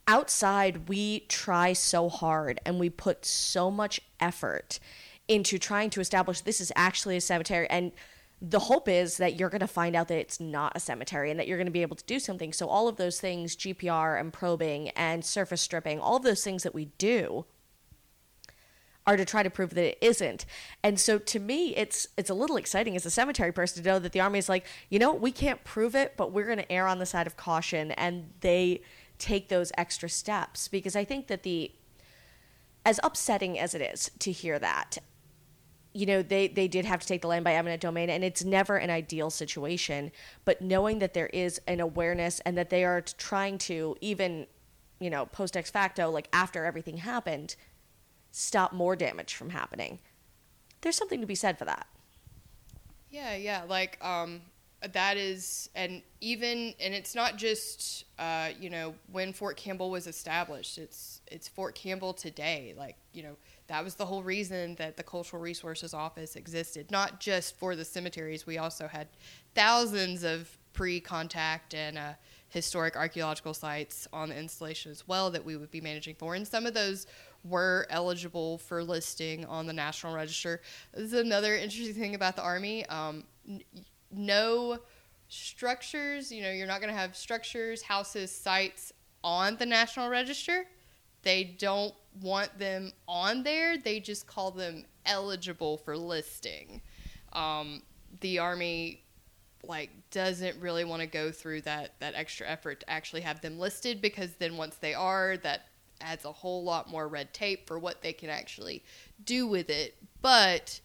outside 0.09 0.89
we 0.89 1.19
try 1.29 1.71
so 1.71 2.09
hard 2.09 2.59
and 2.65 2.79
we 2.79 2.89
put 2.89 3.23
so 3.23 3.69
much 3.69 4.01
effort 4.19 4.79
into 5.27 5.59
trying 5.59 5.91
to 5.91 6.01
establish 6.01 6.41
this 6.41 6.59
is 6.59 6.73
actually 6.75 7.15
a 7.15 7.21
cemetery 7.21 7.67
and 7.69 7.91
the 8.41 8.59
hope 8.59 8.87
is 8.87 9.17
that 9.17 9.37
you're 9.37 9.49
going 9.49 9.59
to 9.59 9.67
find 9.67 9.95
out 9.95 10.07
that 10.07 10.17
it's 10.17 10.39
not 10.39 10.71
a 10.75 10.79
cemetery 10.79 11.29
and 11.29 11.39
that 11.39 11.47
you're 11.47 11.57
going 11.57 11.67
to 11.67 11.71
be 11.71 11.81
able 11.81 11.95
to 11.95 12.05
do 12.05 12.19
something 12.19 12.53
so 12.53 12.67
all 12.67 12.87
of 12.87 12.95
those 12.95 13.19
things 13.19 13.55
gpr 13.55 14.19
and 14.19 14.31
probing 14.31 14.89
and 14.89 15.25
surface 15.25 15.61
stripping 15.61 15.99
all 15.99 16.15
of 16.15 16.23
those 16.23 16.43
things 16.43 16.63
that 16.63 16.73
we 16.73 16.85
do 16.97 17.45
are 19.09 19.17
to 19.17 19.25
try 19.25 19.41
to 19.41 19.49
prove 19.49 19.71
that 19.71 19.83
it 19.83 19.97
isn't. 20.01 20.45
And 20.83 20.99
so 20.99 21.17
to 21.17 21.39
me 21.39 21.75
it's 21.75 22.07
it's 22.15 22.29
a 22.29 22.33
little 22.35 22.57
exciting 22.57 22.95
as 22.95 23.07
a 23.07 23.09
cemetery 23.09 23.51
person 23.51 23.81
to 23.81 23.89
know 23.89 23.97
that 23.97 24.11
the 24.11 24.19
army 24.19 24.37
is 24.37 24.47
like, 24.47 24.67
you 24.89 24.99
know, 24.99 25.13
we 25.13 25.31
can't 25.31 25.63
prove 25.63 25.95
it, 25.95 26.13
but 26.15 26.31
we're 26.31 26.45
going 26.45 26.59
to 26.59 26.71
err 26.71 26.87
on 26.87 26.99
the 26.99 27.07
side 27.07 27.25
of 27.25 27.35
caution 27.35 27.91
and 27.93 28.29
they 28.41 28.81
take 29.17 29.49
those 29.49 29.71
extra 29.77 30.09
steps 30.09 30.67
because 30.67 30.95
I 30.95 31.03
think 31.05 31.25
that 31.27 31.41
the 31.41 31.71
as 32.85 32.99
upsetting 33.03 33.57
as 33.57 33.73
it 33.73 33.81
is 33.81 34.11
to 34.19 34.31
hear 34.31 34.59
that 34.59 34.99
you 35.93 36.05
know 36.05 36.21
they 36.21 36.47
they 36.47 36.67
did 36.67 36.85
have 36.85 36.99
to 36.99 37.07
take 37.07 37.21
the 37.21 37.27
land 37.27 37.43
by 37.43 37.53
eminent 37.53 37.81
domain 37.81 38.09
and 38.09 38.23
it's 38.23 38.43
never 38.43 38.77
an 38.77 38.89
ideal 38.89 39.29
situation 39.29 40.11
but 40.45 40.61
knowing 40.61 40.99
that 40.99 41.13
there 41.13 41.27
is 41.27 41.59
an 41.67 41.79
awareness 41.79 42.39
and 42.41 42.57
that 42.57 42.69
they 42.69 42.83
are 42.85 43.01
trying 43.01 43.57
to 43.57 43.95
even 43.99 44.45
you 44.99 45.09
know, 45.09 45.25
post 45.25 45.57
ex 45.57 45.71
facto, 45.71 46.09
like 46.09 46.27
after 46.33 46.65
everything 46.65 46.97
happened, 46.97 47.55
stop 48.31 48.73
more 48.73 48.95
damage 48.95 49.33
from 49.33 49.49
happening. 49.49 49.99
There's 50.81 50.97
something 50.97 51.21
to 51.21 51.27
be 51.27 51.35
said 51.35 51.57
for 51.57 51.65
that. 51.65 51.87
Yeah, 53.09 53.35
yeah, 53.35 53.63
like 53.67 53.97
um, 54.05 54.41
that 54.93 55.17
is, 55.17 55.69
and 55.73 56.01
even, 56.21 56.73
and 56.79 56.93
it's 56.93 57.15
not 57.15 57.37
just, 57.37 58.05
uh, 58.19 58.49
you 58.59 58.69
know, 58.69 58.93
when 59.11 59.33
Fort 59.33 59.57
Campbell 59.57 59.89
was 59.89 60.05
established. 60.05 60.77
It's 60.77 61.21
it's 61.27 61.47
Fort 61.47 61.75
Campbell 61.75 62.13
today. 62.13 62.73
Like, 62.77 62.97
you 63.13 63.23
know, 63.23 63.35
that 63.69 63.83
was 63.83 63.95
the 63.95 64.05
whole 64.05 64.23
reason 64.23 64.75
that 64.75 64.97
the 64.97 65.03
Cultural 65.03 65.41
Resources 65.41 65.93
Office 65.93 66.35
existed, 66.35 66.89
not 66.91 67.19
just 67.19 67.55
for 67.57 67.75
the 67.75 67.85
cemeteries. 67.85 68.45
We 68.45 68.57
also 68.57 68.87
had 68.87 69.07
thousands 69.53 70.23
of 70.23 70.57
pre-contact 70.73 71.73
and 71.75 71.97
uh, 71.97 72.13
historic 72.49 72.95
archaeological 72.95 73.53
sites 73.53 74.07
on 74.11 74.29
the 74.29 74.37
installation 74.37 74.91
as 74.91 75.07
well 75.07 75.29
that 75.29 75.45
we 75.45 75.55
would 75.55 75.69
be 75.69 75.81
managing 75.81 76.15
for, 76.15 76.33
and 76.33 76.47
some 76.47 76.65
of 76.65 76.73
those 76.73 77.05
were 77.43 77.85
eligible 77.89 78.57
for 78.57 78.83
listing 78.83 79.45
on 79.45 79.67
the 79.67 79.73
National 79.73 80.15
Register. 80.15 80.61
This 80.93 81.13
is 81.13 81.13
another 81.13 81.55
interesting 81.55 81.93
thing 81.93 82.15
about 82.15 82.35
the 82.35 82.41
Army. 82.41 82.85
Um, 82.87 83.23
n- 83.47 83.63
no 84.11 84.79
structures, 85.29 86.31
you 86.31 86.41
know, 86.41 86.51
you're 86.51 86.67
not 86.67 86.81
going 86.81 86.91
to 86.91 86.99
have 86.99 87.15
structures, 87.15 87.83
houses, 87.83 88.31
sites 88.31 88.91
on 89.23 89.55
the 89.57 89.65
National 89.65 90.09
Register. 90.09 90.65
They 91.23 91.43
don't 91.43 91.93
want 92.21 92.57
them 92.57 92.91
on 93.07 93.43
there, 93.43 93.77
they 93.77 93.99
just 93.99 94.27
call 94.27 94.51
them 94.51 94.85
eligible 95.05 95.77
for 95.77 95.97
listing. 95.97 96.81
Um, 97.33 97.81
the 98.21 98.39
Army 98.39 99.03
like 99.63 99.89
doesn't 100.11 100.59
really 100.61 100.85
want 100.85 101.01
to 101.01 101.07
go 101.07 101.31
through 101.31 101.61
that 101.61 101.93
that 101.99 102.15
extra 102.15 102.47
effort 102.47 102.79
to 102.79 102.89
actually 102.89 103.21
have 103.21 103.41
them 103.41 103.59
listed 103.59 104.01
because 104.01 104.33
then 104.35 104.55
once 104.55 104.75
they 104.77 104.93
are 104.93 105.37
that 105.37 105.67
adds 106.01 106.23
a 106.23 106.31
whole 106.31 106.63
lot 106.63 106.89
more 106.89 107.07
red 107.07 107.33
tape 107.33 107.67
for 107.67 107.77
what 107.77 108.01
they 108.01 108.13
can 108.13 108.29
actually 108.29 108.81
do 109.25 109.45
with 109.45 109.69
it 109.69 109.95
but 110.21 110.79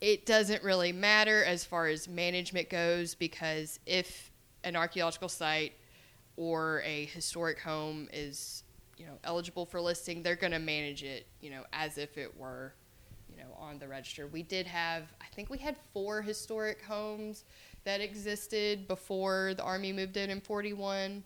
it 0.00 0.26
doesn't 0.26 0.62
really 0.62 0.92
matter 0.92 1.44
as 1.44 1.64
far 1.64 1.88
as 1.88 2.08
management 2.08 2.70
goes 2.70 3.14
because 3.16 3.80
if 3.84 4.30
an 4.62 4.76
archaeological 4.76 5.28
site 5.28 5.72
or 6.36 6.82
a 6.84 7.06
historic 7.06 7.58
home 7.58 8.08
is 8.12 8.62
you 9.00 9.06
know 9.06 9.18
eligible 9.24 9.64
for 9.64 9.80
listing 9.80 10.22
they're 10.22 10.36
going 10.36 10.52
to 10.52 10.58
manage 10.58 11.02
it 11.02 11.26
you 11.40 11.50
know 11.50 11.64
as 11.72 11.96
if 11.96 12.18
it 12.18 12.36
were 12.36 12.74
you 13.30 13.36
know 13.36 13.48
on 13.58 13.78
the 13.78 13.88
register. 13.88 14.26
We 14.26 14.42
did 14.42 14.66
have 14.66 15.04
i 15.20 15.26
think 15.34 15.48
we 15.48 15.58
had 15.58 15.76
four 15.92 16.20
historic 16.22 16.82
homes 16.82 17.44
that 17.84 18.00
existed 18.00 18.86
before 18.86 19.54
the 19.56 19.62
army 19.62 19.92
moved 19.92 20.16
in 20.16 20.28
in 20.30 20.40
41 20.40 21.24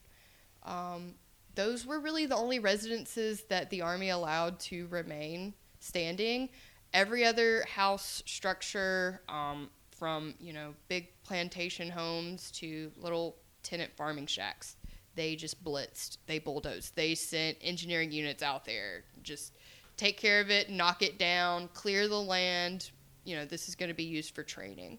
um, 0.62 1.14
those 1.54 1.86
were 1.86 2.00
really 2.00 2.26
the 2.26 2.36
only 2.36 2.58
residences 2.58 3.42
that 3.42 3.70
the 3.70 3.82
army 3.82 4.08
allowed 4.08 4.58
to 4.60 4.86
remain 4.88 5.54
standing. 5.80 6.48
Every 6.92 7.24
other 7.24 7.64
house 7.68 8.22
structure 8.26 9.20
um, 9.28 9.68
from 9.96 10.34
you 10.40 10.52
know 10.52 10.74
big 10.88 11.08
plantation 11.22 11.90
homes 11.90 12.50
to 12.52 12.90
little 13.00 13.36
tenant 13.62 13.92
farming 13.96 14.26
shacks 14.26 14.76
they 15.14 15.36
just 15.36 15.62
blitzed 15.64 16.18
they 16.26 16.38
bulldozed. 16.38 16.94
They 16.96 17.14
sent 17.14 17.56
engineering 17.60 18.12
units 18.12 18.42
out 18.42 18.64
there 18.64 19.04
just 19.22 19.52
take 19.96 20.16
care 20.18 20.40
of 20.40 20.50
it 20.50 20.70
knock 20.70 21.02
it 21.02 21.18
down 21.18 21.68
clear 21.74 22.08
the 22.08 22.20
land. 22.20 22.90
You 23.24 23.36
know 23.36 23.44
this 23.44 23.68
is 23.68 23.74
going 23.74 23.88
to 23.88 23.94
be 23.94 24.04
used 24.04 24.34
for 24.34 24.42
training. 24.42 24.98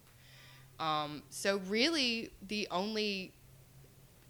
Um, 0.78 1.22
so 1.30 1.58
really 1.68 2.30
the 2.48 2.68
only 2.70 3.32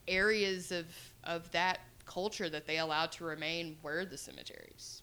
areas 0.08 0.70
of 0.72 0.86
of 1.24 1.50
that 1.52 1.80
culture 2.04 2.48
that 2.48 2.66
they 2.66 2.78
allowed 2.78 3.12
to 3.12 3.24
remain 3.24 3.76
were 3.82 4.04
the 4.04 4.16
cemeteries. 4.16 5.02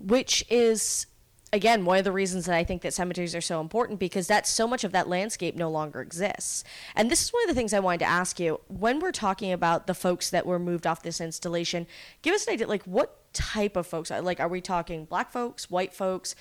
Which 0.00 0.44
is 0.50 1.06
again 1.52 1.84
one 1.84 1.98
of 1.98 2.04
the 2.04 2.12
reasons 2.12 2.46
that 2.46 2.54
I 2.54 2.64
think 2.64 2.82
that 2.82 2.94
cemeteries 2.94 3.34
are 3.34 3.40
so 3.40 3.60
important 3.60 3.98
because 3.98 4.26
that's 4.26 4.50
so 4.50 4.66
much 4.66 4.84
of 4.84 4.92
that 4.92 5.08
landscape 5.08 5.56
no 5.56 5.70
longer 5.70 6.00
exists. 6.00 6.64
And 6.94 7.10
this 7.10 7.22
is 7.22 7.32
one 7.32 7.42
of 7.44 7.48
the 7.48 7.54
things 7.54 7.72
I 7.72 7.80
wanted 7.80 8.00
to 8.00 8.06
ask 8.06 8.38
you 8.38 8.60
when 8.68 9.00
we're 9.00 9.12
talking 9.12 9.52
about 9.52 9.86
the 9.86 9.94
folks 9.94 10.30
that 10.30 10.46
were 10.46 10.58
moved 10.58 10.86
off 10.86 11.02
this 11.02 11.20
installation. 11.20 11.86
Give 12.22 12.34
us 12.34 12.46
an 12.46 12.54
idea, 12.54 12.66
like 12.66 12.84
what 12.84 13.32
type 13.32 13.76
of 13.76 13.86
folks? 13.86 14.10
Like, 14.10 14.40
are 14.40 14.48
we 14.48 14.60
talking 14.60 15.04
black 15.04 15.30
folks, 15.30 15.70
white 15.70 15.94
folks? 15.94 16.34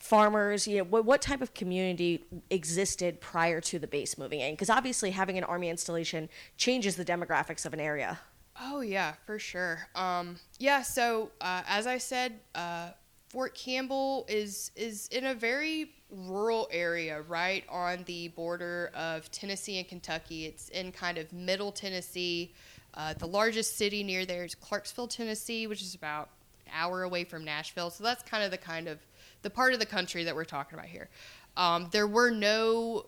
farmers 0.00 0.68
you 0.68 0.76
know 0.76 0.84
what, 0.84 1.06
what 1.06 1.22
type 1.22 1.40
of 1.40 1.54
community 1.54 2.22
existed 2.50 3.22
prior 3.22 3.58
to 3.58 3.78
the 3.78 3.86
base 3.86 4.18
moving 4.18 4.38
in 4.38 4.52
because 4.52 4.68
obviously 4.68 5.12
having 5.12 5.38
an 5.38 5.44
army 5.44 5.70
installation 5.70 6.28
changes 6.58 6.96
the 6.96 7.04
demographics 7.06 7.64
of 7.64 7.72
an 7.72 7.80
area 7.80 8.18
Oh 8.60 8.80
yeah, 8.80 9.14
for 9.26 9.38
sure. 9.38 9.88
Um, 9.94 10.36
yeah. 10.58 10.82
So 10.82 11.30
uh, 11.40 11.62
as 11.66 11.86
I 11.86 11.98
said, 11.98 12.38
uh, 12.54 12.90
Fort 13.34 13.52
Campbell 13.56 14.24
is 14.28 14.70
is 14.76 15.08
in 15.08 15.26
a 15.26 15.34
very 15.34 15.90
rural 16.08 16.68
area, 16.70 17.22
right 17.22 17.64
on 17.68 18.04
the 18.04 18.28
border 18.28 18.92
of 18.94 19.28
Tennessee 19.32 19.78
and 19.78 19.88
Kentucky. 19.88 20.46
It's 20.46 20.68
in 20.68 20.92
kind 20.92 21.18
of 21.18 21.32
middle 21.32 21.72
Tennessee. 21.72 22.54
Uh, 22.94 23.12
the 23.14 23.26
largest 23.26 23.76
city 23.76 24.04
near 24.04 24.24
there 24.24 24.44
is 24.44 24.54
Clarksville, 24.54 25.08
Tennessee, 25.08 25.66
which 25.66 25.82
is 25.82 25.96
about 25.96 26.28
an 26.64 26.72
hour 26.72 27.02
away 27.02 27.24
from 27.24 27.42
Nashville. 27.42 27.90
So 27.90 28.04
that's 28.04 28.22
kind 28.22 28.44
of 28.44 28.52
the 28.52 28.56
kind 28.56 28.86
of 28.86 29.00
the 29.42 29.50
part 29.50 29.72
of 29.72 29.80
the 29.80 29.86
country 29.86 30.22
that 30.22 30.36
we're 30.36 30.44
talking 30.44 30.78
about 30.78 30.88
here. 30.88 31.08
Um, 31.56 31.88
there 31.90 32.06
were 32.06 32.30
no 32.30 33.06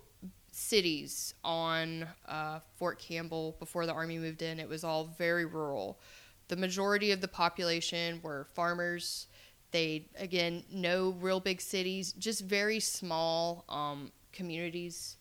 cities 0.50 1.34
on 1.44 2.04
uh, 2.26 2.58
Fort 2.74 2.98
Campbell 2.98 3.54
before 3.60 3.86
the 3.86 3.92
Army 3.92 4.18
moved 4.18 4.42
in. 4.42 4.58
It 4.58 4.68
was 4.68 4.82
all 4.82 5.04
very 5.16 5.44
rural. 5.44 6.00
The 6.48 6.56
majority 6.56 7.12
of 7.12 7.20
the 7.20 7.28
population 7.28 8.18
were 8.24 8.48
farmers. 8.54 9.28
They, 9.72 10.06
again, 10.18 10.64
no 10.70 11.16
real 11.20 11.40
big 11.40 11.60
cities, 11.60 12.12
just 12.12 12.42
very 12.44 12.80
small 12.80 13.64
um, 13.68 14.12
communities 14.32 15.16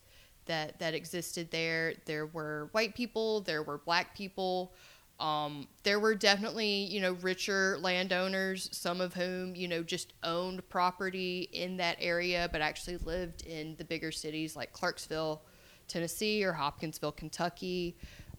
that, 0.45 0.79
that 0.79 0.93
existed 0.93 1.49
there. 1.51 1.93
There 2.05 2.27
were 2.27 2.69
white 2.71 2.95
people, 2.95 3.41
there 3.41 3.63
were 3.63 3.79
black 3.79 4.15
people. 4.15 4.73
Um, 5.19 5.67
there 5.83 5.99
were 5.99 6.13
definitely, 6.13 6.67
you 6.67 6.99
know, 6.99 7.13
richer 7.13 7.77
landowners, 7.79 8.69
some 8.73 8.99
of 8.99 9.13
whom, 9.13 9.55
you 9.55 9.67
know, 9.67 9.81
just 9.81 10.13
owned 10.23 10.67
property 10.69 11.49
in 11.53 11.77
that 11.77 11.97
area, 12.01 12.49
but 12.51 12.61
actually 12.61 12.97
lived 12.97 13.43
in 13.43 13.75
the 13.77 13.85
bigger 13.85 14.11
cities 14.11 14.57
like 14.57 14.73
Clarksville, 14.73 15.41
Tennessee, 15.87 16.43
or 16.43 16.51
Hopkinsville, 16.51 17.13
Kentucky. 17.13 17.95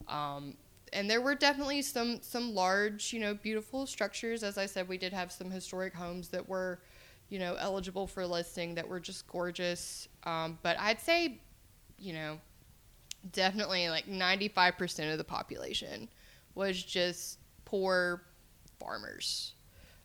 Um, 0.07 0.55
and 0.93 1.11
there 1.11 1.21
were 1.21 1.35
definitely 1.35 1.83
some 1.83 2.21
some 2.23 2.55
large, 2.55 3.13
you 3.13 3.21
know, 3.21 3.35
beautiful 3.35 3.87
structures. 3.87 4.43
As 4.43 4.59
I 4.59 4.67
said, 4.67 4.89
we 4.89 4.99
did 4.99 5.13
have 5.13 5.33
some 5.33 5.51
historic 5.51 5.95
homes 5.95 6.29
that 6.29 6.49
were, 6.49 6.81
you 7.29 7.39
know, 7.39 7.57
eligible 7.57 8.07
for 8.07 8.27
listing 8.27 8.75
that 8.77 8.89
were 8.89 9.01
just 9.01 9.27
gorgeous. 9.27 10.09
Um, 10.25 10.59
but 10.63 10.79
I'd 10.79 11.01
say, 11.01 11.41
you 11.99 12.13
know, 12.13 12.39
definitely 13.33 13.89
like 13.89 14.07
95% 14.07 15.13
of 15.13 15.19
the 15.19 15.25
population 15.25 16.09
was 16.55 16.83
just 16.83 17.39
poor 17.65 18.23
farmers. 18.79 19.53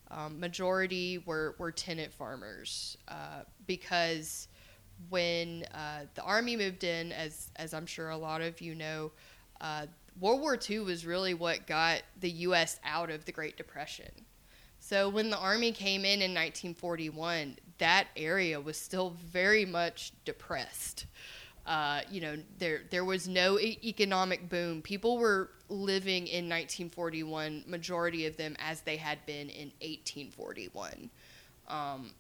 Um, 0.10 0.40
majority 0.40 1.20
were, 1.20 1.56
were 1.58 1.72
tenant 1.72 2.12
farmers 2.12 2.98
uh, 3.08 3.44
because 3.66 4.50
when 5.10 5.64
uh, 5.74 6.02
the 6.16 6.22
army 6.24 6.58
moved 6.58 6.84
in, 6.84 7.12
as 7.14 7.50
as 7.56 7.74
I'm 7.74 7.86
sure 7.86 8.10
a 8.10 8.18
lot 8.18 8.42
of 8.42 8.60
you 8.60 8.76
know, 8.76 9.12
uh, 9.62 9.86
World 10.22 10.40
War 10.40 10.58
II 10.70 10.82
was 10.82 11.06
really 11.06 11.34
what 11.34 11.66
got 11.66 12.04
the 12.20 12.30
U.S. 12.30 12.80
out 12.86 13.10
of 13.10 13.26
the 13.26 13.32
Great 13.32 13.58
Depression. 13.58 14.12
So 14.80 15.10
when 15.10 15.32
the 15.32 15.38
army 15.38 15.72
came 15.72 16.02
in 16.02 16.22
in 16.22 16.32
1941, 16.32 17.58
that 17.80 18.08
area 18.16 18.62
was 18.62 18.78
still 18.78 19.16
very 19.26 19.66
much 19.66 20.12
depressed. 20.24 21.08
Uh, 21.66 22.02
you 22.10 22.22
know, 22.22 22.38
there 22.60 22.82
there 22.92 23.04
was 23.06 23.28
no 23.28 23.60
e- 23.60 23.80
economic 23.84 24.48
boom. 24.48 24.82
People 24.84 25.18
were 25.18 25.50
living 25.70 26.28
in 26.28 26.46
1941, 26.46 27.64
majority 27.68 28.28
of 28.28 28.38
them 28.38 28.56
as 28.60 28.82
they 28.82 28.98
had 28.98 29.24
been 29.26 29.50
in 29.50 29.72
1841. 29.82 31.10
Um, 31.68 32.12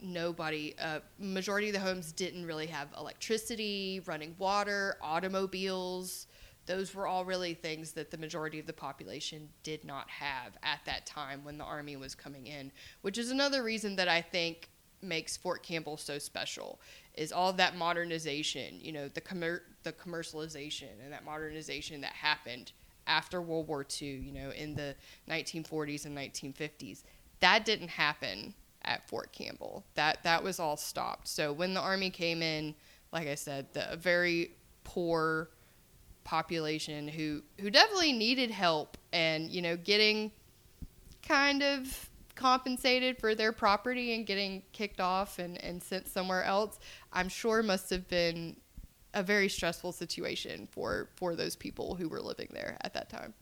nobody, 0.00 0.74
uh, 0.80 1.00
majority 1.18 1.68
of 1.68 1.74
the 1.74 1.80
homes 1.80 2.12
didn't 2.12 2.46
really 2.46 2.66
have 2.66 2.88
electricity, 2.96 4.02
running 4.06 4.34
water, 4.38 4.96
automobiles. 5.02 6.26
Those 6.70 6.94
were 6.94 7.08
all 7.08 7.24
really 7.24 7.54
things 7.54 7.90
that 7.94 8.12
the 8.12 8.16
majority 8.16 8.60
of 8.60 8.66
the 8.66 8.72
population 8.72 9.48
did 9.64 9.84
not 9.84 10.08
have 10.08 10.56
at 10.62 10.78
that 10.86 11.04
time 11.04 11.42
when 11.42 11.58
the 11.58 11.64
army 11.64 11.96
was 11.96 12.14
coming 12.14 12.46
in, 12.46 12.70
which 13.02 13.18
is 13.18 13.32
another 13.32 13.64
reason 13.64 13.96
that 13.96 14.06
I 14.06 14.20
think 14.20 14.70
makes 15.02 15.36
Fort 15.36 15.64
Campbell 15.64 15.96
so 15.96 16.16
special 16.16 16.80
is 17.14 17.32
all 17.32 17.52
that 17.54 17.74
modernization, 17.74 18.78
you 18.80 18.92
know, 18.92 19.08
the 19.08 19.20
commer- 19.20 19.62
the 19.82 19.92
commercialization 19.92 20.90
and 21.02 21.12
that 21.12 21.24
modernization 21.24 22.02
that 22.02 22.12
happened 22.12 22.70
after 23.04 23.42
World 23.42 23.66
War 23.66 23.84
II, 24.00 24.08
you 24.08 24.32
know, 24.32 24.50
in 24.50 24.76
the 24.76 24.94
1940s 25.28 26.06
and 26.06 26.16
1950s. 26.16 27.02
That 27.40 27.64
didn't 27.64 27.88
happen 27.88 28.54
at 28.82 29.08
Fort 29.08 29.32
Campbell. 29.32 29.84
That 29.94 30.22
that 30.22 30.44
was 30.44 30.60
all 30.60 30.76
stopped. 30.76 31.26
So 31.26 31.52
when 31.52 31.74
the 31.74 31.80
army 31.80 32.10
came 32.10 32.42
in, 32.42 32.76
like 33.12 33.26
I 33.26 33.34
said, 33.34 33.66
the 33.72 33.96
very 33.98 34.52
poor 34.84 35.48
population 36.24 37.08
who 37.08 37.42
who 37.60 37.70
definitely 37.70 38.12
needed 38.12 38.50
help 38.50 38.96
and, 39.12 39.50
you 39.50 39.62
know, 39.62 39.76
getting 39.76 40.30
kind 41.26 41.62
of 41.62 42.08
compensated 42.34 43.18
for 43.18 43.34
their 43.34 43.52
property 43.52 44.14
and 44.14 44.26
getting 44.26 44.62
kicked 44.72 45.00
off 45.00 45.38
and, 45.38 45.62
and 45.62 45.82
sent 45.82 46.08
somewhere 46.08 46.42
else, 46.42 46.80
I'm 47.12 47.28
sure 47.28 47.62
must 47.62 47.90
have 47.90 48.08
been 48.08 48.56
a 49.12 49.22
very 49.22 49.48
stressful 49.48 49.92
situation 49.92 50.66
for, 50.70 51.10
for 51.16 51.34
those 51.34 51.56
people 51.56 51.96
who 51.96 52.08
were 52.08 52.20
living 52.20 52.48
there 52.52 52.78
at 52.82 52.94
that 52.94 53.10
time. 53.10 53.34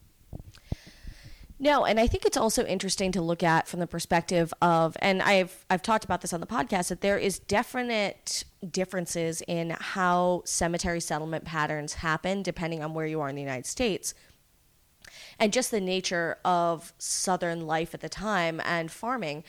No, 1.61 1.85
and 1.85 1.99
I 1.99 2.07
think 2.07 2.25
it's 2.25 2.37
also 2.37 2.65
interesting 2.65 3.11
to 3.13 3.21
look 3.21 3.43
at 3.43 3.67
from 3.67 3.81
the 3.81 3.87
perspective 3.87 4.55
of, 4.63 4.97
and 5.01 5.21
I've 5.21 5.65
I've 5.69 5.83
talked 5.83 6.05
about 6.05 6.21
this 6.21 6.33
on 6.33 6.41
the 6.41 6.47
podcast 6.47 6.89
that 6.89 7.01
there 7.01 7.19
is 7.19 7.41
definite 7.41 8.45
differences 8.71 9.43
in 9.49 9.77
how 9.79 10.43
cemetery 10.45 11.01
settlement 11.01 11.45
patterns 11.45 11.95
happen 11.95 12.43
depending 12.43 12.83
on 12.83 12.95
where 12.95 13.07
you 13.07 13.21
are 13.21 13.29
in 13.29 13.35
the 13.35 13.43
United 13.43 13.67
States, 13.67 14.15
and 15.39 15.53
just 15.53 15.73
the 15.73 15.81
nature 15.81 16.39
of 16.45 16.93
Southern 16.99 17.67
life 17.67 17.93
at 17.93 18.01
the 18.03 18.09
time 18.09 18.61
and 18.65 18.91
farming 18.93 19.43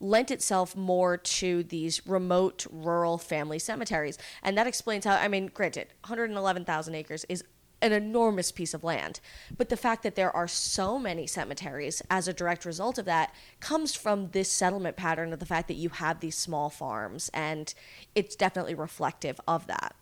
lent 0.00 0.32
itself 0.32 0.76
more 0.76 1.16
to 1.16 1.62
these 1.62 2.04
remote 2.04 2.66
rural 2.68 3.16
family 3.16 3.60
cemeteries, 3.60 4.18
and 4.42 4.58
that 4.58 4.66
explains 4.66 5.04
how. 5.04 5.14
I 5.14 5.28
mean, 5.28 5.46
granted, 5.54 5.86
111,000 6.02 6.94
acres 6.96 7.24
is 7.28 7.44
an 7.84 7.92
enormous 7.92 8.50
piece 8.50 8.72
of 8.72 8.82
land. 8.82 9.20
But 9.56 9.68
the 9.68 9.76
fact 9.76 10.02
that 10.04 10.14
there 10.14 10.34
are 10.34 10.48
so 10.48 10.98
many 10.98 11.26
cemeteries 11.26 12.00
as 12.10 12.26
a 12.26 12.32
direct 12.32 12.64
result 12.64 12.96
of 12.96 13.04
that 13.04 13.34
comes 13.60 13.94
from 13.94 14.30
this 14.30 14.50
settlement 14.50 14.96
pattern 14.96 15.34
of 15.34 15.38
the 15.38 15.46
fact 15.46 15.68
that 15.68 15.74
you 15.74 15.90
have 15.90 16.20
these 16.20 16.34
small 16.36 16.70
farms, 16.70 17.30
and 17.34 17.74
it's 18.14 18.34
definitely 18.34 18.74
reflective 18.74 19.38
of 19.46 19.66
that. 19.66 19.94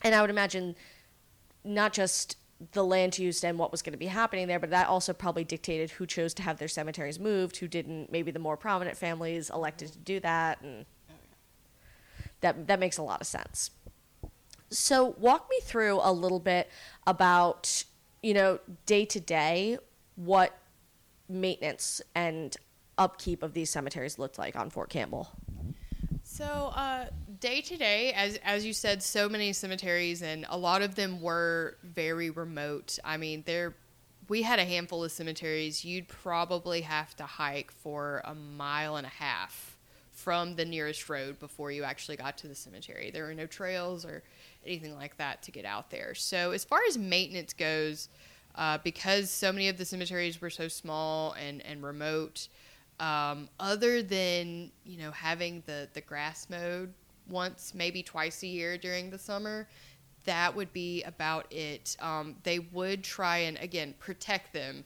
And 0.00 0.14
I 0.14 0.22
would 0.22 0.30
imagine 0.30 0.74
not 1.64 1.92
just 1.92 2.38
the 2.72 2.84
land 2.84 3.18
used 3.18 3.44
and 3.44 3.58
what 3.58 3.72
was 3.72 3.82
going 3.82 3.92
to 3.92 3.98
be 3.98 4.06
happening 4.06 4.48
there, 4.48 4.58
but 4.58 4.70
that 4.70 4.88
also 4.88 5.12
probably 5.12 5.44
dictated 5.44 5.90
who 5.90 6.06
chose 6.06 6.32
to 6.34 6.42
have 6.42 6.58
their 6.58 6.68
cemeteries 6.68 7.18
moved, 7.18 7.58
who 7.58 7.68
didn't. 7.68 8.10
Maybe 8.10 8.30
the 8.30 8.38
more 8.38 8.56
prominent 8.56 8.96
families 8.96 9.50
elected 9.50 9.92
to 9.92 9.98
do 9.98 10.18
that, 10.20 10.62
and 10.62 10.86
oh, 11.10 11.14
that 12.40 12.68
that 12.68 12.80
makes 12.80 12.96
a 12.96 13.02
lot 13.02 13.20
of 13.20 13.26
sense. 13.26 13.70
So, 14.72 15.14
walk 15.18 15.48
me 15.50 15.58
through 15.62 16.00
a 16.02 16.12
little 16.12 16.40
bit 16.40 16.70
about, 17.06 17.84
you 18.22 18.34
know, 18.34 18.58
day 18.86 19.04
to 19.04 19.20
day, 19.20 19.78
what 20.16 20.58
maintenance 21.28 22.00
and 22.14 22.56
upkeep 22.98 23.42
of 23.42 23.54
these 23.54 23.70
cemeteries 23.70 24.18
looked 24.18 24.38
like 24.38 24.56
on 24.56 24.70
Fort 24.70 24.90
Campbell. 24.90 25.28
So, 26.24 26.44
uh, 26.44 27.06
day 27.40 27.60
to 27.60 27.76
day, 27.76 28.12
as 28.12 28.38
as 28.44 28.64
you 28.64 28.72
said, 28.72 29.02
so 29.02 29.28
many 29.28 29.52
cemeteries, 29.52 30.22
and 30.22 30.46
a 30.48 30.56
lot 30.56 30.82
of 30.82 30.94
them 30.94 31.20
were 31.20 31.76
very 31.82 32.30
remote. 32.30 32.98
I 33.04 33.16
mean, 33.16 33.42
there 33.46 33.74
we 34.28 34.42
had 34.42 34.58
a 34.58 34.64
handful 34.64 35.04
of 35.04 35.12
cemeteries. 35.12 35.84
You'd 35.84 36.08
probably 36.08 36.80
have 36.82 37.14
to 37.16 37.24
hike 37.24 37.70
for 37.70 38.22
a 38.24 38.34
mile 38.34 38.96
and 38.96 39.06
a 39.06 39.10
half 39.10 39.76
from 40.10 40.54
the 40.56 40.64
nearest 40.64 41.08
road 41.08 41.38
before 41.40 41.72
you 41.72 41.82
actually 41.82 42.16
got 42.16 42.38
to 42.38 42.48
the 42.48 42.54
cemetery. 42.54 43.10
There 43.10 43.24
were 43.24 43.34
no 43.34 43.46
trails 43.46 44.04
or 44.04 44.22
anything 44.66 44.94
like 44.96 45.16
that 45.16 45.42
to 45.42 45.50
get 45.50 45.64
out 45.64 45.90
there. 45.90 46.14
So, 46.14 46.52
as 46.52 46.64
far 46.64 46.80
as 46.88 46.98
maintenance 46.98 47.52
goes, 47.52 48.08
uh, 48.54 48.78
because 48.84 49.30
so 49.30 49.52
many 49.52 49.68
of 49.68 49.78
the 49.78 49.84
cemeteries 49.84 50.40
were 50.40 50.50
so 50.50 50.68
small 50.68 51.32
and, 51.32 51.64
and 51.64 51.82
remote, 51.82 52.48
um, 53.00 53.48
other 53.58 54.02
than 54.02 54.70
you 54.84 54.98
know 54.98 55.10
having 55.10 55.62
the, 55.66 55.88
the 55.94 56.00
grass 56.00 56.48
mowed 56.50 56.92
once, 57.28 57.72
maybe 57.74 58.02
twice 58.02 58.42
a 58.42 58.46
year 58.46 58.76
during 58.76 59.10
the 59.10 59.18
summer, 59.18 59.66
that 60.24 60.54
would 60.54 60.72
be 60.72 61.02
about 61.04 61.46
it. 61.50 61.96
Um, 62.00 62.36
they 62.42 62.58
would 62.58 63.02
try 63.02 63.38
and 63.38 63.58
again 63.58 63.94
protect 63.98 64.52
them 64.52 64.84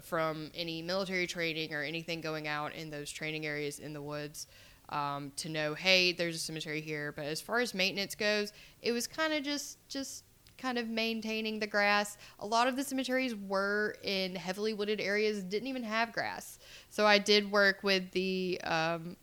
from 0.00 0.50
any 0.54 0.80
military 0.80 1.26
training 1.26 1.74
or 1.74 1.82
anything 1.82 2.20
going 2.20 2.48
out 2.48 2.74
in 2.74 2.90
those 2.90 3.10
training 3.10 3.44
areas 3.44 3.78
in 3.78 3.92
the 3.92 4.00
woods 4.00 4.46
um, 4.92 5.32
to 5.36 5.48
know, 5.48 5.74
hey, 5.74 6.12
there's 6.12 6.36
a 6.36 6.38
cemetery 6.38 6.80
here. 6.80 7.12
But 7.12 7.24
as 7.24 7.40
far 7.40 7.60
as 7.60 7.74
maintenance 7.74 8.14
goes, 8.14 8.52
it 8.82 8.92
was 8.92 9.06
kind 9.06 9.32
of 9.32 9.42
just 9.42 9.78
just 9.88 10.24
kind 10.58 10.78
of 10.78 10.88
maintaining 10.88 11.58
the 11.58 11.66
grass. 11.66 12.16
A 12.38 12.46
lot 12.46 12.68
of 12.68 12.76
the 12.76 12.84
cemeteries 12.84 13.34
were 13.34 13.96
in 14.04 14.36
heavily 14.36 14.74
wooded 14.74 15.00
areas, 15.00 15.42
didn't 15.42 15.66
even 15.66 15.82
have 15.82 16.12
grass. 16.12 16.58
So 16.90 17.04
I 17.06 17.18
did 17.18 17.50
work 17.50 17.82
with 17.82 18.12
the 18.12 18.60
um, 18.62 19.16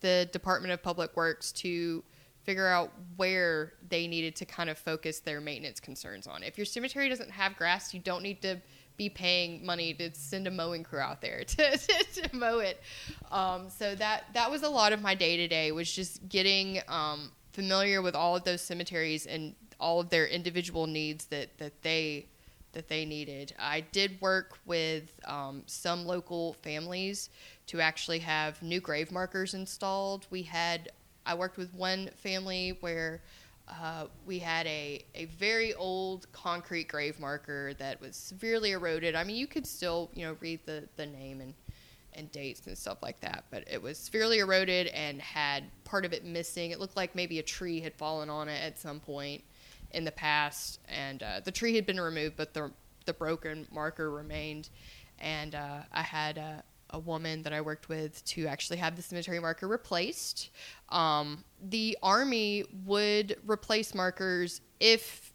the 0.00 0.28
Department 0.32 0.72
of 0.72 0.82
Public 0.82 1.16
Works 1.16 1.50
to 1.52 2.04
figure 2.42 2.66
out 2.66 2.92
where 3.16 3.74
they 3.88 4.06
needed 4.06 4.34
to 4.36 4.44
kind 4.44 4.70
of 4.70 4.78
focus 4.78 5.20
their 5.20 5.40
maintenance 5.40 5.80
concerns 5.80 6.26
on. 6.26 6.42
If 6.42 6.56
your 6.56 6.64
cemetery 6.64 7.08
doesn't 7.08 7.30
have 7.30 7.56
grass, 7.56 7.92
you 7.92 8.00
don't 8.00 8.22
need 8.22 8.40
to 8.42 8.60
be 9.00 9.08
paying 9.08 9.64
money 9.64 9.94
to 9.94 10.10
send 10.12 10.46
a 10.46 10.50
mowing 10.50 10.84
crew 10.84 10.98
out 10.98 11.22
there 11.22 11.42
to, 11.46 11.78
to, 11.78 12.04
to 12.20 12.36
mow 12.36 12.58
it. 12.58 12.78
Um, 13.32 13.70
so 13.70 13.94
that 13.94 14.24
that 14.34 14.50
was 14.50 14.62
a 14.62 14.68
lot 14.68 14.92
of 14.92 15.00
my 15.00 15.14
day 15.14 15.38
to 15.38 15.48
day 15.48 15.72
was 15.72 15.90
just 15.90 16.28
getting 16.28 16.82
um, 16.86 17.32
familiar 17.54 18.02
with 18.02 18.14
all 18.14 18.36
of 18.36 18.44
those 18.44 18.60
cemeteries 18.60 19.24
and 19.24 19.54
all 19.80 20.00
of 20.00 20.10
their 20.10 20.26
individual 20.26 20.86
needs 20.86 21.24
that 21.26 21.56
that 21.56 21.80
they 21.80 22.26
that 22.72 22.88
they 22.88 23.06
needed. 23.06 23.54
I 23.58 23.80
did 23.80 24.20
work 24.20 24.58
with 24.66 25.18
um, 25.24 25.62
some 25.64 26.04
local 26.04 26.52
families 26.62 27.30
to 27.68 27.80
actually 27.80 28.18
have 28.18 28.62
new 28.62 28.80
grave 28.80 29.10
markers 29.10 29.54
installed. 29.54 30.26
We 30.28 30.42
had 30.42 30.92
I 31.24 31.32
worked 31.32 31.56
with 31.56 31.72
one 31.72 32.10
family 32.16 32.76
where 32.80 33.22
uh, 33.70 34.06
we 34.26 34.38
had 34.38 34.66
a, 34.66 35.04
a 35.14 35.26
very 35.26 35.74
old 35.74 36.30
concrete 36.32 36.88
grave 36.88 37.18
marker 37.20 37.74
that 37.74 38.00
was 38.00 38.16
severely 38.16 38.72
eroded. 38.72 39.14
I 39.14 39.24
mean, 39.24 39.36
you 39.36 39.46
could 39.46 39.66
still, 39.66 40.10
you 40.14 40.26
know, 40.26 40.36
read 40.40 40.60
the, 40.66 40.88
the 40.96 41.06
name 41.06 41.40
and, 41.40 41.54
and 42.14 42.30
dates 42.32 42.66
and 42.66 42.76
stuff 42.76 42.98
like 43.02 43.20
that, 43.20 43.44
but 43.50 43.64
it 43.70 43.80
was 43.80 43.98
severely 43.98 44.38
eroded 44.38 44.88
and 44.88 45.20
had 45.20 45.64
part 45.84 46.04
of 46.04 46.12
it 46.12 46.24
missing. 46.24 46.70
It 46.70 46.80
looked 46.80 46.96
like 46.96 47.14
maybe 47.14 47.38
a 47.38 47.42
tree 47.42 47.80
had 47.80 47.94
fallen 47.94 48.28
on 48.28 48.48
it 48.48 48.62
at 48.62 48.78
some 48.78 49.00
point 49.00 49.42
in 49.92 50.04
the 50.04 50.12
past, 50.12 50.80
and 50.88 51.22
uh, 51.22 51.40
the 51.40 51.52
tree 51.52 51.74
had 51.74 51.86
been 51.86 52.00
removed, 52.00 52.36
but 52.36 52.54
the, 52.54 52.70
the 53.06 53.12
broken 53.12 53.66
marker 53.70 54.10
remained. 54.10 54.68
And 55.18 55.54
uh, 55.54 55.80
I 55.92 56.02
had 56.02 56.38
uh, 56.38 56.62
a 56.90 56.98
woman 56.98 57.42
that 57.42 57.52
I 57.52 57.60
worked 57.60 57.88
with 57.88 58.24
to 58.26 58.46
actually 58.46 58.78
have 58.78 58.96
the 58.96 59.02
cemetery 59.02 59.38
marker 59.40 59.68
replaced. 59.68 60.50
Um, 60.88 61.44
the 61.62 61.96
Army 62.02 62.64
would 62.84 63.36
replace 63.46 63.94
markers 63.94 64.60
if 64.78 65.32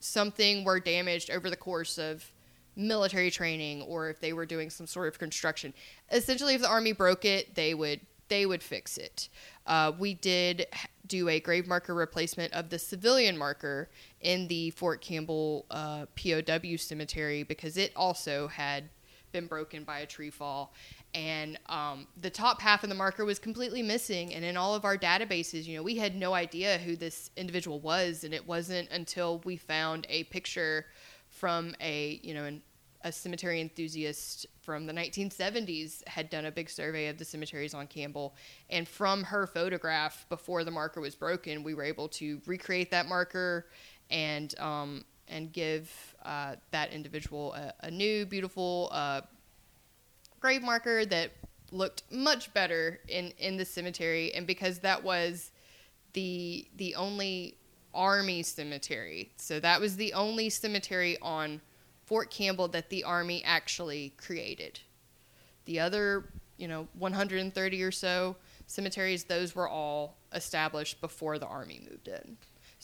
something 0.00 0.64
were 0.64 0.80
damaged 0.80 1.30
over 1.30 1.50
the 1.50 1.56
course 1.56 1.98
of 1.98 2.30
military 2.76 3.30
training 3.30 3.82
or 3.82 4.10
if 4.10 4.20
they 4.20 4.32
were 4.32 4.46
doing 4.46 4.70
some 4.70 4.86
sort 4.86 5.08
of 5.08 5.18
construction. 5.18 5.72
Essentially, 6.12 6.54
if 6.54 6.60
the 6.60 6.68
Army 6.68 6.92
broke 6.92 7.24
it, 7.24 7.54
they 7.54 7.74
would 7.74 8.00
they 8.28 8.44
would 8.44 8.62
fix 8.62 8.98
it. 8.98 9.28
Uh, 9.66 9.92
we 9.98 10.14
did 10.14 10.66
do 11.06 11.28
a 11.28 11.38
grave 11.38 11.68
marker 11.68 11.94
replacement 11.94 12.52
of 12.52 12.70
the 12.70 12.78
civilian 12.78 13.38
marker 13.38 13.88
in 14.20 14.48
the 14.48 14.70
Fort 14.70 15.00
Campbell 15.00 15.64
uh, 15.70 16.06
POW 16.16 16.76
cemetery 16.76 17.44
because 17.44 17.76
it 17.76 17.92
also 17.94 18.48
had 18.48 18.90
been 19.32 19.46
broken 19.46 19.84
by 19.84 20.00
a 20.00 20.06
tree 20.06 20.30
fall. 20.30 20.74
And 21.14 21.58
um, 21.66 22.06
the 22.20 22.30
top 22.30 22.60
half 22.60 22.82
of 22.82 22.88
the 22.88 22.94
marker 22.94 23.24
was 23.24 23.38
completely 23.38 23.82
missing. 23.82 24.34
And 24.34 24.44
in 24.44 24.56
all 24.56 24.74
of 24.74 24.84
our 24.84 24.96
databases, 24.96 25.64
you 25.64 25.76
know, 25.76 25.82
we 25.82 25.96
had 25.96 26.14
no 26.14 26.34
idea 26.34 26.78
who 26.78 26.96
this 26.96 27.30
individual 27.36 27.80
was. 27.80 28.24
And 28.24 28.34
it 28.34 28.46
wasn't 28.46 28.90
until 28.90 29.38
we 29.40 29.56
found 29.56 30.06
a 30.08 30.24
picture 30.24 30.86
from 31.28 31.74
a, 31.80 32.20
you 32.22 32.34
know, 32.34 32.44
an, 32.44 32.62
a 33.02 33.12
cemetery 33.12 33.60
enthusiast 33.60 34.46
from 34.62 34.86
the 34.86 34.92
1970s 34.92 36.06
had 36.08 36.28
done 36.28 36.46
a 36.46 36.50
big 36.50 36.68
survey 36.68 37.08
of 37.08 37.18
the 37.18 37.24
cemeteries 37.24 37.72
on 37.72 37.86
Campbell. 37.86 38.34
And 38.68 38.88
from 38.88 39.22
her 39.24 39.46
photograph 39.46 40.26
before 40.28 40.64
the 40.64 40.70
marker 40.70 41.00
was 41.00 41.14
broken, 41.14 41.62
we 41.62 41.74
were 41.74 41.84
able 41.84 42.08
to 42.08 42.40
recreate 42.46 42.90
that 42.90 43.06
marker 43.06 43.66
and 44.10 44.58
um, 44.58 45.04
and 45.28 45.52
give 45.52 45.90
uh, 46.24 46.56
that 46.70 46.92
individual 46.92 47.54
a, 47.54 47.72
a 47.80 47.90
new, 47.90 48.26
beautiful 48.26 48.88
uh, 48.92 49.20
grave 50.40 50.62
marker 50.62 51.04
that 51.04 51.32
looked 51.72 52.02
much 52.10 52.52
better 52.54 53.00
in, 53.08 53.32
in 53.38 53.56
the 53.56 53.64
cemetery. 53.64 54.32
And 54.34 54.46
because 54.46 54.78
that 54.80 55.02
was 55.02 55.50
the 56.12 56.66
the 56.76 56.94
only 56.94 57.56
army 57.94 58.42
cemetery, 58.42 59.32
so 59.36 59.60
that 59.60 59.80
was 59.80 59.96
the 59.96 60.12
only 60.14 60.48
cemetery 60.50 61.18
on 61.20 61.60
Fort 62.06 62.30
Campbell 62.30 62.68
that 62.68 62.88
the 62.88 63.04
army 63.04 63.42
actually 63.44 64.14
created. 64.16 64.80
The 65.64 65.80
other, 65.80 66.30
you 66.56 66.68
know, 66.68 66.86
130 66.98 67.82
or 67.82 67.90
so 67.90 68.36
cemeteries, 68.66 69.24
those 69.24 69.54
were 69.54 69.68
all 69.68 70.16
established 70.32 71.00
before 71.00 71.38
the 71.38 71.46
army 71.46 71.80
moved 71.88 72.08
in. 72.08 72.36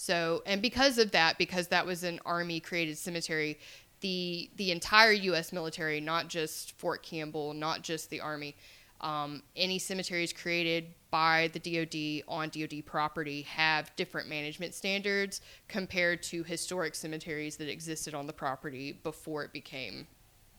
So, 0.02 0.42
and 0.46 0.60
because 0.60 0.98
of 0.98 1.12
that, 1.12 1.38
because 1.38 1.68
that 1.68 1.86
was 1.86 2.02
an 2.02 2.18
army 2.26 2.58
created 2.58 2.98
cemetery, 2.98 3.60
the 4.00 4.50
the 4.56 4.72
entire 4.72 5.12
U.S. 5.12 5.52
military, 5.52 6.00
not 6.00 6.26
just 6.26 6.72
Fort 6.76 7.04
Campbell, 7.04 7.54
not 7.54 7.82
just 7.82 8.10
the 8.10 8.20
army, 8.20 8.56
um, 9.00 9.44
any 9.54 9.78
cemeteries 9.78 10.32
created 10.32 10.86
by 11.12 11.50
the 11.52 11.60
DoD 11.60 12.24
on 12.26 12.48
DoD 12.48 12.84
property 12.84 13.42
have 13.42 13.94
different 13.94 14.28
management 14.28 14.74
standards 14.74 15.40
compared 15.68 16.20
to 16.24 16.42
historic 16.42 16.96
cemeteries 16.96 17.56
that 17.58 17.70
existed 17.70 18.12
on 18.12 18.26
the 18.26 18.32
property 18.32 18.90
before 19.04 19.44
it 19.44 19.52
became 19.52 20.08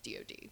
DoD. 0.04 0.48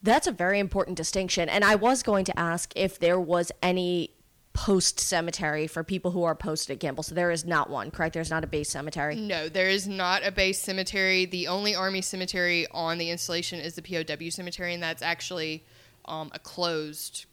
That's 0.00 0.28
a 0.28 0.32
very 0.32 0.60
important 0.60 0.96
distinction. 0.96 1.48
And 1.48 1.64
I 1.64 1.74
was 1.74 2.04
going 2.04 2.24
to 2.26 2.38
ask 2.38 2.72
if 2.76 3.00
there 3.00 3.18
was 3.18 3.50
any 3.64 4.15
post 4.56 4.98
cemetery 4.98 5.66
for 5.66 5.84
people 5.84 6.10
who 6.10 6.24
are 6.24 6.34
posted 6.34 6.76
at 6.76 6.80
Campbell. 6.80 7.02
So 7.02 7.14
there 7.14 7.30
is 7.30 7.44
not 7.44 7.68
one, 7.68 7.90
correct? 7.90 8.14
There's 8.14 8.30
not 8.30 8.42
a 8.42 8.46
base 8.46 8.70
cemetery. 8.70 9.14
No, 9.14 9.50
there 9.50 9.68
is 9.68 9.86
not 9.86 10.26
a 10.26 10.32
base 10.32 10.58
cemetery. 10.58 11.26
The 11.26 11.48
only 11.48 11.74
Army 11.74 12.00
cemetery 12.00 12.66
on 12.70 12.96
the 12.96 13.10
installation 13.10 13.60
is 13.60 13.74
the 13.74 13.82
POW 13.82 14.30
cemetery, 14.30 14.72
and 14.72 14.82
that's 14.82 15.02
actually 15.02 15.62
um, 16.06 16.30
a 16.32 16.38
closed 16.38 17.26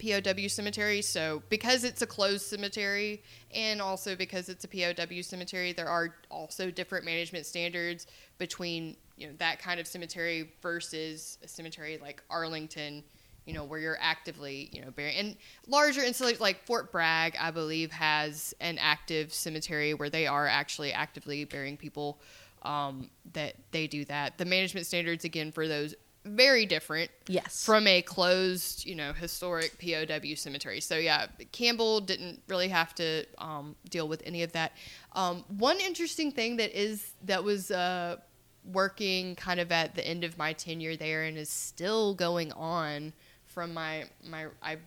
POW 0.00 0.48
cemetery. 0.48 1.00
So 1.00 1.44
because 1.48 1.84
it's 1.84 2.02
a 2.02 2.08
closed 2.08 2.46
cemetery, 2.46 3.22
and 3.54 3.80
also 3.80 4.16
because 4.16 4.48
it's 4.48 4.64
a 4.64 4.68
POW 4.68 5.22
cemetery, 5.22 5.72
there 5.72 5.88
are 5.88 6.16
also 6.28 6.72
different 6.72 7.04
management 7.04 7.46
standards 7.46 8.08
between 8.38 8.96
you 9.16 9.28
know 9.28 9.32
that 9.38 9.60
kind 9.60 9.78
of 9.78 9.86
cemetery 9.86 10.52
versus 10.60 11.38
a 11.44 11.46
cemetery 11.46 11.98
like 12.02 12.20
Arlington 12.28 13.04
you 13.46 13.52
know, 13.52 13.64
where 13.64 13.78
you're 13.78 13.98
actively, 14.00 14.70
you 14.72 14.82
know, 14.82 14.90
burying. 14.90 15.18
And 15.18 15.36
larger 15.66 16.02
installations 16.02 16.40
like 16.40 16.64
Fort 16.64 16.90
Bragg, 16.90 17.36
I 17.38 17.50
believe, 17.50 17.92
has 17.92 18.54
an 18.60 18.78
active 18.78 19.32
cemetery 19.32 19.94
where 19.94 20.10
they 20.10 20.26
are 20.26 20.46
actually 20.46 20.92
actively 20.92 21.44
burying 21.44 21.76
people. 21.76 22.20
Um, 22.62 23.10
that 23.34 23.56
they 23.72 23.86
do 23.86 24.06
that. 24.06 24.38
The 24.38 24.46
management 24.46 24.86
standards 24.86 25.26
again 25.26 25.52
for 25.52 25.68
those 25.68 25.94
very 26.24 26.64
different. 26.66 27.10
Yes. 27.26 27.64
From 27.64 27.86
a 27.86 28.02
closed, 28.02 28.86
you 28.86 28.94
know, 28.94 29.12
historic 29.12 29.78
POW 29.78 30.34
cemetery. 30.34 30.80
So 30.80 30.96
yeah, 30.96 31.26
Campbell 31.52 32.00
didn't 32.00 32.42
really 32.48 32.68
have 32.68 32.94
to 32.96 33.26
um, 33.38 33.76
deal 33.90 34.08
with 34.08 34.22
any 34.24 34.42
of 34.42 34.52
that. 34.52 34.72
Um, 35.12 35.44
one 35.48 35.78
interesting 35.80 36.32
thing 36.32 36.56
that 36.56 36.78
is 36.78 37.12
that 37.24 37.44
was 37.44 37.70
uh, 37.70 38.16
working 38.64 39.36
kind 39.36 39.60
of 39.60 39.70
at 39.70 39.94
the 39.94 40.06
end 40.06 40.24
of 40.24 40.38
my 40.38 40.52
tenure 40.54 40.96
there 40.96 41.24
and 41.24 41.36
is 41.36 41.50
still 41.50 42.14
going 42.14 42.52
on 42.52 43.12
from 43.54 43.72
my 43.72 44.04
my 44.28 44.46
I 44.62 44.78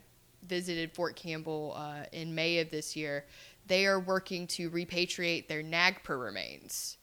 visited 0.45 0.91
Fort 0.93 1.15
Campbell 1.15 1.73
uh, 1.75 2.03
in 2.12 2.36
May 2.36 2.60
of 2.60 2.69
this 2.69 2.95
year. 2.95 3.25
They 3.65 3.86
are 3.86 3.99
working 3.99 4.47
to 4.47 4.69
repatriate 4.69 5.47
their 5.47 5.63
NAGPRA 5.63 6.21
remains. 6.21 6.97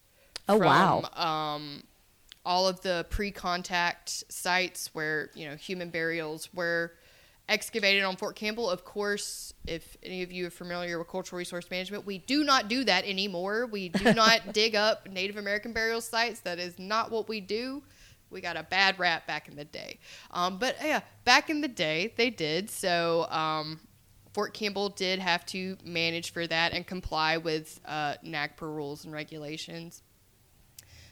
Oh 0.48 0.58
from, 0.58 0.66
wow! 0.66 1.02
Um, 1.14 1.84
all 2.44 2.68
of 2.68 2.82
the 2.82 3.06
pre-contact 3.10 4.24
sites 4.28 4.90
where 4.92 5.30
you 5.34 5.48
know 5.48 5.56
human 5.56 5.90
burials 5.90 6.50
were 6.54 6.92
excavated 7.48 8.04
on 8.04 8.16
Fort 8.16 8.36
Campbell. 8.36 8.70
Of 8.70 8.84
course, 8.84 9.52
if 9.66 9.96
any 10.02 10.22
of 10.22 10.30
you 10.32 10.46
are 10.46 10.50
familiar 10.50 10.98
with 10.98 11.08
cultural 11.08 11.38
resource 11.38 11.70
management, 11.70 12.06
we 12.06 12.18
do 12.18 12.44
not 12.44 12.68
do 12.68 12.84
that 12.84 13.04
anymore. 13.04 13.66
We 13.66 13.88
do 13.88 14.14
not 14.14 14.52
dig 14.52 14.74
up 14.74 15.08
Native 15.10 15.36
American 15.36 15.72
burial 15.72 16.00
sites. 16.00 16.40
That 16.40 16.58
is 16.58 16.78
not 16.78 17.10
what 17.10 17.28
we 17.28 17.40
do 17.40 17.82
we 18.34 18.40
got 18.40 18.56
a 18.56 18.64
bad 18.64 18.98
rap 18.98 19.26
back 19.26 19.48
in 19.48 19.56
the 19.56 19.64
day. 19.64 19.98
Um, 20.32 20.58
but 20.58 20.76
yeah, 20.84 21.00
back 21.24 21.48
in 21.48 21.62
the 21.62 21.68
day, 21.68 22.12
they 22.16 22.28
did. 22.28 22.68
So 22.68 23.26
um, 23.30 23.80
Fort 24.34 24.52
Campbell 24.52 24.90
did 24.90 25.20
have 25.20 25.46
to 25.46 25.78
manage 25.84 26.32
for 26.32 26.46
that 26.48 26.72
and 26.72 26.86
comply 26.86 27.38
with 27.38 27.80
uh, 27.86 28.16
NAGPRA 28.26 28.62
rules 28.62 29.04
and 29.04 29.14
regulations. 29.14 30.02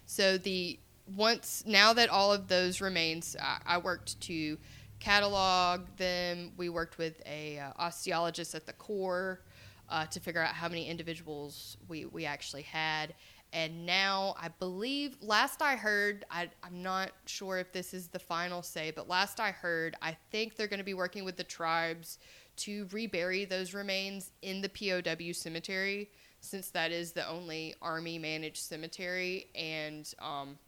So 0.05 0.37
the 0.37 0.79
once 1.17 1.63
now 1.67 1.93
that 1.93 2.11
all 2.11 2.33
of 2.33 2.49
those 2.49 2.81
remains, 2.81 3.37
I, 3.41 3.61
I 3.65 3.79
worked 3.79 4.21
to 4.23 4.59
catalog 4.99 5.87
them. 5.97 6.53
We 6.57 6.69
worked 6.69 6.99
with 6.99 7.23
a 7.25 7.59
uh, 7.59 7.89
osteologist 7.89 8.55
at 8.55 8.67
the 8.67 8.73
Corps 8.73 9.41
uh, 9.89 10.07
to 10.07 10.21
figure 10.21 10.43
out 10.43 10.55
how 10.55 10.69
many 10.69 10.89
individuals 10.89 11.77
we, 11.89 12.07
we 12.07 12.25
actually 12.25 12.63
had 12.63 13.15
and 13.53 13.85
now 13.85 14.35
I 14.41 14.49
believe 14.49 15.17
last 15.21 15.63
I 15.63 15.77
heard 15.77 16.25
I, 16.31 16.49
am 16.65 16.83
not 16.83 17.11
sure 17.27 17.59
if 17.59 17.73
this 17.73 17.93
is 17.95 18.09
the 18.09 18.19
final 18.19 18.63
say 18.63 18.93
but 18.95 19.09
last 19.09 19.41
I 19.41 19.51
heard 19.51 19.97
I 20.01 20.17
think 20.31 20.57
they're 20.57 20.67
going 20.67 20.79
to 20.79 20.85
be 20.85 20.95
working 20.95 21.25
with 21.25 21.37
the 21.37 21.45
tribes 21.45 22.19
to 22.57 22.87
rebury 22.93 23.45
those 23.45 23.75
remains 23.75 24.31
in 24.43 24.61
the 24.61 24.69
POW 24.69 25.33
cemetery 25.33 26.11
since 26.41 26.71
that 26.71 26.91
is 26.91 27.13
the 27.13 27.27
only 27.29 27.75
army 27.81 28.19
managed 28.19 28.59
cemetery. 28.59 29.47
And 29.55 30.13
um, 30.19 30.59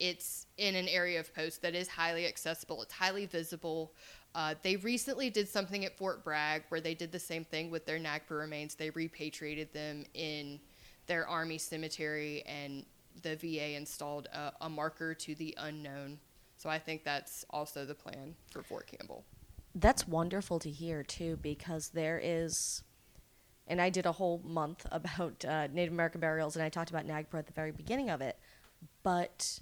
it's 0.00 0.46
in 0.56 0.74
an 0.74 0.88
area 0.88 1.20
of 1.20 1.32
post 1.34 1.62
that 1.62 1.74
is 1.74 1.86
highly 1.86 2.26
accessible 2.26 2.82
it's 2.82 2.94
highly 2.94 3.26
visible. 3.26 3.92
Uh, 4.34 4.54
they 4.62 4.76
recently 4.76 5.30
did 5.30 5.48
something 5.48 5.84
at 5.84 5.96
Fort 5.96 6.24
Bragg 6.24 6.62
where 6.68 6.80
they 6.80 6.94
did 6.94 7.12
the 7.12 7.18
same 7.18 7.44
thing 7.44 7.70
with 7.70 7.86
their 7.86 7.98
NAGPRA 7.98 8.38
remains. 8.38 8.74
They 8.74 8.90
repatriated 8.90 9.72
them 9.72 10.04
in 10.14 10.60
their 11.08 11.26
army 11.26 11.58
cemetery, 11.58 12.44
and 12.46 12.84
the 13.22 13.34
VA 13.36 13.74
installed 13.74 14.26
a, 14.32 14.52
a 14.60 14.68
marker 14.68 15.14
to 15.14 15.34
the 15.34 15.54
unknown. 15.58 16.18
So 16.56 16.70
I 16.70 16.78
think 16.78 17.04
that's 17.04 17.44
also 17.50 17.84
the 17.84 17.94
plan 17.94 18.34
for 18.50 18.62
Fort 18.62 18.86
Campbell. 18.86 19.24
That's 19.74 20.06
wonderful 20.06 20.58
to 20.60 20.70
hear 20.70 21.02
too, 21.02 21.38
because 21.42 21.88
there 21.90 22.20
is, 22.22 22.82
and 23.66 23.80
I 23.80 23.90
did 23.90 24.06
a 24.06 24.12
whole 24.12 24.40
month 24.44 24.86
about 24.92 25.44
uh, 25.44 25.66
Native 25.68 25.92
American 25.92 26.20
burials, 26.20 26.56
and 26.56 26.64
I 26.64 26.68
talked 26.68 26.90
about 26.90 27.06
NAGPRA 27.06 27.40
at 27.40 27.46
the 27.46 27.52
very 27.52 27.72
beginning 27.72 28.10
of 28.10 28.20
it, 28.20 28.38
but 29.02 29.60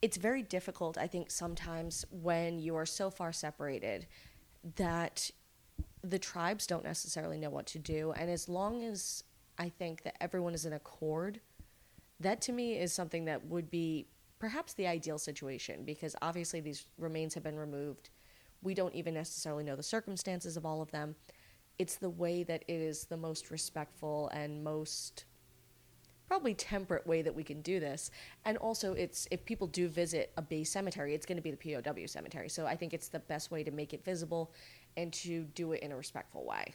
it's 0.00 0.16
very 0.18 0.42
difficult, 0.42 0.98
I 0.98 1.06
think, 1.06 1.30
sometimes 1.30 2.04
when 2.10 2.58
you 2.58 2.76
are 2.76 2.86
so 2.86 3.10
far 3.10 3.32
separated 3.32 4.06
that 4.76 5.30
the 6.02 6.18
tribes 6.18 6.66
don't 6.66 6.84
necessarily 6.84 7.38
know 7.38 7.48
what 7.50 7.66
to 7.68 7.78
do, 7.78 8.12
and 8.12 8.30
as 8.30 8.48
long 8.48 8.82
as 8.84 9.24
I 9.58 9.68
think 9.68 10.02
that 10.02 10.16
everyone 10.20 10.54
is 10.54 10.66
in 10.66 10.72
accord, 10.72 11.40
that 12.20 12.40
to 12.42 12.52
me 12.52 12.78
is 12.78 12.92
something 12.92 13.24
that 13.26 13.44
would 13.46 13.70
be 13.70 14.06
perhaps 14.38 14.74
the 14.74 14.86
ideal 14.86 15.18
situation 15.18 15.84
because 15.84 16.16
obviously 16.20 16.60
these 16.60 16.86
remains 16.98 17.34
have 17.34 17.42
been 17.42 17.56
removed. 17.56 18.10
We 18.62 18.74
don't 18.74 18.94
even 18.94 19.14
necessarily 19.14 19.64
know 19.64 19.76
the 19.76 19.82
circumstances 19.82 20.56
of 20.56 20.66
all 20.66 20.82
of 20.82 20.90
them. 20.90 21.14
It's 21.78 21.96
the 21.96 22.10
way 22.10 22.42
that 22.44 22.64
it 22.68 22.80
is 22.80 23.04
the 23.06 23.16
most 23.16 23.50
respectful 23.50 24.28
and 24.28 24.62
most 24.62 25.24
probably 26.26 26.54
temperate 26.54 27.06
way 27.06 27.22
that 27.22 27.34
we 27.34 27.44
can 27.44 27.60
do 27.62 27.78
this. 27.78 28.10
And 28.44 28.56
also 28.58 28.94
it's 28.94 29.28
if 29.30 29.44
people 29.44 29.66
do 29.66 29.88
visit 29.88 30.32
a 30.36 30.42
base 30.42 30.70
cemetery, 30.70 31.14
it's 31.14 31.26
going 31.26 31.36
to 31.36 31.42
be 31.42 31.50
the 31.50 31.56
POW 31.74 32.06
cemetery. 32.06 32.48
So 32.48 32.66
I 32.66 32.76
think 32.76 32.94
it's 32.94 33.08
the 33.08 33.20
best 33.20 33.50
way 33.50 33.62
to 33.62 33.70
make 33.70 33.92
it 33.92 34.04
visible 34.04 34.52
and 34.96 35.12
to 35.14 35.44
do 35.54 35.72
it 35.72 35.82
in 35.82 35.92
a 35.92 35.96
respectful 35.96 36.44
way. 36.44 36.74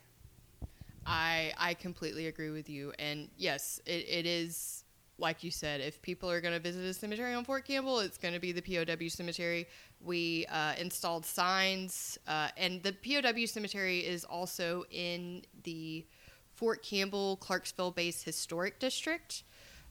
I 1.10 1.54
I 1.58 1.74
completely 1.74 2.28
agree 2.28 2.52
with 2.52 2.70
you, 2.70 2.94
and 3.00 3.30
yes, 3.38 3.82
it, 3.86 4.06
it 4.08 4.26
is 4.26 4.84
like 5.18 5.44
you 5.44 5.52
said. 5.52 5.82
If 5.82 6.02
people 6.02 6.30
are 6.30 6.40
going 6.40 6.54
to 6.54 6.60
visit 6.60 6.86
a 6.86 6.94
cemetery 6.94 7.34
on 7.34 7.44
Fort 7.44 7.66
Campbell, 7.66 8.00
it's 8.00 8.18
going 8.18 8.34
to 8.34 8.40
be 8.40 8.52
the 8.52 8.62
POW 8.62 9.08
cemetery. 9.10 9.68
We 10.00 10.46
uh, 10.46 10.76
installed 10.78 11.26
signs, 11.26 12.18
uh, 12.28 12.50
and 12.58 12.82
the 12.84 12.94
POW 12.94 13.46
cemetery 13.46 14.00
is 14.00 14.24
also 14.24 14.86
in 14.92 15.44
the 15.64 16.06
Fort 16.54 16.84
Campbell 16.84 17.38
Clarksville 17.38 17.92
Base 17.92 18.24
Historic 18.24 18.80
District. 18.80 19.44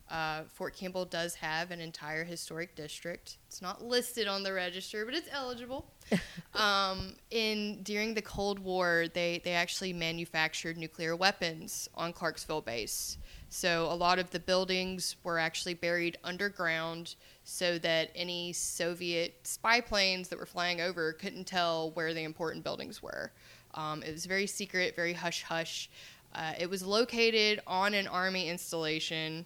Uh, 0.09 0.41
Fort 0.51 0.75
Campbell 0.75 1.05
does 1.05 1.35
have 1.35 1.69
an 1.69 1.79
entire 1.79 2.23
historic 2.23 2.75
district. 2.75 3.37
It's 3.47 3.61
not 3.61 3.83
listed 3.83 4.27
on 4.27 4.41
the 4.41 4.51
register, 4.51 5.05
but 5.05 5.13
it's 5.13 5.29
eligible. 5.31 5.85
um, 6.55 7.15
in 7.29 7.83
during 7.83 8.15
the 8.15 8.21
Cold 8.21 8.57
War, 8.57 9.05
they 9.13 9.39
they 9.43 9.51
actually 9.51 9.93
manufactured 9.93 10.77
nuclear 10.77 11.15
weapons 11.15 11.87
on 11.93 12.11
Clarksville 12.11 12.61
base. 12.61 13.17
So 13.49 13.87
a 13.91 13.93
lot 13.93 14.17
of 14.17 14.31
the 14.31 14.39
buildings 14.39 15.15
were 15.23 15.37
actually 15.37 15.75
buried 15.75 16.17
underground, 16.23 17.13
so 17.43 17.77
that 17.77 18.09
any 18.15 18.51
Soviet 18.53 19.35
spy 19.43 19.79
planes 19.79 20.29
that 20.29 20.39
were 20.39 20.47
flying 20.47 20.81
over 20.81 21.13
couldn't 21.13 21.45
tell 21.45 21.91
where 21.91 22.15
the 22.15 22.23
important 22.23 22.63
buildings 22.63 23.03
were. 23.03 23.31
Um, 23.75 24.01
it 24.01 24.11
was 24.11 24.25
very 24.25 24.47
secret, 24.47 24.95
very 24.95 25.13
hush 25.13 25.43
hush. 25.43 25.87
Uh, 26.33 26.53
it 26.59 26.69
was 26.69 26.81
located 26.81 27.59
on 27.67 27.93
an 27.93 28.07
army 28.07 28.49
installation 28.49 29.45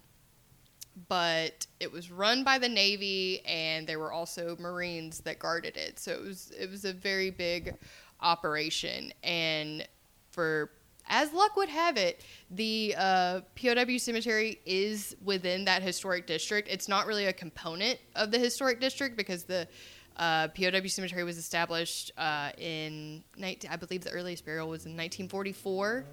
but 1.08 1.66
it 1.80 1.90
was 1.90 2.10
run 2.10 2.44
by 2.44 2.58
the 2.58 2.68
Navy, 2.68 3.44
and 3.46 3.86
there 3.86 3.98
were 3.98 4.12
also 4.12 4.56
Marines 4.58 5.20
that 5.20 5.38
guarded 5.38 5.76
it. 5.76 5.98
So 5.98 6.12
it 6.12 6.22
was 6.22 6.52
it 6.58 6.70
was 6.70 6.84
a 6.84 6.92
very 6.92 7.30
big 7.30 7.74
operation, 8.20 9.12
and 9.22 9.86
for 10.30 10.70
as 11.08 11.32
luck 11.32 11.56
would 11.56 11.68
have 11.68 11.96
it, 11.96 12.22
the 12.50 12.94
uh, 12.96 13.40
POW 13.60 13.98
cemetery 13.98 14.60
is 14.64 15.14
within 15.22 15.64
that 15.66 15.82
historic 15.82 16.26
district. 16.26 16.68
It's 16.68 16.88
not 16.88 17.06
really 17.06 17.26
a 17.26 17.32
component 17.32 17.98
of 18.16 18.30
the 18.30 18.38
historic 18.38 18.80
district 18.80 19.16
because 19.16 19.44
the 19.44 19.68
uh, 20.16 20.48
POW 20.48 20.86
cemetery 20.86 21.24
was 21.24 21.36
established 21.36 22.12
uh, 22.16 22.50
in 22.56 23.22
19, 23.36 23.70
I 23.70 23.76
believe 23.76 24.02
the 24.02 24.10
earliest 24.10 24.44
burial 24.44 24.68
was 24.68 24.86
in 24.86 24.92
1944. 24.92 26.06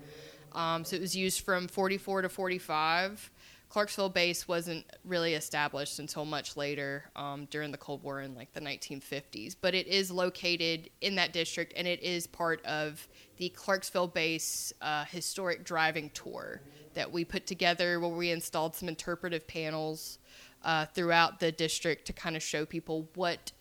Um, 0.53 0.83
so 0.83 0.97
it 0.97 1.01
was 1.01 1.15
used 1.15 1.41
from 1.45 1.67
44 1.67 2.23
to 2.23 2.29
45. 2.29 3.31
Clarksville 3.71 4.09
base 4.09 4.49
wasn't 4.49 4.85
really 5.05 5.33
established 5.33 5.99
until 5.99 6.25
much 6.25 6.57
later 6.57 7.05
um, 7.15 7.45
during 7.45 7.71
the 7.71 7.77
Cold 7.77 8.03
War 8.03 8.19
in 8.19 8.35
like 8.35 8.51
the 8.51 8.59
1950s, 8.59 9.55
but 9.61 9.73
it 9.73 9.87
is 9.87 10.11
located 10.11 10.89
in 10.99 11.15
that 11.15 11.31
district 11.31 11.71
and 11.77 11.87
it 11.87 12.03
is 12.03 12.27
part 12.27 12.61
of 12.65 13.07
the 13.37 13.47
Clarksville 13.47 14.09
base 14.09 14.73
uh, 14.81 15.05
historic 15.05 15.63
driving 15.63 16.09
tour 16.09 16.59
that 16.95 17.09
we 17.09 17.23
put 17.23 17.47
together 17.47 18.01
where 18.01 18.09
we 18.09 18.31
installed 18.31 18.75
some 18.75 18.89
interpretive 18.89 19.47
panels 19.47 20.19
uh, 20.65 20.85
throughout 20.87 21.39
the 21.39 21.53
district 21.53 22.05
to 22.07 22.11
kind 22.11 22.35
of 22.35 22.43
show 22.43 22.65
people 22.65 23.07
what 23.15 23.53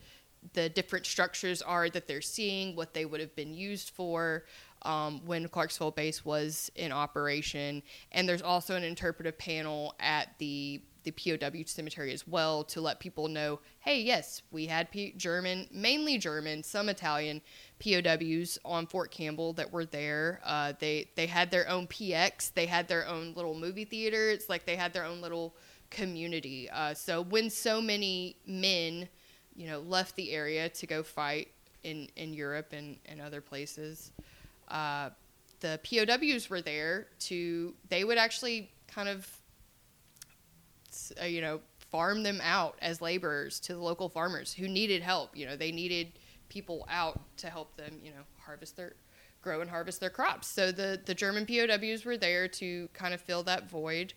the 0.54 0.68
different 0.70 1.06
structures 1.06 1.62
are 1.62 1.88
that 1.88 2.08
they're 2.08 2.20
seeing, 2.20 2.74
what 2.74 2.94
they 2.94 3.04
would 3.04 3.20
have 3.20 3.36
been 3.36 3.54
used 3.54 3.90
for 3.90 4.44
um, 4.82 5.20
when 5.24 5.48
Clarksville 5.48 5.90
base 5.90 6.24
was 6.24 6.70
in 6.74 6.92
operation. 6.92 7.82
And 8.12 8.28
there's 8.28 8.42
also 8.42 8.76
an 8.76 8.84
interpretive 8.84 9.38
panel 9.38 9.94
at 10.00 10.38
the 10.38 10.82
the 11.02 11.12
POW 11.12 11.62
cemetery 11.66 12.12
as 12.12 12.26
well 12.26 12.62
to 12.64 12.80
let 12.80 13.00
people 13.00 13.28
know, 13.28 13.60
hey, 13.80 14.00
yes, 14.02 14.42
we 14.50 14.66
had 14.66 14.90
P- 14.90 15.14
German, 15.16 15.66
mainly 15.72 16.18
German, 16.18 16.62
some 16.62 16.88
Italian 16.88 17.40
POWs 17.78 18.58
on 18.64 18.86
Fort 18.86 19.10
Campbell 19.10 19.54
that 19.54 19.72
were 19.72 19.86
there. 19.86 20.40
Uh, 20.44 20.74
they 20.78 21.10
they 21.16 21.26
had 21.26 21.50
their 21.50 21.68
own 21.68 21.86
PX, 21.86 22.52
they 22.52 22.66
had 22.66 22.88
their 22.88 23.06
own 23.06 23.32
little 23.34 23.54
movie 23.54 23.84
theater. 23.84 24.30
It's 24.30 24.48
like 24.48 24.66
they 24.66 24.76
had 24.76 24.92
their 24.92 25.04
own 25.04 25.20
little 25.20 25.56
community. 25.90 26.68
Uh, 26.70 26.94
so 26.94 27.22
when 27.22 27.50
so 27.50 27.80
many 27.80 28.36
men, 28.46 29.08
you 29.56 29.66
know, 29.66 29.80
left 29.80 30.16
the 30.16 30.32
area 30.32 30.68
to 30.68 30.86
go 30.86 31.02
fight 31.02 31.48
in 31.82 32.08
in 32.16 32.32
Europe 32.34 32.72
and 32.72 32.98
and 33.06 33.20
other 33.20 33.40
places. 33.40 34.12
Uh, 34.70 35.10
the 35.60 35.78
POWs 35.84 36.48
were 36.48 36.62
there 36.62 37.08
to, 37.20 37.74
they 37.88 38.04
would 38.04 38.16
actually 38.16 38.70
kind 38.86 39.08
of 39.08 39.40
uh, 41.20 41.24
you 41.24 41.40
know, 41.40 41.60
farm 41.90 42.22
them 42.22 42.40
out 42.42 42.76
as 42.80 43.00
laborers 43.00 43.60
to 43.60 43.74
the 43.74 43.80
local 43.80 44.08
farmers 44.08 44.52
who 44.52 44.68
needed 44.68 45.02
help. 45.02 45.36
You 45.36 45.46
know, 45.46 45.56
they 45.56 45.72
needed 45.72 46.12
people 46.48 46.86
out 46.90 47.20
to 47.38 47.48
help 47.48 47.76
them, 47.76 47.98
you 48.02 48.10
know, 48.10 48.22
harvest 48.38 48.76
their, 48.76 48.94
grow 49.42 49.60
and 49.60 49.70
harvest 49.70 50.00
their 50.00 50.10
crops. 50.10 50.48
So 50.48 50.72
the, 50.72 51.00
the 51.04 51.14
German 51.14 51.46
POWs 51.46 52.04
were 52.04 52.16
there 52.16 52.48
to 52.48 52.88
kind 52.92 53.14
of 53.14 53.20
fill 53.20 53.42
that 53.44 53.68
void. 53.68 54.14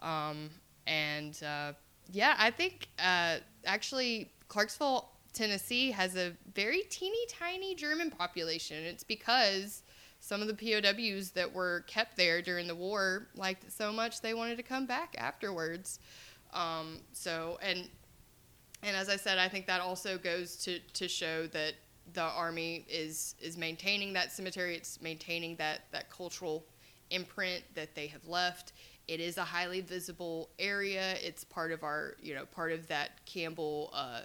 Um, 0.00 0.50
and 0.86 1.40
uh, 1.42 1.72
yeah, 2.10 2.34
I 2.38 2.50
think 2.50 2.88
uh, 2.98 3.36
actually 3.64 4.32
Clarksville, 4.48 5.10
Tennessee 5.32 5.90
has 5.90 6.16
a 6.16 6.32
very 6.54 6.82
teeny 6.90 7.26
tiny 7.28 7.74
German 7.74 8.10
population. 8.10 8.84
It's 8.84 9.04
because 9.04 9.82
some 10.20 10.42
of 10.42 10.48
the 10.48 10.54
POWs 10.54 11.30
that 11.30 11.52
were 11.52 11.84
kept 11.86 12.16
there 12.16 12.42
during 12.42 12.66
the 12.66 12.74
war 12.74 13.28
liked 13.34 13.64
it 13.64 13.72
so 13.72 13.92
much 13.92 14.20
they 14.20 14.34
wanted 14.34 14.56
to 14.56 14.62
come 14.62 14.86
back 14.86 15.14
afterwards. 15.18 15.98
Um, 16.52 17.00
so 17.12 17.58
and 17.62 17.88
and 18.82 18.96
as 18.96 19.08
I 19.08 19.16
said, 19.16 19.38
I 19.38 19.48
think 19.48 19.66
that 19.66 19.80
also 19.80 20.16
goes 20.16 20.56
to, 20.64 20.78
to 20.94 21.06
show 21.06 21.46
that 21.48 21.74
the 22.12 22.22
army 22.22 22.86
is 22.88 23.34
is 23.40 23.56
maintaining 23.56 24.12
that 24.14 24.32
cemetery. 24.32 24.76
It's 24.76 25.00
maintaining 25.00 25.56
that 25.56 25.82
that 25.92 26.10
cultural 26.10 26.64
imprint 27.10 27.62
that 27.74 27.94
they 27.94 28.06
have 28.08 28.26
left. 28.26 28.72
It 29.08 29.20
is 29.20 29.38
a 29.38 29.44
highly 29.44 29.80
visible 29.80 30.50
area. 30.58 31.16
It's 31.22 31.44
part 31.44 31.72
of 31.72 31.82
our 31.82 32.16
you 32.22 32.34
know 32.34 32.46
part 32.46 32.72
of 32.72 32.86
that 32.88 33.24
Campbell 33.26 33.90
uh, 33.92 34.22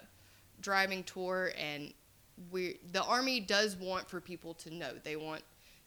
driving 0.60 1.04
tour, 1.04 1.52
and 1.58 1.92
we 2.50 2.78
the 2.92 3.02
army 3.02 3.40
does 3.40 3.76
want 3.76 4.08
for 4.08 4.20
people 4.20 4.54
to 4.54 4.74
know. 4.74 4.92
They 5.02 5.16
want 5.16 5.42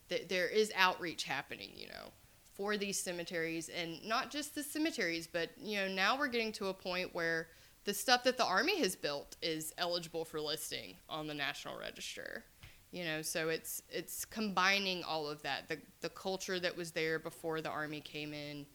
that 0.09 0.29
there 0.29 0.47
is 0.47 0.71
outreach 0.75 1.23
happening, 1.23 1.71
you 1.75 1.87
know, 1.87 2.11
for 2.53 2.77
these 2.77 2.99
cemeteries 2.99 3.69
and 3.69 4.03
not 4.05 4.31
just 4.31 4.55
the 4.55 4.63
cemeteries, 4.63 5.27
but 5.27 5.49
you 5.57 5.77
know, 5.77 5.87
now 5.87 6.17
we're 6.17 6.27
getting 6.27 6.51
to 6.53 6.67
a 6.67 6.73
point 6.73 7.13
where 7.13 7.47
the 7.85 7.93
stuff 7.93 8.23
that 8.23 8.37
the 8.37 8.45
army 8.45 8.79
has 8.79 8.95
built 8.95 9.35
is 9.41 9.73
eligible 9.77 10.25
for 10.25 10.41
listing 10.41 10.95
on 11.07 11.27
the 11.27 11.33
National 11.33 11.79
Register. 11.79 12.43
You 12.91 13.05
know, 13.05 13.21
so 13.21 13.49
it's 13.49 13.83
it's 13.89 14.25
combining 14.25 15.03
all 15.03 15.27
of 15.27 15.41
that, 15.43 15.69
the 15.69 15.77
the 16.01 16.09
culture 16.09 16.59
that 16.59 16.75
was 16.75 16.91
there 16.91 17.19
before 17.19 17.61
the 17.61 17.69
army 17.69 18.01
came 18.01 18.33
in 18.33 18.65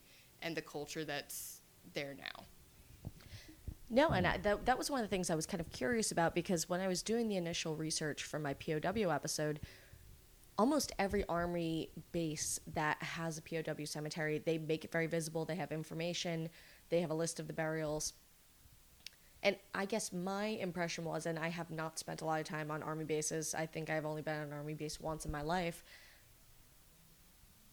and 0.41 0.57
the 0.57 0.63
culture 0.63 1.05
that's 1.05 1.61
there 1.95 2.15
now. 2.17 2.45
No, 3.91 4.09
and 4.09 4.27
mm. 4.27 4.33
I, 4.33 4.37
that, 4.39 4.67
that 4.67 4.79
was 4.79 4.91
one 4.91 5.01
of 5.01 5.05
the 5.09 5.15
things 5.15 5.31
I 5.31 5.35
was 5.35 5.47
kind 5.47 5.61
of 5.61 5.71
curious 5.71 6.11
about 6.11 6.35
because 6.35 6.69
when 6.69 6.81
I 6.81 6.89
was 6.89 7.03
doing 7.03 7.29
the 7.29 7.37
initial 7.37 7.77
research 7.77 8.25
for 8.25 8.39
my 8.39 8.55
POW 8.55 9.11
episode, 9.11 9.61
almost 10.59 10.93
every 10.99 11.25
army 11.29 11.91
base 12.13 12.61
that 12.75 13.03
has 13.03 13.39
a 13.39 13.43
POW 13.43 13.85
cemetery, 13.85 14.39
they 14.39 14.59
make 14.59 14.85
it 14.85 14.93
very 14.93 15.07
visible. 15.07 15.45
They 15.45 15.57
have 15.57 15.73
information, 15.73 16.49
they 16.91 17.01
have 17.01 17.11
a 17.11 17.15
list 17.15 17.41
of 17.41 17.47
the 17.47 17.53
burials. 17.53 18.15
And 19.43 19.57
I 19.75 19.85
guess 19.85 20.13
my 20.13 20.47
impression 20.47 21.05
was, 21.05 21.27
and 21.27 21.39
I 21.39 21.49
have 21.49 21.71
not 21.71 21.99
spent 21.99 22.23
a 22.23 22.25
lot 22.25 22.41
of 22.41 22.47
time 22.47 22.71
on 22.71 22.83
army 22.83 23.05
bases, 23.05 23.55
I 23.55 23.67
think 23.67 23.91
I've 23.91 24.07
only 24.07 24.23
been 24.23 24.41
on 24.41 24.47
an 24.47 24.53
army 24.55 24.73
base 24.73 24.99
once 24.99 25.27
in 25.27 25.33
my 25.33 25.43
life, 25.43 25.85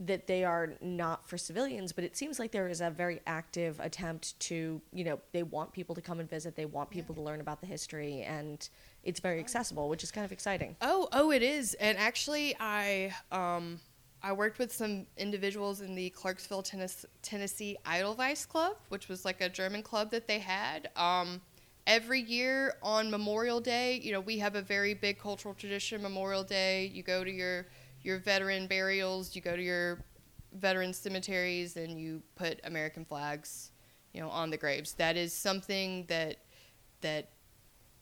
that 0.02 0.26
they 0.26 0.44
are 0.44 0.74
not 0.82 1.28
for 1.30 1.38
civilians, 1.38 1.92
but 1.92 2.04
it 2.04 2.18
seems 2.18 2.40
like 2.40 2.52
there 2.52 2.68
is 2.68 2.82
a 2.82 2.90
very 2.90 3.22
active 3.28 3.80
attempt 3.80 4.40
to, 4.40 4.82
you 4.92 5.04
know, 5.04 5.20
they 5.32 5.44
want 5.44 5.72
people 5.72 5.94
to 5.94 6.02
come 6.02 6.20
and 6.20 6.28
visit, 6.30 6.56
they 6.56 6.66
want 6.66 6.90
people 6.90 7.14
to 7.14 7.22
learn 7.22 7.40
about 7.40 7.62
the 7.62 7.68
history, 7.68 8.24
and 8.24 8.68
it's 9.04 9.20
very 9.20 9.40
accessible, 9.40 9.90
which 9.90 10.04
is 10.04 10.12
kind 10.12 10.26
of 10.26 10.32
exciting. 10.32 10.76
Oh, 10.82 11.08
oh, 11.14 11.32
it 11.32 11.44
is. 11.44 11.76
And 11.76 11.98
actually, 12.00 12.56
I 12.60 13.14
um, 13.32 13.80
I 14.24 14.34
worked 14.34 14.58
with 14.58 14.72
some 14.72 15.06
individuals 15.18 15.82
in 15.82 15.94
the 15.94 16.10
Clarksville, 16.12 16.64
Tennessee, 16.64 17.08
Tennessee 17.22 17.78
Edelweiss 17.86 18.46
Club, 18.46 18.78
which 18.90 19.08
was 19.08 19.24
like 19.24 19.42
a 19.42 19.50
German 19.50 19.84
club 19.84 20.10
that 20.12 20.28
they 20.28 20.40
had. 20.40 20.90
Um, 20.96 21.42
every 21.86 22.22
year 22.22 22.76
on 22.82 23.10
Memorial 23.12 23.60
Day, 23.60 24.00
you 24.04 24.12
know, 24.12 24.20
we 24.20 24.40
have 24.40 24.56
a 24.56 24.62
very 24.62 24.94
big 24.94 25.20
cultural 25.20 25.54
tradition. 25.54 26.02
Memorial 26.02 26.44
Day, 26.44 26.92
you 26.94 27.04
go 27.04 27.24
to 27.24 27.32
your 27.32 27.68
your 28.04 28.20
veteran 28.20 28.68
burials, 28.68 29.36
you 29.36 29.42
go 29.42 29.56
to 29.56 29.62
your 29.62 30.04
veteran 30.54 30.94
cemeteries, 30.94 31.78
and 31.78 32.00
you 32.00 32.22
put 32.36 32.60
American 32.64 33.06
flags, 33.06 33.72
you 34.14 34.22
know, 34.22 34.30
on 34.30 34.50
the 34.50 34.58
graves. 34.58 34.94
That 34.94 35.18
is 35.18 35.34
something 35.34 36.06
that 36.08 36.38
that 37.02 37.30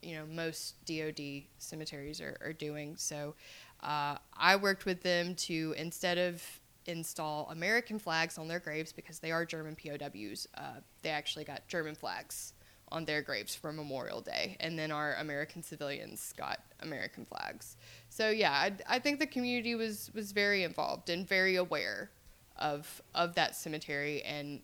you 0.02 0.14
know 0.16 0.26
most 0.26 0.84
DoD 0.84 1.44
cemeteries 1.58 2.20
are, 2.20 2.36
are 2.42 2.52
doing. 2.52 2.96
So 2.96 3.34
uh, 3.82 4.16
I 4.36 4.56
worked 4.56 4.84
with 4.84 5.02
them 5.02 5.34
to 5.36 5.74
instead 5.76 6.18
of 6.18 6.42
install 6.86 7.48
American 7.50 7.98
flags 7.98 8.38
on 8.38 8.48
their 8.48 8.58
graves 8.58 8.92
because 8.92 9.18
they 9.18 9.30
are 9.30 9.44
German 9.44 9.76
POWs, 9.76 10.48
uh, 10.56 10.80
they 11.02 11.10
actually 11.10 11.44
got 11.44 11.66
German 11.68 11.94
flags 11.94 12.54
on 12.92 13.04
their 13.04 13.22
graves 13.22 13.54
for 13.54 13.72
Memorial 13.72 14.20
Day, 14.20 14.56
and 14.60 14.78
then 14.78 14.90
our 14.90 15.14
American 15.14 15.62
civilians 15.62 16.34
got 16.36 16.60
American 16.80 17.24
flags. 17.24 17.76
So 18.08 18.30
yeah, 18.30 18.52
I, 18.52 18.72
I 18.88 18.98
think 18.98 19.20
the 19.20 19.26
community 19.26 19.74
was 19.74 20.10
was 20.14 20.32
very 20.32 20.64
involved 20.64 21.10
and 21.10 21.26
very 21.26 21.56
aware 21.56 22.10
of 22.56 23.00
of 23.14 23.34
that 23.36 23.56
cemetery 23.56 24.22
and 24.22 24.60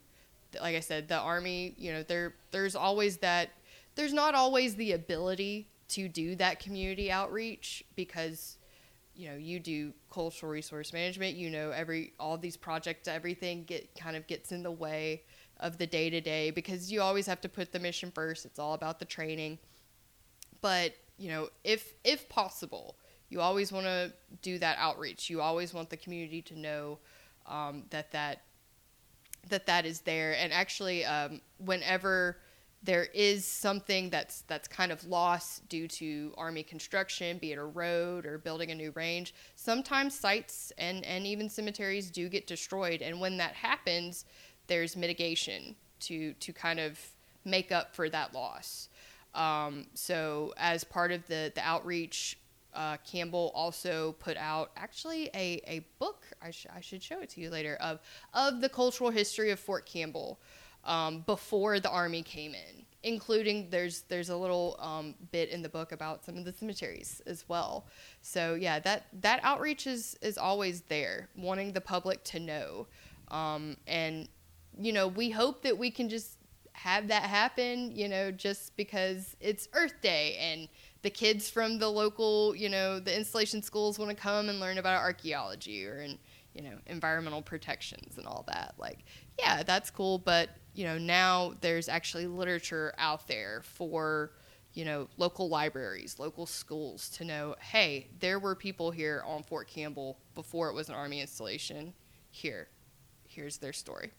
like 0.60 0.76
I 0.76 0.80
said, 0.80 1.08
the 1.08 1.18
army, 1.18 1.74
you 1.76 1.92
know, 1.92 2.02
there 2.02 2.34
there's 2.50 2.76
always 2.76 3.18
that 3.18 3.50
there's 3.94 4.12
not 4.12 4.34
always 4.34 4.76
the 4.76 4.92
ability 4.92 5.68
to 5.88 6.08
do 6.08 6.34
that 6.36 6.60
community 6.60 7.10
outreach 7.10 7.84
because 7.94 8.58
you 9.14 9.28
know 9.28 9.36
you 9.36 9.58
do 9.58 9.92
cultural 10.10 10.50
resource 10.50 10.92
management 10.92 11.36
you 11.36 11.48
know 11.48 11.70
every 11.70 12.12
all 12.18 12.36
these 12.36 12.56
projects 12.56 13.08
everything 13.08 13.64
get 13.64 13.88
kind 13.96 14.16
of 14.16 14.26
gets 14.26 14.52
in 14.52 14.62
the 14.62 14.70
way 14.70 15.22
of 15.60 15.78
the 15.78 15.86
day 15.86 16.10
to 16.10 16.20
day 16.20 16.50
because 16.50 16.92
you 16.92 17.00
always 17.00 17.26
have 17.26 17.40
to 17.40 17.48
put 17.48 17.72
the 17.72 17.78
mission 17.78 18.10
first. 18.10 18.44
It's 18.44 18.58
all 18.58 18.74
about 18.74 18.98
the 18.98 19.04
training. 19.04 19.58
But 20.60 20.94
you 21.18 21.30
know 21.30 21.48
if 21.64 21.94
if 22.04 22.28
possible 22.28 22.96
you 23.28 23.40
always 23.40 23.72
want 23.72 23.86
to 23.86 24.12
do 24.42 24.58
that 24.58 24.78
outreach. 24.78 25.28
You 25.28 25.40
always 25.40 25.74
want 25.74 25.90
the 25.90 25.96
community 25.96 26.42
to 26.42 26.58
know 26.58 26.98
um, 27.46 27.84
that 27.90 28.12
that 28.12 28.42
that 29.48 29.66
that 29.66 29.86
is 29.86 30.00
there. 30.00 30.36
And 30.36 30.52
actually 30.52 31.04
um, 31.04 31.40
whenever 31.58 32.38
there 32.82 33.08
is 33.14 33.44
something 33.44 34.10
that's 34.10 34.42
that's 34.42 34.68
kind 34.68 34.92
of 34.92 35.04
lost 35.04 35.68
due 35.68 35.88
to 35.88 36.32
army 36.36 36.62
construction, 36.62 37.38
be 37.38 37.52
it 37.52 37.58
a 37.58 37.64
road 37.64 38.26
or 38.26 38.38
building 38.38 38.70
a 38.70 38.74
new 38.74 38.92
range. 38.92 39.34
Sometimes 39.56 40.14
sites 40.14 40.72
and 40.78 41.04
and 41.04 41.26
even 41.26 41.48
cemeteries 41.48 42.10
do 42.10 42.28
get 42.28 42.46
destroyed, 42.46 43.02
and 43.02 43.20
when 43.20 43.36
that 43.38 43.54
happens, 43.54 44.24
there's 44.66 44.96
mitigation 44.96 45.76
to 46.00 46.32
to 46.34 46.52
kind 46.52 46.80
of 46.80 46.98
make 47.44 47.72
up 47.72 47.94
for 47.94 48.08
that 48.10 48.34
loss. 48.34 48.88
Um, 49.34 49.86
so 49.94 50.54
as 50.56 50.84
part 50.84 51.12
of 51.12 51.26
the 51.26 51.52
the 51.54 51.62
outreach. 51.62 52.38
Uh, 52.74 52.98
Campbell 53.10 53.52
also 53.54 54.14
put 54.18 54.36
out 54.36 54.70
actually 54.76 55.30
a, 55.34 55.62
a 55.66 55.80
book. 55.98 56.26
I, 56.42 56.50
sh- 56.50 56.66
I 56.76 56.82
should 56.82 57.02
show 57.02 57.20
it 57.20 57.30
to 57.30 57.40
you 57.40 57.48
later 57.48 57.78
of 57.80 58.00
of 58.34 58.60
the 58.60 58.68
cultural 58.68 59.08
history 59.08 59.50
of 59.50 59.58
Fort 59.58 59.86
Campbell 59.86 60.38
um, 60.86 61.20
before 61.26 61.80
the 61.80 61.90
army 61.90 62.22
came 62.22 62.54
in, 62.54 62.84
including 63.02 63.68
there's 63.70 64.02
there's 64.02 64.28
a 64.28 64.36
little 64.36 64.76
um, 64.78 65.14
bit 65.32 65.50
in 65.50 65.62
the 65.62 65.68
book 65.68 65.92
about 65.92 66.24
some 66.24 66.36
of 66.36 66.44
the 66.44 66.52
cemeteries 66.52 67.20
as 67.26 67.44
well. 67.48 67.86
So 68.22 68.54
yeah, 68.54 68.78
that 68.80 69.06
that 69.20 69.40
outreach 69.42 69.86
is 69.86 70.16
is 70.22 70.38
always 70.38 70.82
there, 70.82 71.28
wanting 71.36 71.72
the 71.72 71.80
public 71.80 72.22
to 72.24 72.40
know, 72.40 72.86
um, 73.28 73.76
and 73.86 74.28
you 74.78 74.92
know 74.92 75.08
we 75.08 75.30
hope 75.30 75.62
that 75.62 75.76
we 75.76 75.90
can 75.90 76.08
just 76.08 76.38
have 76.72 77.08
that 77.08 77.22
happen. 77.22 77.94
You 77.94 78.08
know, 78.08 78.30
just 78.30 78.76
because 78.76 79.36
it's 79.40 79.68
Earth 79.72 80.00
Day 80.02 80.36
and 80.40 80.68
the 81.02 81.10
kids 81.10 81.48
from 81.48 81.78
the 81.78 81.88
local, 81.88 82.54
you 82.54 82.68
know, 82.68 82.98
the 82.98 83.16
installation 83.16 83.62
schools 83.62 83.98
want 83.98 84.10
to 84.10 84.16
come 84.16 84.48
and 84.48 84.60
learn 84.60 84.78
about 84.78 85.00
archaeology 85.00 85.86
or 85.86 85.98
and 85.98 86.18
you 86.54 86.62
know 86.62 86.76
environmental 86.86 87.42
protections 87.42 88.18
and 88.18 88.26
all 88.26 88.44
that. 88.48 88.74
Like, 88.78 89.04
yeah, 89.38 89.62
that's 89.62 89.90
cool, 89.90 90.18
but 90.18 90.50
you 90.74 90.84
know 90.84 90.98
now 90.98 91.54
there's 91.60 91.88
actually 91.88 92.26
literature 92.26 92.94
out 92.98 93.26
there 93.28 93.62
for 93.64 94.32
you 94.76 94.84
know, 94.84 95.08
local 95.16 95.48
libraries, 95.48 96.18
local 96.18 96.44
schools 96.44 97.08
to 97.08 97.24
know, 97.24 97.56
hey, 97.60 98.08
there 98.20 98.38
were 98.38 98.54
people 98.54 98.90
here 98.90 99.22
on 99.26 99.42
Fort 99.42 99.66
Campbell 99.66 100.18
before 100.34 100.68
it 100.68 100.74
was 100.74 100.90
an 100.90 100.94
Army 100.94 101.22
installation. 101.22 101.94
Here, 102.30 102.68
here's 103.26 103.56
their 103.56 103.72
story. 103.72 104.10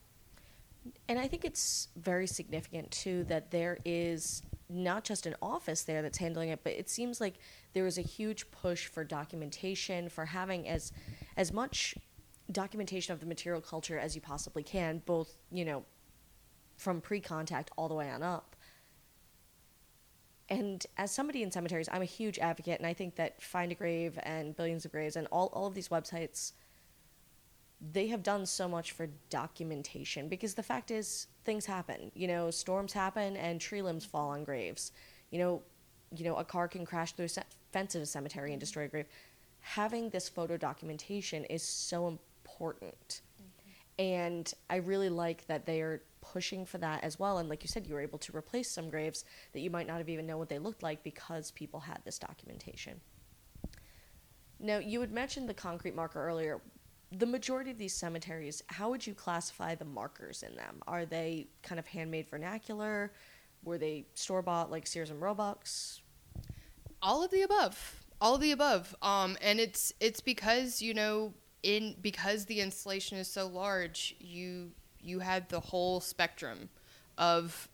And 1.07 1.19
I 1.19 1.27
think 1.27 1.45
it's 1.45 1.89
very 1.95 2.27
significant 2.27 2.91
too 2.91 3.23
that 3.25 3.51
there 3.51 3.77
is 3.85 4.41
not 4.69 5.03
just 5.03 5.25
an 5.25 5.35
office 5.41 5.83
there 5.83 6.01
that's 6.01 6.17
handling 6.17 6.49
it, 6.49 6.59
but 6.63 6.73
it 6.73 6.89
seems 6.89 7.21
like 7.21 7.35
there 7.73 7.85
is 7.85 7.97
a 7.97 8.01
huge 8.01 8.49
push 8.51 8.88
for 8.88 9.03
documentation, 9.03 10.09
for 10.09 10.25
having 10.25 10.67
as 10.67 10.91
as 11.38 11.53
much 11.53 11.95
documentation 12.51 13.13
of 13.13 13.19
the 13.19 13.25
material 13.25 13.61
culture 13.61 13.97
as 13.97 14.15
you 14.15 14.21
possibly 14.21 14.63
can, 14.63 15.01
both, 15.05 15.38
you 15.51 15.65
know, 15.65 15.83
from 16.77 17.01
pre-contact 17.01 17.71
all 17.77 17.88
the 17.88 17.95
way 17.95 18.09
on 18.09 18.23
up. 18.23 18.55
And 20.49 20.85
as 20.97 21.11
somebody 21.11 21.43
in 21.43 21.51
cemeteries, 21.51 21.89
I'm 21.91 22.01
a 22.01 22.05
huge 22.05 22.39
advocate, 22.39 22.79
and 22.79 22.88
I 22.88 22.93
think 22.93 23.15
that 23.15 23.41
Find 23.41 23.71
a 23.71 23.75
Grave 23.75 24.17
and 24.23 24.55
Billions 24.55 24.85
of 24.85 24.91
Graves 24.91 25.17
and 25.17 25.27
all, 25.27 25.47
all 25.47 25.67
of 25.67 25.73
these 25.73 25.89
websites, 25.89 26.53
they 27.80 28.07
have 28.07 28.23
done 28.23 28.45
so 28.45 28.67
much 28.67 28.91
for 28.91 29.07
documentation 29.30 30.28
because 30.28 30.55
the 30.55 30.63
fact 30.63 30.89
is 30.89 31.28
things 31.43 31.65
happen. 31.65 32.11
You 32.15 32.28
know, 32.28 32.49
storms 32.49 32.93
happen 32.93 33.38
and 33.38 33.61
tree 33.61 33.82
limbs 33.82 34.03
fall 34.03 34.30
on 34.30 34.43
graves. 34.43 34.91
You 35.30 35.39
know, 35.39 35.61
you 36.15 36.25
know, 36.25 36.36
a 36.38 36.43
car 36.43 36.67
can 36.67 36.86
crash 36.86 37.11
through 37.11 37.25
a 37.25 37.43
fence 37.71 37.95
in 37.95 38.01
a 38.01 38.05
cemetery 38.05 38.51
and 38.51 38.59
destroy 38.59 38.86
a 38.86 38.88
grave. 38.88 39.05
Having 39.59 40.09
this 40.09 40.30
photo 40.30 40.57
documentation 40.57 41.45
is 41.45 41.61
so 41.61 42.07
important. 42.07 43.21
Mm-hmm. 43.41 44.01
And 44.01 44.53
I 44.69 44.78
really 44.78 45.09
like 45.09 45.45
that 45.47 45.65
they 45.65 45.82
are 45.82 46.01
pushing 46.21 46.65
for 46.65 46.78
that 46.80 47.03
as 47.03 47.19
well. 47.19 47.38
And 47.38 47.49
like 47.49 47.63
you 47.63 47.69
said, 47.69 47.86
you 47.86 47.93
were 47.93 48.01
able 48.01 48.19
to 48.19 48.36
replace 48.36 48.71
some 48.71 48.89
graves 48.89 49.25
that 49.53 49.59
you 49.59 49.69
might 49.69 49.88
not 49.88 49.97
have 49.97 50.09
even 50.09 50.25
known 50.25 50.39
what 50.39 50.49
they 50.49 50.59
looked 50.59 50.84
like 50.84 51.03
because 51.03 51.51
people 51.51 51.80
had 51.82 51.99
this 52.05 52.17
documentation. 52.17 52.99
Now, 54.59 54.80
you 54.80 55.01
had 55.01 55.11
mentioned 55.11 55.47
the 55.47 55.53
concrete 55.53 55.95
marker 55.95 56.25
earlier. 56.25 56.61
The 57.12 57.26
majority 57.26 57.72
of 57.72 57.78
these 57.78 57.93
cemeteries, 57.93 58.62
how 58.68 58.89
would 58.89 59.08
you 59.08 59.14
classify 59.14 59.76
the 59.76 59.86
markers 59.86 60.43
in 60.43 60.55
them? 60.55 60.82
Are 60.88 61.05
they 61.05 61.47
kind 61.64 61.80
of 61.80 61.88
handmade 61.88 62.28
vernacular? 62.30 63.12
Were 63.64 63.78
they 63.78 64.05
store 64.14 64.41
bought 64.41 64.72
like 64.72 64.88
Sears 64.88 65.10
and 65.10 65.22
Roebucks? 65.22 66.01
All 67.01 67.24
of 67.24 67.32
the 67.32 67.43
above. 67.43 68.03
All 68.20 68.36
of 68.36 68.41
the 68.41 68.51
above. 68.51 68.95
Um, 69.01 69.38
and 69.41 69.60
it's 69.60 69.93
it's 69.99 70.20
because 70.20 70.82
you 70.82 70.93
know 70.93 71.34
in 71.64 71.95
because 72.01 72.45
the 72.45 72.62
installation 72.62 73.18
is 73.18 73.28
so 73.28 73.47
large, 73.47 74.16
you 74.20 74.72
you 74.99 75.20
had 75.20 75.49
the 75.49 75.60
whole 75.60 75.99
spectrum 75.99 76.70
of 77.18 77.70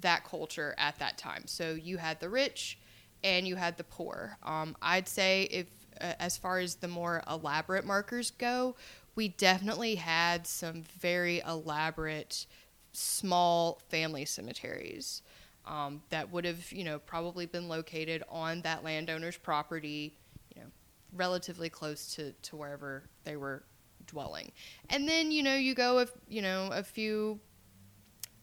that 0.00 0.24
culture 0.24 0.74
at 0.78 0.98
that 0.98 1.18
time. 1.18 1.46
So 1.46 1.72
you 1.72 1.98
had 1.98 2.20
the 2.20 2.28
rich 2.28 2.78
and 3.22 3.46
you 3.46 3.56
had 3.56 3.76
the 3.76 3.84
poor. 3.84 4.38
Um, 4.42 4.76
I'd 4.80 5.08
say 5.08 5.44
if 5.44 5.66
uh, 6.00 6.14
as 6.18 6.36
far 6.36 6.58
as 6.58 6.76
the 6.76 6.88
more 6.88 7.22
elaborate 7.28 7.84
markers 7.84 8.30
go, 8.30 8.76
we 9.14 9.28
definitely 9.28 9.96
had 9.96 10.46
some 10.46 10.82
very 11.00 11.40
elaborate 11.40 12.46
small 12.92 13.80
family 13.88 14.24
cemeteries 14.24 15.22
um, 15.66 16.02
that 16.10 16.30
would 16.32 16.44
have 16.44 16.72
you 16.72 16.82
know 16.82 16.98
probably 16.98 17.46
been 17.46 17.68
located 17.68 18.22
on 18.28 18.60
that 18.62 18.82
landowner's 18.82 19.36
property 19.36 20.12
you 20.52 20.60
know 20.60 20.66
relatively 21.14 21.68
close 21.68 22.12
to, 22.14 22.32
to 22.42 22.56
wherever 22.56 23.04
they 23.22 23.36
were 23.36 23.62
dwelling. 24.10 24.52
And 24.90 25.08
then, 25.08 25.30
you 25.30 25.42
know, 25.42 25.54
you 25.54 25.74
go, 25.74 26.00
a, 26.00 26.06
you 26.28 26.42
know, 26.42 26.70
a 26.72 26.82
few, 26.82 27.40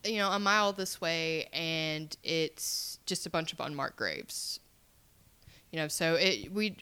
you 0.04 0.18
know, 0.18 0.32
a 0.32 0.40
mile 0.40 0.74
this 0.74 1.02
way 1.02 1.48
and 1.54 2.16
it's 2.24 3.00
just 3.06 3.26
a 3.26 3.30
bunch 3.30 3.54
of 3.54 3.60
unmarked 3.60 3.98
graves. 3.98 4.60
You 5.72 5.80
know, 5.80 5.88
so 5.88 6.16
it, 6.16 6.52
we, 6.52 6.78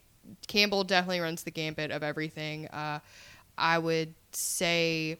Campbell 0.48 0.84
definitely 0.84 1.20
runs 1.20 1.44
the 1.44 1.52
gambit 1.52 1.92
of 1.92 2.04
everything. 2.04 2.68
Uh, 2.68 3.00
I 3.58 3.78
would 3.78 4.14
say, 4.32 5.20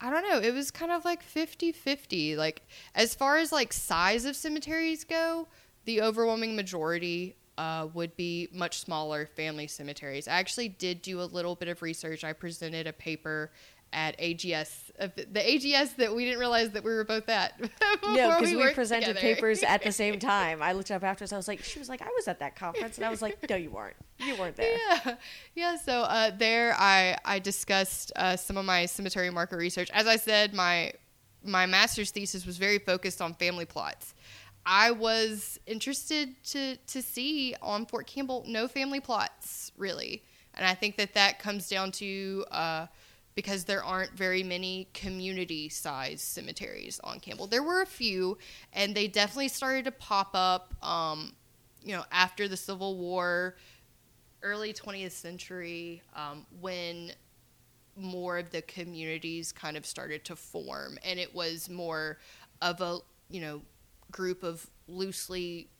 I 0.00 0.10
don't 0.10 0.28
know, 0.28 0.38
it 0.38 0.54
was 0.54 0.70
kind 0.70 0.92
of 0.92 1.04
like 1.04 1.22
50 1.22 1.72
50. 1.72 2.36
Like, 2.36 2.62
as 2.94 3.14
far 3.14 3.36
as 3.38 3.52
like 3.52 3.72
size 3.72 4.24
of 4.24 4.36
cemeteries 4.36 5.04
go, 5.04 5.48
the 5.84 6.02
overwhelming 6.02 6.56
majority 6.56 7.36
uh, 7.58 7.88
would 7.92 8.16
be 8.16 8.48
much 8.52 8.80
smaller 8.80 9.26
family 9.26 9.66
cemeteries. 9.66 10.26
I 10.26 10.32
actually 10.32 10.68
did 10.68 11.02
do 11.02 11.20
a 11.20 11.24
little 11.24 11.54
bit 11.54 11.68
of 11.68 11.82
research. 11.82 12.24
I 12.24 12.32
presented 12.32 12.86
a 12.86 12.92
paper 12.92 13.50
at 13.92 14.18
AGS, 14.18 14.90
uh, 15.00 15.08
the 15.16 15.40
AGS 15.40 15.96
that 15.96 16.14
we 16.14 16.24
didn't 16.24 16.38
realize 16.38 16.70
that 16.70 16.84
we 16.84 16.90
were 16.90 17.04
both 17.04 17.28
at. 17.28 17.60
no, 18.04 18.36
because 18.38 18.50
we, 18.50 18.56
we 18.56 18.72
presented 18.72 19.16
together. 19.16 19.20
papers 19.20 19.62
at 19.62 19.82
the 19.82 19.92
same 19.92 20.18
time. 20.20 20.62
I 20.62 20.72
looked 20.72 20.90
up 20.90 21.02
afterwards. 21.02 21.32
I 21.32 21.36
was 21.36 21.48
like, 21.48 21.62
she 21.62 21.78
was 21.78 21.88
like, 21.88 22.02
I 22.02 22.08
was 22.16 22.28
at 22.28 22.38
that 22.40 22.56
conference, 22.56 22.96
and 22.96 23.04
I 23.04 23.10
was 23.10 23.22
like, 23.22 23.38
no, 23.48 23.56
you 23.56 23.70
weren't. 23.70 23.96
You 24.18 24.36
weren't 24.36 24.56
there. 24.56 24.76
Yeah, 25.04 25.14
yeah. 25.54 25.76
So 25.76 26.02
uh, 26.02 26.30
there, 26.36 26.74
I 26.78 27.16
I 27.24 27.38
discussed 27.38 28.12
uh, 28.16 28.36
some 28.36 28.56
of 28.56 28.64
my 28.64 28.86
cemetery 28.86 29.30
marker 29.30 29.56
research. 29.56 29.90
As 29.92 30.06
I 30.06 30.16
said, 30.16 30.54
my 30.54 30.92
my 31.42 31.66
master's 31.66 32.10
thesis 32.10 32.46
was 32.46 32.58
very 32.58 32.78
focused 32.78 33.20
on 33.20 33.34
family 33.34 33.64
plots. 33.64 34.14
I 34.66 34.90
was 34.90 35.58
interested 35.66 36.34
to 36.44 36.76
to 36.76 37.02
see 37.02 37.54
on 37.62 37.86
Fort 37.86 38.06
Campbell 38.06 38.44
no 38.46 38.68
family 38.68 39.00
plots 39.00 39.72
really, 39.76 40.22
and 40.54 40.66
I 40.66 40.74
think 40.74 40.96
that 40.96 41.14
that 41.14 41.38
comes 41.38 41.68
down 41.68 41.92
to 41.92 42.44
uh, 42.50 42.86
because 43.40 43.64
there 43.64 43.82
aren't 43.82 44.12
very 44.12 44.42
many 44.42 44.86
community 44.92 45.70
sized 45.70 46.20
cemeteries 46.20 47.00
on 47.02 47.18
Campbell. 47.20 47.46
There 47.46 47.62
were 47.62 47.80
a 47.80 47.86
few, 47.86 48.36
and 48.74 48.94
they 48.94 49.08
definitely 49.08 49.48
started 49.48 49.86
to 49.86 49.92
pop 49.92 50.32
up. 50.34 50.74
Um, 50.84 51.32
you 51.82 51.96
know, 51.96 52.04
after 52.12 52.48
the 52.48 52.56
Civil 52.58 52.98
War, 52.98 53.56
early 54.42 54.74
20th 54.74 55.12
century, 55.12 56.02
um, 56.14 56.44
when 56.60 57.12
more 57.96 58.36
of 58.36 58.50
the 58.50 58.60
communities 58.60 59.52
kind 59.52 59.78
of 59.78 59.86
started 59.86 60.22
to 60.26 60.36
form, 60.36 60.98
and 61.02 61.18
it 61.18 61.34
was 61.34 61.70
more 61.70 62.18
of 62.60 62.82
a 62.82 62.98
you 63.30 63.40
know 63.40 63.62
group 64.10 64.42
of 64.42 64.68
loosely 64.86 65.70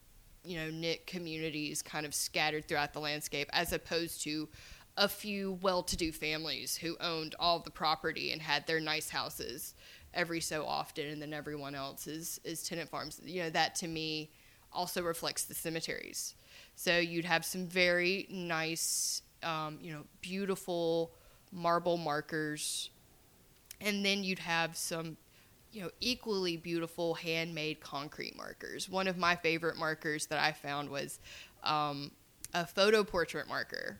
you 0.44 0.56
know 0.56 0.70
knit 0.70 1.06
communities 1.06 1.82
kind 1.82 2.06
of 2.06 2.14
scattered 2.14 2.66
throughout 2.66 2.94
the 2.94 3.00
landscape 3.00 3.50
as 3.52 3.74
opposed 3.74 4.22
to 4.22 4.48
a 4.97 5.09
few 5.09 5.59
well-to-do 5.62 6.12
families 6.12 6.76
who 6.76 6.97
owned 7.01 7.34
all 7.38 7.61
the 7.61 7.70
property 7.70 8.32
and 8.32 8.43
had 8.43 8.66
their 8.66 8.80
nice 8.80 9.09
houses 9.09 9.74
every 10.12 10.41
so 10.41 10.64
often 10.66 11.07
and 11.07 11.22
then 11.22 11.32
everyone 11.32 11.74
else 11.74 12.07
is 12.07 12.41
is 12.45 12.62
tenant 12.64 12.91
farms 12.91 13.20
you 13.24 13.43
know 13.43 13.51
that 13.51 13.74
to 13.76 13.86
me 13.86 14.28
also 14.72 15.03
reflects 15.03 15.45
the 15.45 15.55
cemeteries 15.55 16.34
so 16.74 16.99
you'd 16.99 17.24
have 17.24 17.45
some 17.45 17.66
very 17.66 18.26
nice 18.28 19.22
um, 19.43 19.78
you 19.80 19.93
know 19.93 20.03
beautiful 20.20 21.12
marble 21.53 21.97
markers 21.97 22.91
and 23.80 24.05
then 24.05 24.24
you'd 24.24 24.41
have 24.41 24.76
some 24.76 25.16
you 25.72 25.82
know, 25.82 25.91
equally 26.01 26.57
beautiful 26.57 27.14
handmade 27.14 27.80
concrete 27.80 28.36
markers. 28.36 28.88
One 28.88 29.07
of 29.07 29.16
my 29.16 29.36
favorite 29.36 29.76
markers 29.76 30.26
that 30.26 30.38
I 30.41 30.53
found 30.53 30.91
was 30.91 31.20
um, 31.62 32.11
a 32.53 32.66
photo 32.66 33.05
portrait 33.05 33.49
marker. 33.49 33.99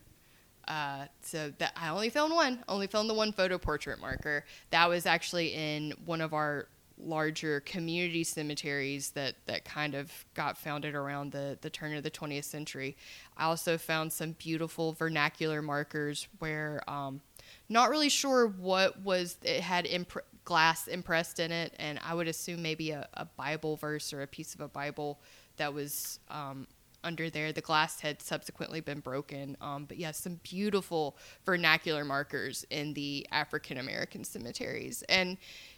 Uh, 0.69 1.07
so 1.23 1.53
that 1.59 1.73
I 1.77 1.89
only 1.89 2.11
found 2.11 2.33
one, 2.33 2.63
only 2.69 2.87
found 2.87 3.11
the 3.11 3.15
one 3.15 3.33
photo 3.33 3.59
portrait 3.59 4.01
marker. 4.01 4.45
That 4.71 4.89
was 4.89 5.07
actually 5.07 5.49
in 5.55 5.95
one 6.05 6.21
of 6.21 6.33
our 6.33 6.69
larger 7.03 7.61
community 7.61 8.25
cemeteries 8.25 9.11
that, 9.11 9.35
that 9.47 9.65
kind 9.65 9.95
of 9.95 10.13
got 10.35 10.59
founded 10.59 10.95
around 10.95 11.33
the, 11.33 11.59
the 11.61 11.71
turn 11.71 11.95
of 11.95 12.03
the 12.03 12.11
20th 12.11 12.45
century. 12.45 12.97
I 13.37 13.45
also 13.45 13.79
found 13.79 14.13
some 14.13 14.33
beautiful 14.33 14.93
vernacular 14.93 15.63
markers 15.63 16.29
where 16.39 16.83
um, 16.89 17.21
not 17.69 17.91
really 17.91 18.09
sure 18.09 18.47
what 18.47 19.01
was 19.01 19.37
it 19.43 19.61
had 19.61 19.87
imp- 19.87 20.25
glass 20.45 20.89
impressed 20.89 21.41
in 21.41 21.53
it, 21.53 21.75
and 21.79 22.01
I 22.05 22.15
would 22.15 22.29
assume 22.29 22.63
maybe 22.63 22.91
a, 22.91 23.09
a 23.15 23.25
Bible 23.25 23.77
verse 23.77 24.13
or 24.13 24.23
a 24.23 24.27
piece 24.27 24.55
of 24.55 24.61
a 24.61 24.69
Bible 24.69 25.21
that 25.57 25.73
was 25.73 26.19
um, 26.29 26.67
under 27.05 27.31
there. 27.31 27.53
The 27.53 27.61
glass 27.61 28.01
had 28.01 28.23
subsequently 28.23 28.81
been 28.81 29.01
broken, 29.01 29.57
um, 29.61 29.85
but 29.87 29.97
yeah, 29.97 30.13
some 30.13 30.41
beautiful 30.43 31.17
vernacular 31.45 32.05
markers 32.05 32.65
in 32.71 32.95
the 32.95 33.27
African 33.33 33.79
American 33.79 34.25
cemeteries, 34.25 35.03
and 35.09 35.37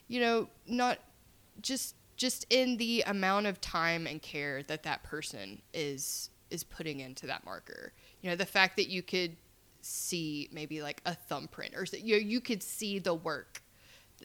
you 0.08 0.20
know, 0.20 0.48
not 0.66 0.98
just 1.60 1.94
just 2.16 2.46
in 2.50 2.76
the 2.76 3.02
amount 3.06 3.46
of 3.46 3.60
time 3.60 4.06
and 4.06 4.20
care 4.22 4.62
that 4.64 4.82
that 4.82 5.02
person 5.02 5.60
is 5.72 6.30
is 6.50 6.62
putting 6.62 7.00
into 7.00 7.26
that 7.26 7.44
marker. 7.44 7.92
You 8.20 8.30
know, 8.30 8.36
the 8.36 8.46
fact 8.46 8.76
that 8.76 8.88
you 8.88 9.02
could 9.02 9.36
see 9.80 10.48
maybe 10.52 10.82
like 10.82 11.00
a 11.06 11.14
thumbprint 11.14 11.74
or 11.74 11.84
you 11.96 12.14
know, 12.14 12.20
you 12.20 12.40
could 12.40 12.62
see 12.62 12.98
the 12.98 13.14
work 13.14 13.61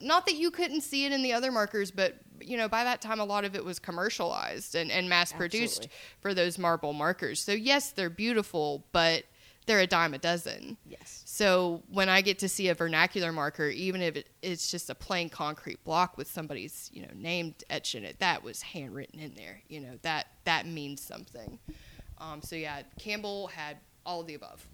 not 0.02 0.26
that 0.26 0.36
you 0.36 0.52
couldn't 0.52 0.82
see 0.82 1.06
it 1.06 1.12
in 1.12 1.24
the 1.24 1.34
other 1.34 1.52
markers, 1.52 1.92
but 1.92 2.16
you 2.40 2.58
know, 2.58 2.68
by 2.68 2.84
that 2.84 3.02
time, 3.02 3.20
a 3.20 3.26
lot 3.26 3.46
of 3.46 3.56
it 3.56 3.66
was 3.66 3.80
commercialized 3.80 4.76
and, 4.76 4.92
and 4.92 5.10
mass 5.10 5.34
produced 5.34 5.88
for 6.20 6.34
those 6.34 6.58
marble 6.58 6.94
markers. 6.94 7.42
So 7.42 7.52
yes, 7.52 7.92
they're 7.92 8.10
beautiful, 8.10 8.86
but 8.92 9.24
they're 9.66 9.80
a 9.80 9.88
dime 9.88 10.14
a 10.14 10.18
dozen. 10.18 10.78
Yes. 10.86 11.24
So 11.26 11.84
when 11.90 12.10
I 12.10 12.22
get 12.22 12.40
to 12.40 12.50
see 12.50 12.70
a 12.70 12.74
vernacular 12.74 13.32
marker, 13.32 13.68
even 13.68 14.02
if 14.02 14.16
it, 14.16 14.30
it's 14.42 14.72
just 14.72 14.90
a 14.90 14.96
plain 14.96 15.30
concrete 15.30 15.84
block 15.84 16.18
with 16.18 16.28
somebody's 16.28 16.90
you 16.94 17.02
know 17.02 17.12
name 17.14 17.54
etched 17.70 17.96
in 17.96 18.04
it, 18.04 18.20
that 18.20 18.44
was 18.44 18.62
handwritten 18.62 19.20
in 19.20 19.34
there. 19.36 19.62
You 19.68 19.82
know 19.82 20.00
that 20.02 20.28
that 20.46 20.66
means 20.66 21.02
something. 21.02 21.60
Um, 22.20 22.42
so 22.42 22.56
yeah, 22.56 22.82
Campbell 22.98 23.48
had 23.48 23.78
all 24.06 24.22
of 24.22 24.28
the 24.28 24.36
above. 24.36 24.66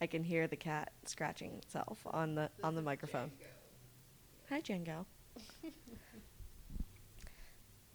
I 0.00 0.06
can 0.06 0.24
hear 0.24 0.46
the 0.46 0.56
cat 0.56 0.92
scratching 1.04 1.52
itself 1.62 1.98
on 2.06 2.34
the 2.34 2.50
on 2.64 2.74
the 2.74 2.82
microphone. 2.82 3.30
Hi, 4.48 4.60
Django. 4.60 5.04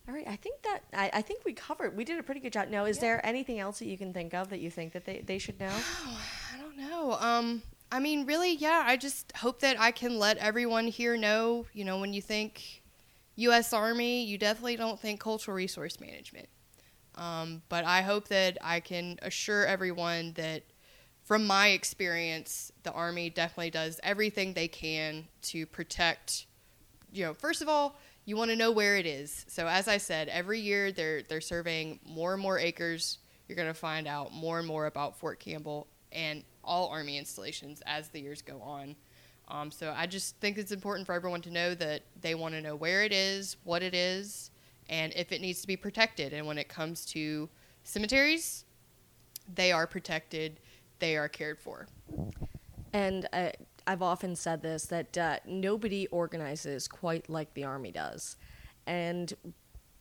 All 0.08 0.14
right, 0.14 0.28
I 0.28 0.36
think 0.36 0.62
that 0.62 0.82
I, 0.94 1.10
I 1.14 1.22
think 1.24 1.44
we 1.46 1.54
covered. 1.54 1.98
We 1.98 2.04
did 2.06 2.20
a 2.20 2.24
pretty 2.24 2.40
good 2.40 2.54
job. 2.54 2.70
Now, 2.70 2.86
is 2.86 2.98
Yeah. 2.98 3.02
there 3.02 3.26
anything 3.26 3.60
else 3.60 3.80
that 3.80 3.88
you 3.88 3.98
can 3.98 4.14
think 4.14 4.36
of 4.36 4.50
that 4.52 4.60
you 4.60 4.70
think 4.70 4.94
that 4.94 5.04
they, 5.06 5.22
they 5.26 5.40
should 5.40 5.60
know? 5.60 5.72
I 6.54 6.62
don't 6.62 6.78
know. 6.78 7.14
Um, 7.14 7.64
I 7.92 8.00
mean, 8.00 8.26
really, 8.28 8.54
yeah. 8.56 8.84
I 8.86 8.98
just 8.98 9.32
hope 9.38 9.62
that 9.62 9.80
I 9.80 9.90
can 9.90 10.20
let 10.20 10.38
everyone 10.38 10.88
here 10.88 11.18
know. 11.18 11.66
You 11.74 11.86
know, 11.86 11.98
when 12.00 12.14
you 12.14 12.22
think 12.22 12.84
U.S. 13.38 13.74
Army, 13.74 14.24
you 14.26 14.38
definitely 14.38 14.76
don't 14.76 15.00
think 15.00 15.20
cultural 15.20 15.58
resource 15.58 16.00
management. 16.00 16.50
Um, 17.16 17.64
but 17.68 17.84
I 17.84 18.02
hope 18.04 18.28
that 18.28 18.60
I 18.62 18.82
can 18.82 19.18
assure 19.24 19.66
everyone 19.66 20.34
that, 20.34 20.64
from 21.26 21.46
my 21.46 21.70
experience, 21.70 22.72
the 22.84 22.92
Army 22.92 23.32
definitely 23.32 23.72
does 23.72 24.00
everything 24.04 24.54
they 24.54 24.68
can 24.68 25.28
to 25.42 25.66
protect. 25.66 26.46
You 27.12 27.26
know, 27.26 27.34
first 27.34 27.64
of 27.64 27.68
all, 27.68 27.98
you 28.26 28.38
want 28.38 28.52
to 28.52 28.56
know 28.56 28.72
where 28.72 28.96
it 28.98 29.08
is. 29.08 29.44
So 29.48 29.68
as 29.68 29.88
I 29.88 29.98
said, 29.98 30.30
every 30.30 30.60
year 30.60 30.92
they're 30.92 31.24
they're 31.24 31.42
surveying 31.42 32.00
more 32.06 32.34
and 32.34 32.42
more 32.42 32.60
acres. 32.60 33.18
You're 33.48 33.56
going 33.56 33.68
to 33.68 33.74
find 33.74 34.08
out 34.08 34.34
more 34.34 34.60
and 34.60 34.68
more 34.68 34.86
about 34.86 35.18
Fort 35.18 35.40
Campbell 35.40 35.88
and 36.12 36.44
all 36.64 36.90
Army 36.90 37.18
installations 37.18 37.82
as 37.86 38.08
the 38.10 38.20
years 38.20 38.42
go 38.42 38.62
on. 38.62 38.96
Um, 39.48 39.70
so 39.70 39.94
I 39.96 40.08
just 40.08 40.38
think 40.38 40.58
it's 40.58 40.72
important 40.72 41.06
for 41.06 41.14
everyone 41.14 41.42
to 41.42 41.52
know 41.52 41.76
that 41.76 42.04
they 42.22 42.34
want 42.36 42.56
to 42.56 42.62
know 42.62 42.76
where 42.76 43.04
it 43.04 43.12
is, 43.12 43.58
what 43.64 43.84
it 43.84 43.94
is, 43.94 44.50
and 44.90 45.14
if 45.16 45.32
it 45.32 45.42
needs 45.42 45.62
to 45.62 45.68
be 45.68 45.76
protected. 45.76 46.34
And 46.34 46.48
when 46.48 46.58
it 46.58 46.68
comes 46.68 47.06
to 47.08 47.50
cemeteries, 47.84 48.66
they 49.54 49.72
are 49.72 49.86
protected, 49.86 50.60
they 51.00 51.18
are 51.18 51.28
cared 51.28 51.60
for. 51.60 51.88
And 52.94 53.28
uh, 53.34 53.50
I've 53.88 54.02
often 54.02 54.36
said 54.36 54.62
this 54.62 54.86
that 54.86 55.18
uh, 55.18 55.40
nobody 55.46 56.08
organizes 56.08 56.88
quite 56.88 57.30
like 57.30 57.54
the 57.54 57.64
Army 57.64 57.92
does. 57.92 58.38
And, 58.88 59.34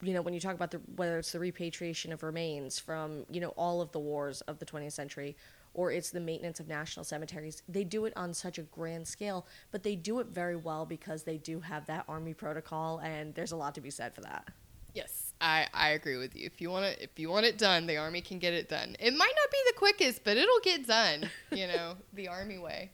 you 0.03 0.13
know, 0.13 0.23
when 0.23 0.35
you 0.35 0.41
talk 0.41 0.55
about 0.55 0.71
the, 0.71 0.81
whether 0.97 1.19
it's 1.19 1.33
the 1.33 1.41
repatriation 1.41 2.13
of 2.13 2.23
remains 2.23 2.79
from, 2.79 3.25
you 3.31 3.41
know, 3.41 3.49
all 3.57 3.81
of 3.81 3.93
the 3.93 3.99
wars 3.99 4.41
of 4.43 4.59
the 4.59 4.67
20th 4.67 4.93
century 4.93 5.37
or 5.75 5.91
it's 5.91 6.11
the 6.11 6.21
maintenance 6.21 6.61
of 6.61 6.69
national 6.69 7.05
cemeteries, 7.05 7.63
they 7.69 7.83
do 7.83 8.05
it 8.05 8.13
on 8.17 8.33
such 8.33 8.59
a 8.59 8.63
grand 8.63 9.07
scale, 9.07 9.45
but 9.73 9.83
they 9.83 9.97
do 9.97 10.21
it 10.21 10.29
very 10.29 10.55
well 10.55 10.87
because 10.87 11.25
they 11.25 11.37
do 11.37 11.59
have 11.61 11.85
that 11.87 12.05
Army 12.09 12.33
protocol, 12.33 12.99
and 13.01 13.35
there's 13.35 13.51
a 13.51 13.57
lot 13.57 13.75
to 13.75 13.81
be 13.81 13.91
said 13.91 14.15
for 14.15 14.21
that. 14.21 14.49
Yes, 14.95 15.35
I, 15.41 15.67
I 15.75 15.91
agree 15.91 16.17
with 16.17 16.35
you. 16.37 16.47
If 16.47 16.61
you 16.61 16.71
want 16.71 16.87
it, 16.87 16.99
if 17.01 17.19
you 17.19 17.29
want 17.29 17.47
it 17.47 17.59
done, 17.59 17.87
the 17.87 17.97
army 17.97 18.21
can 18.21 18.39
get 18.39 18.55
it 18.55 18.69
done. 18.69 18.97
It 18.99 19.13
might 19.13 19.33
not 19.37 19.51
be 19.51 19.59
the 19.67 19.75
quickest, 19.77 20.25
but 20.25 20.37
it'll 20.37 20.61
get 20.63 20.87
done. 20.87 21.29
You 21.53 21.69
know, 21.69 21.95
the 22.13 22.27
army 22.29 22.59
way. 22.59 22.91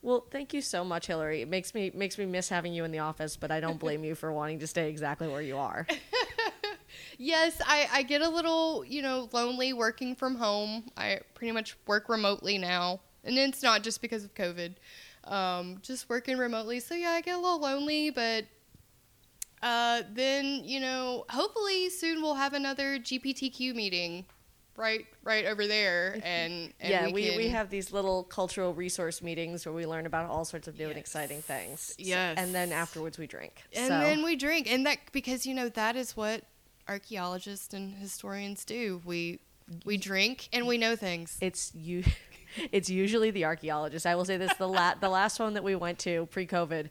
Well, 0.00 0.24
thank 0.30 0.54
you 0.54 0.62
so 0.62 0.84
much, 0.84 1.06
Hillary. 1.06 1.42
It 1.42 1.48
makes 1.48 1.74
me 1.74 1.90
makes 1.94 2.16
me 2.16 2.24
miss 2.24 2.48
having 2.48 2.72
you 2.72 2.84
in 2.84 2.92
the 2.92 3.00
office, 3.00 3.36
but 3.36 3.50
I 3.50 3.60
don't 3.60 3.78
blame 3.78 4.04
you 4.04 4.14
for 4.14 4.32
wanting 4.32 4.60
to 4.60 4.66
stay 4.66 4.88
exactly 4.88 5.28
where 5.28 5.42
you 5.42 5.58
are. 5.58 5.86
Yes, 7.18 7.60
I, 7.66 7.88
I 7.92 8.02
get 8.02 8.22
a 8.22 8.28
little, 8.28 8.84
you 8.84 9.02
know, 9.02 9.28
lonely 9.32 9.72
working 9.72 10.14
from 10.14 10.36
home. 10.36 10.84
I 10.96 11.20
pretty 11.34 11.52
much 11.52 11.76
work 11.86 12.08
remotely 12.08 12.58
now. 12.58 13.00
And 13.24 13.36
it's 13.36 13.62
not 13.62 13.82
just 13.82 14.00
because 14.00 14.24
of 14.24 14.34
COVID. 14.34 14.74
Um, 15.24 15.78
just 15.82 16.08
working 16.08 16.38
remotely. 16.38 16.80
So 16.80 16.94
yeah, 16.94 17.10
I 17.10 17.20
get 17.20 17.34
a 17.34 17.40
little 17.40 17.60
lonely, 17.60 18.10
but 18.10 18.44
uh, 19.62 20.02
then, 20.12 20.62
you 20.64 20.80
know, 20.80 21.24
hopefully 21.30 21.88
soon 21.90 22.22
we'll 22.22 22.34
have 22.34 22.52
another 22.54 22.98
GPTQ 22.98 23.74
meeting 23.74 24.24
right 24.76 25.06
right 25.24 25.44
over 25.46 25.66
there 25.66 26.20
and, 26.22 26.72
and 26.78 26.90
yeah, 26.90 27.06
we, 27.06 27.12
we, 27.36 27.42
can- 27.44 27.50
have 27.50 27.68
these 27.68 27.92
little 27.92 28.22
cultural 28.22 28.72
resource 28.72 29.20
meetings 29.20 29.66
where 29.66 29.72
we 29.74 29.84
learn 29.84 30.06
about 30.06 30.30
all 30.30 30.44
sorts 30.44 30.68
of 30.68 30.78
new 30.78 30.88
and 30.88 30.96
exciting 30.96 31.42
things. 31.42 31.80
So- 31.80 31.94
Yes. 31.98 32.38
and 32.38 32.54
then 32.54 32.70
afterwards 32.70 33.18
we 33.18 33.26
drink. 33.26 33.64
And 33.72 33.88
so 33.88 33.98
then 33.98 34.22
we 34.22 34.36
drink, 34.36 34.70
and 34.70 34.86
that 34.86 34.98
because 35.10 35.44
you 35.46 35.54
know 35.54 35.68
that 35.70 35.96
is 35.96 36.16
what 36.16 36.44
archaeologists 36.88 37.74
and 37.74 37.94
historians 37.94 38.64
do. 38.64 39.00
We 39.04 39.40
we 39.84 39.96
drink 39.96 40.48
and 40.52 40.66
we 40.66 40.78
know 40.78 40.96
things. 40.96 41.36
it's 41.40 41.74
you. 41.74 42.04
It's 42.72 42.88
usually 42.88 43.30
the 43.30 43.44
archaeologist. 43.44 44.06
I 44.06 44.14
will 44.14 44.24
say 44.24 44.38
this: 44.38 44.54
the 44.54 44.66
la- 44.66 44.94
the 44.94 45.10
last 45.10 45.38
one 45.38 45.52
that 45.52 45.62
we 45.62 45.74
went 45.76 45.98
to 46.00 46.24
pre-COVID, 46.30 46.88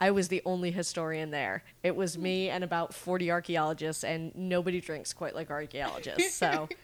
I 0.00 0.10
was 0.10 0.28
the 0.28 0.42
only 0.44 0.70
historian 0.70 1.30
there. 1.30 1.62
It 1.82 1.94
was 1.96 2.18
me 2.18 2.48
and 2.48 2.64
about 2.64 2.94
forty 2.94 3.30
archaeologists, 3.30 4.04
and 4.04 4.34
nobody 4.34 4.80
drinks 4.80 5.12
quite 5.12 5.34
like 5.34 5.50
archaeologists. 5.50 6.34
So 6.34 6.68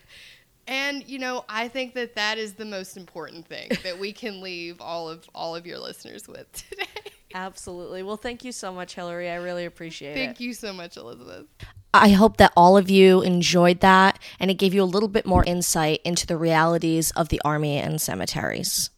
And 0.71 1.07
you 1.09 1.19
know, 1.19 1.45
I 1.49 1.69
think 1.69 1.95
that 1.95 2.15
that 2.15 2.39
is 2.39 2.55
the 2.55 2.65
most 2.65 2.97
important 2.97 3.47
thing 3.47 3.71
that 3.83 3.99
we 3.99 4.13
can 4.13 4.41
leave 4.41 4.81
all 4.81 5.09
of 5.09 5.29
all 5.35 5.57
of 5.57 5.67
your 5.67 5.79
listeners 5.79 6.29
with 6.29 6.51
today. 6.53 6.87
absolutely. 7.35 8.03
Well, 8.03 8.17
thank 8.17 8.45
you 8.45 8.53
so 8.53 8.73
much, 8.73 8.95
Hillary. 8.95 9.29
I 9.29 9.37
really 9.37 9.65
appreciate 9.65 10.13
it. 10.13 10.15
Thank 10.15 10.41
you 10.41 10.55
so 10.55 10.73
much, 10.73 10.97
Elizabeth. 10.97 11.47
I 11.93 12.11
hope 12.11 12.37
that 12.37 12.53
all 12.57 12.77
of 12.77 12.89
you 12.89 13.21
enjoyed 13.21 13.81
that 13.81 14.21
and 14.39 14.49
it 14.49 14.55
gave 14.55 14.73
you 14.73 14.83
a 14.83 14.85
little 14.85 15.09
bit 15.09 15.27
more 15.27 15.43
insight 15.45 16.01
into 16.05 16.25
the 16.25 16.37
realities 16.37 17.11
of 17.13 17.31
the 17.31 17.41
Army 17.45 17.79
and 17.79 18.01
cemeteries. 18.01 18.91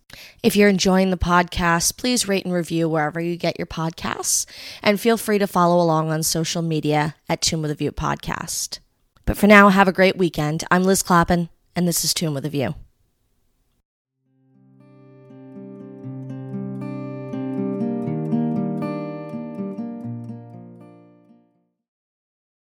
If 0.43 0.57
you're 0.57 0.69
enjoying 0.69 1.11
the 1.11 1.17
podcast, 1.17 1.97
please 1.97 2.29
rate 2.29 2.45
and 2.45 2.55
review 2.55 2.89
wherever 2.89 3.21
you 3.21 3.37
get 3.37 3.59
your 3.59 3.67
podcasts 3.67 4.47
and 4.83 5.01
feel 5.01 5.17
free 5.17 5.39
to 5.39 5.47
follow 5.47 5.83
along 5.83 6.11
on 6.11 6.23
social 6.23 6.63
media 6.63 7.15
at 7.29 7.41
Tomb 7.41 7.63
with 7.63 7.71
a 7.71 7.75
View 7.75 7.93
Podcast. 7.93 8.79
But 9.25 9.37
for 9.37 9.47
now, 9.47 9.69
have 9.69 9.89
a 9.89 9.93
great 9.93 10.17
weekend. 10.17 10.65
I'm 10.71 10.85
Liz 10.85 11.03
Clappin, 11.03 11.49
and 11.77 11.87
this 11.87 12.05
is 12.05 12.13
Tomb 12.13 12.35
with 12.35 12.45
a 12.45 12.51
View. 12.51 12.75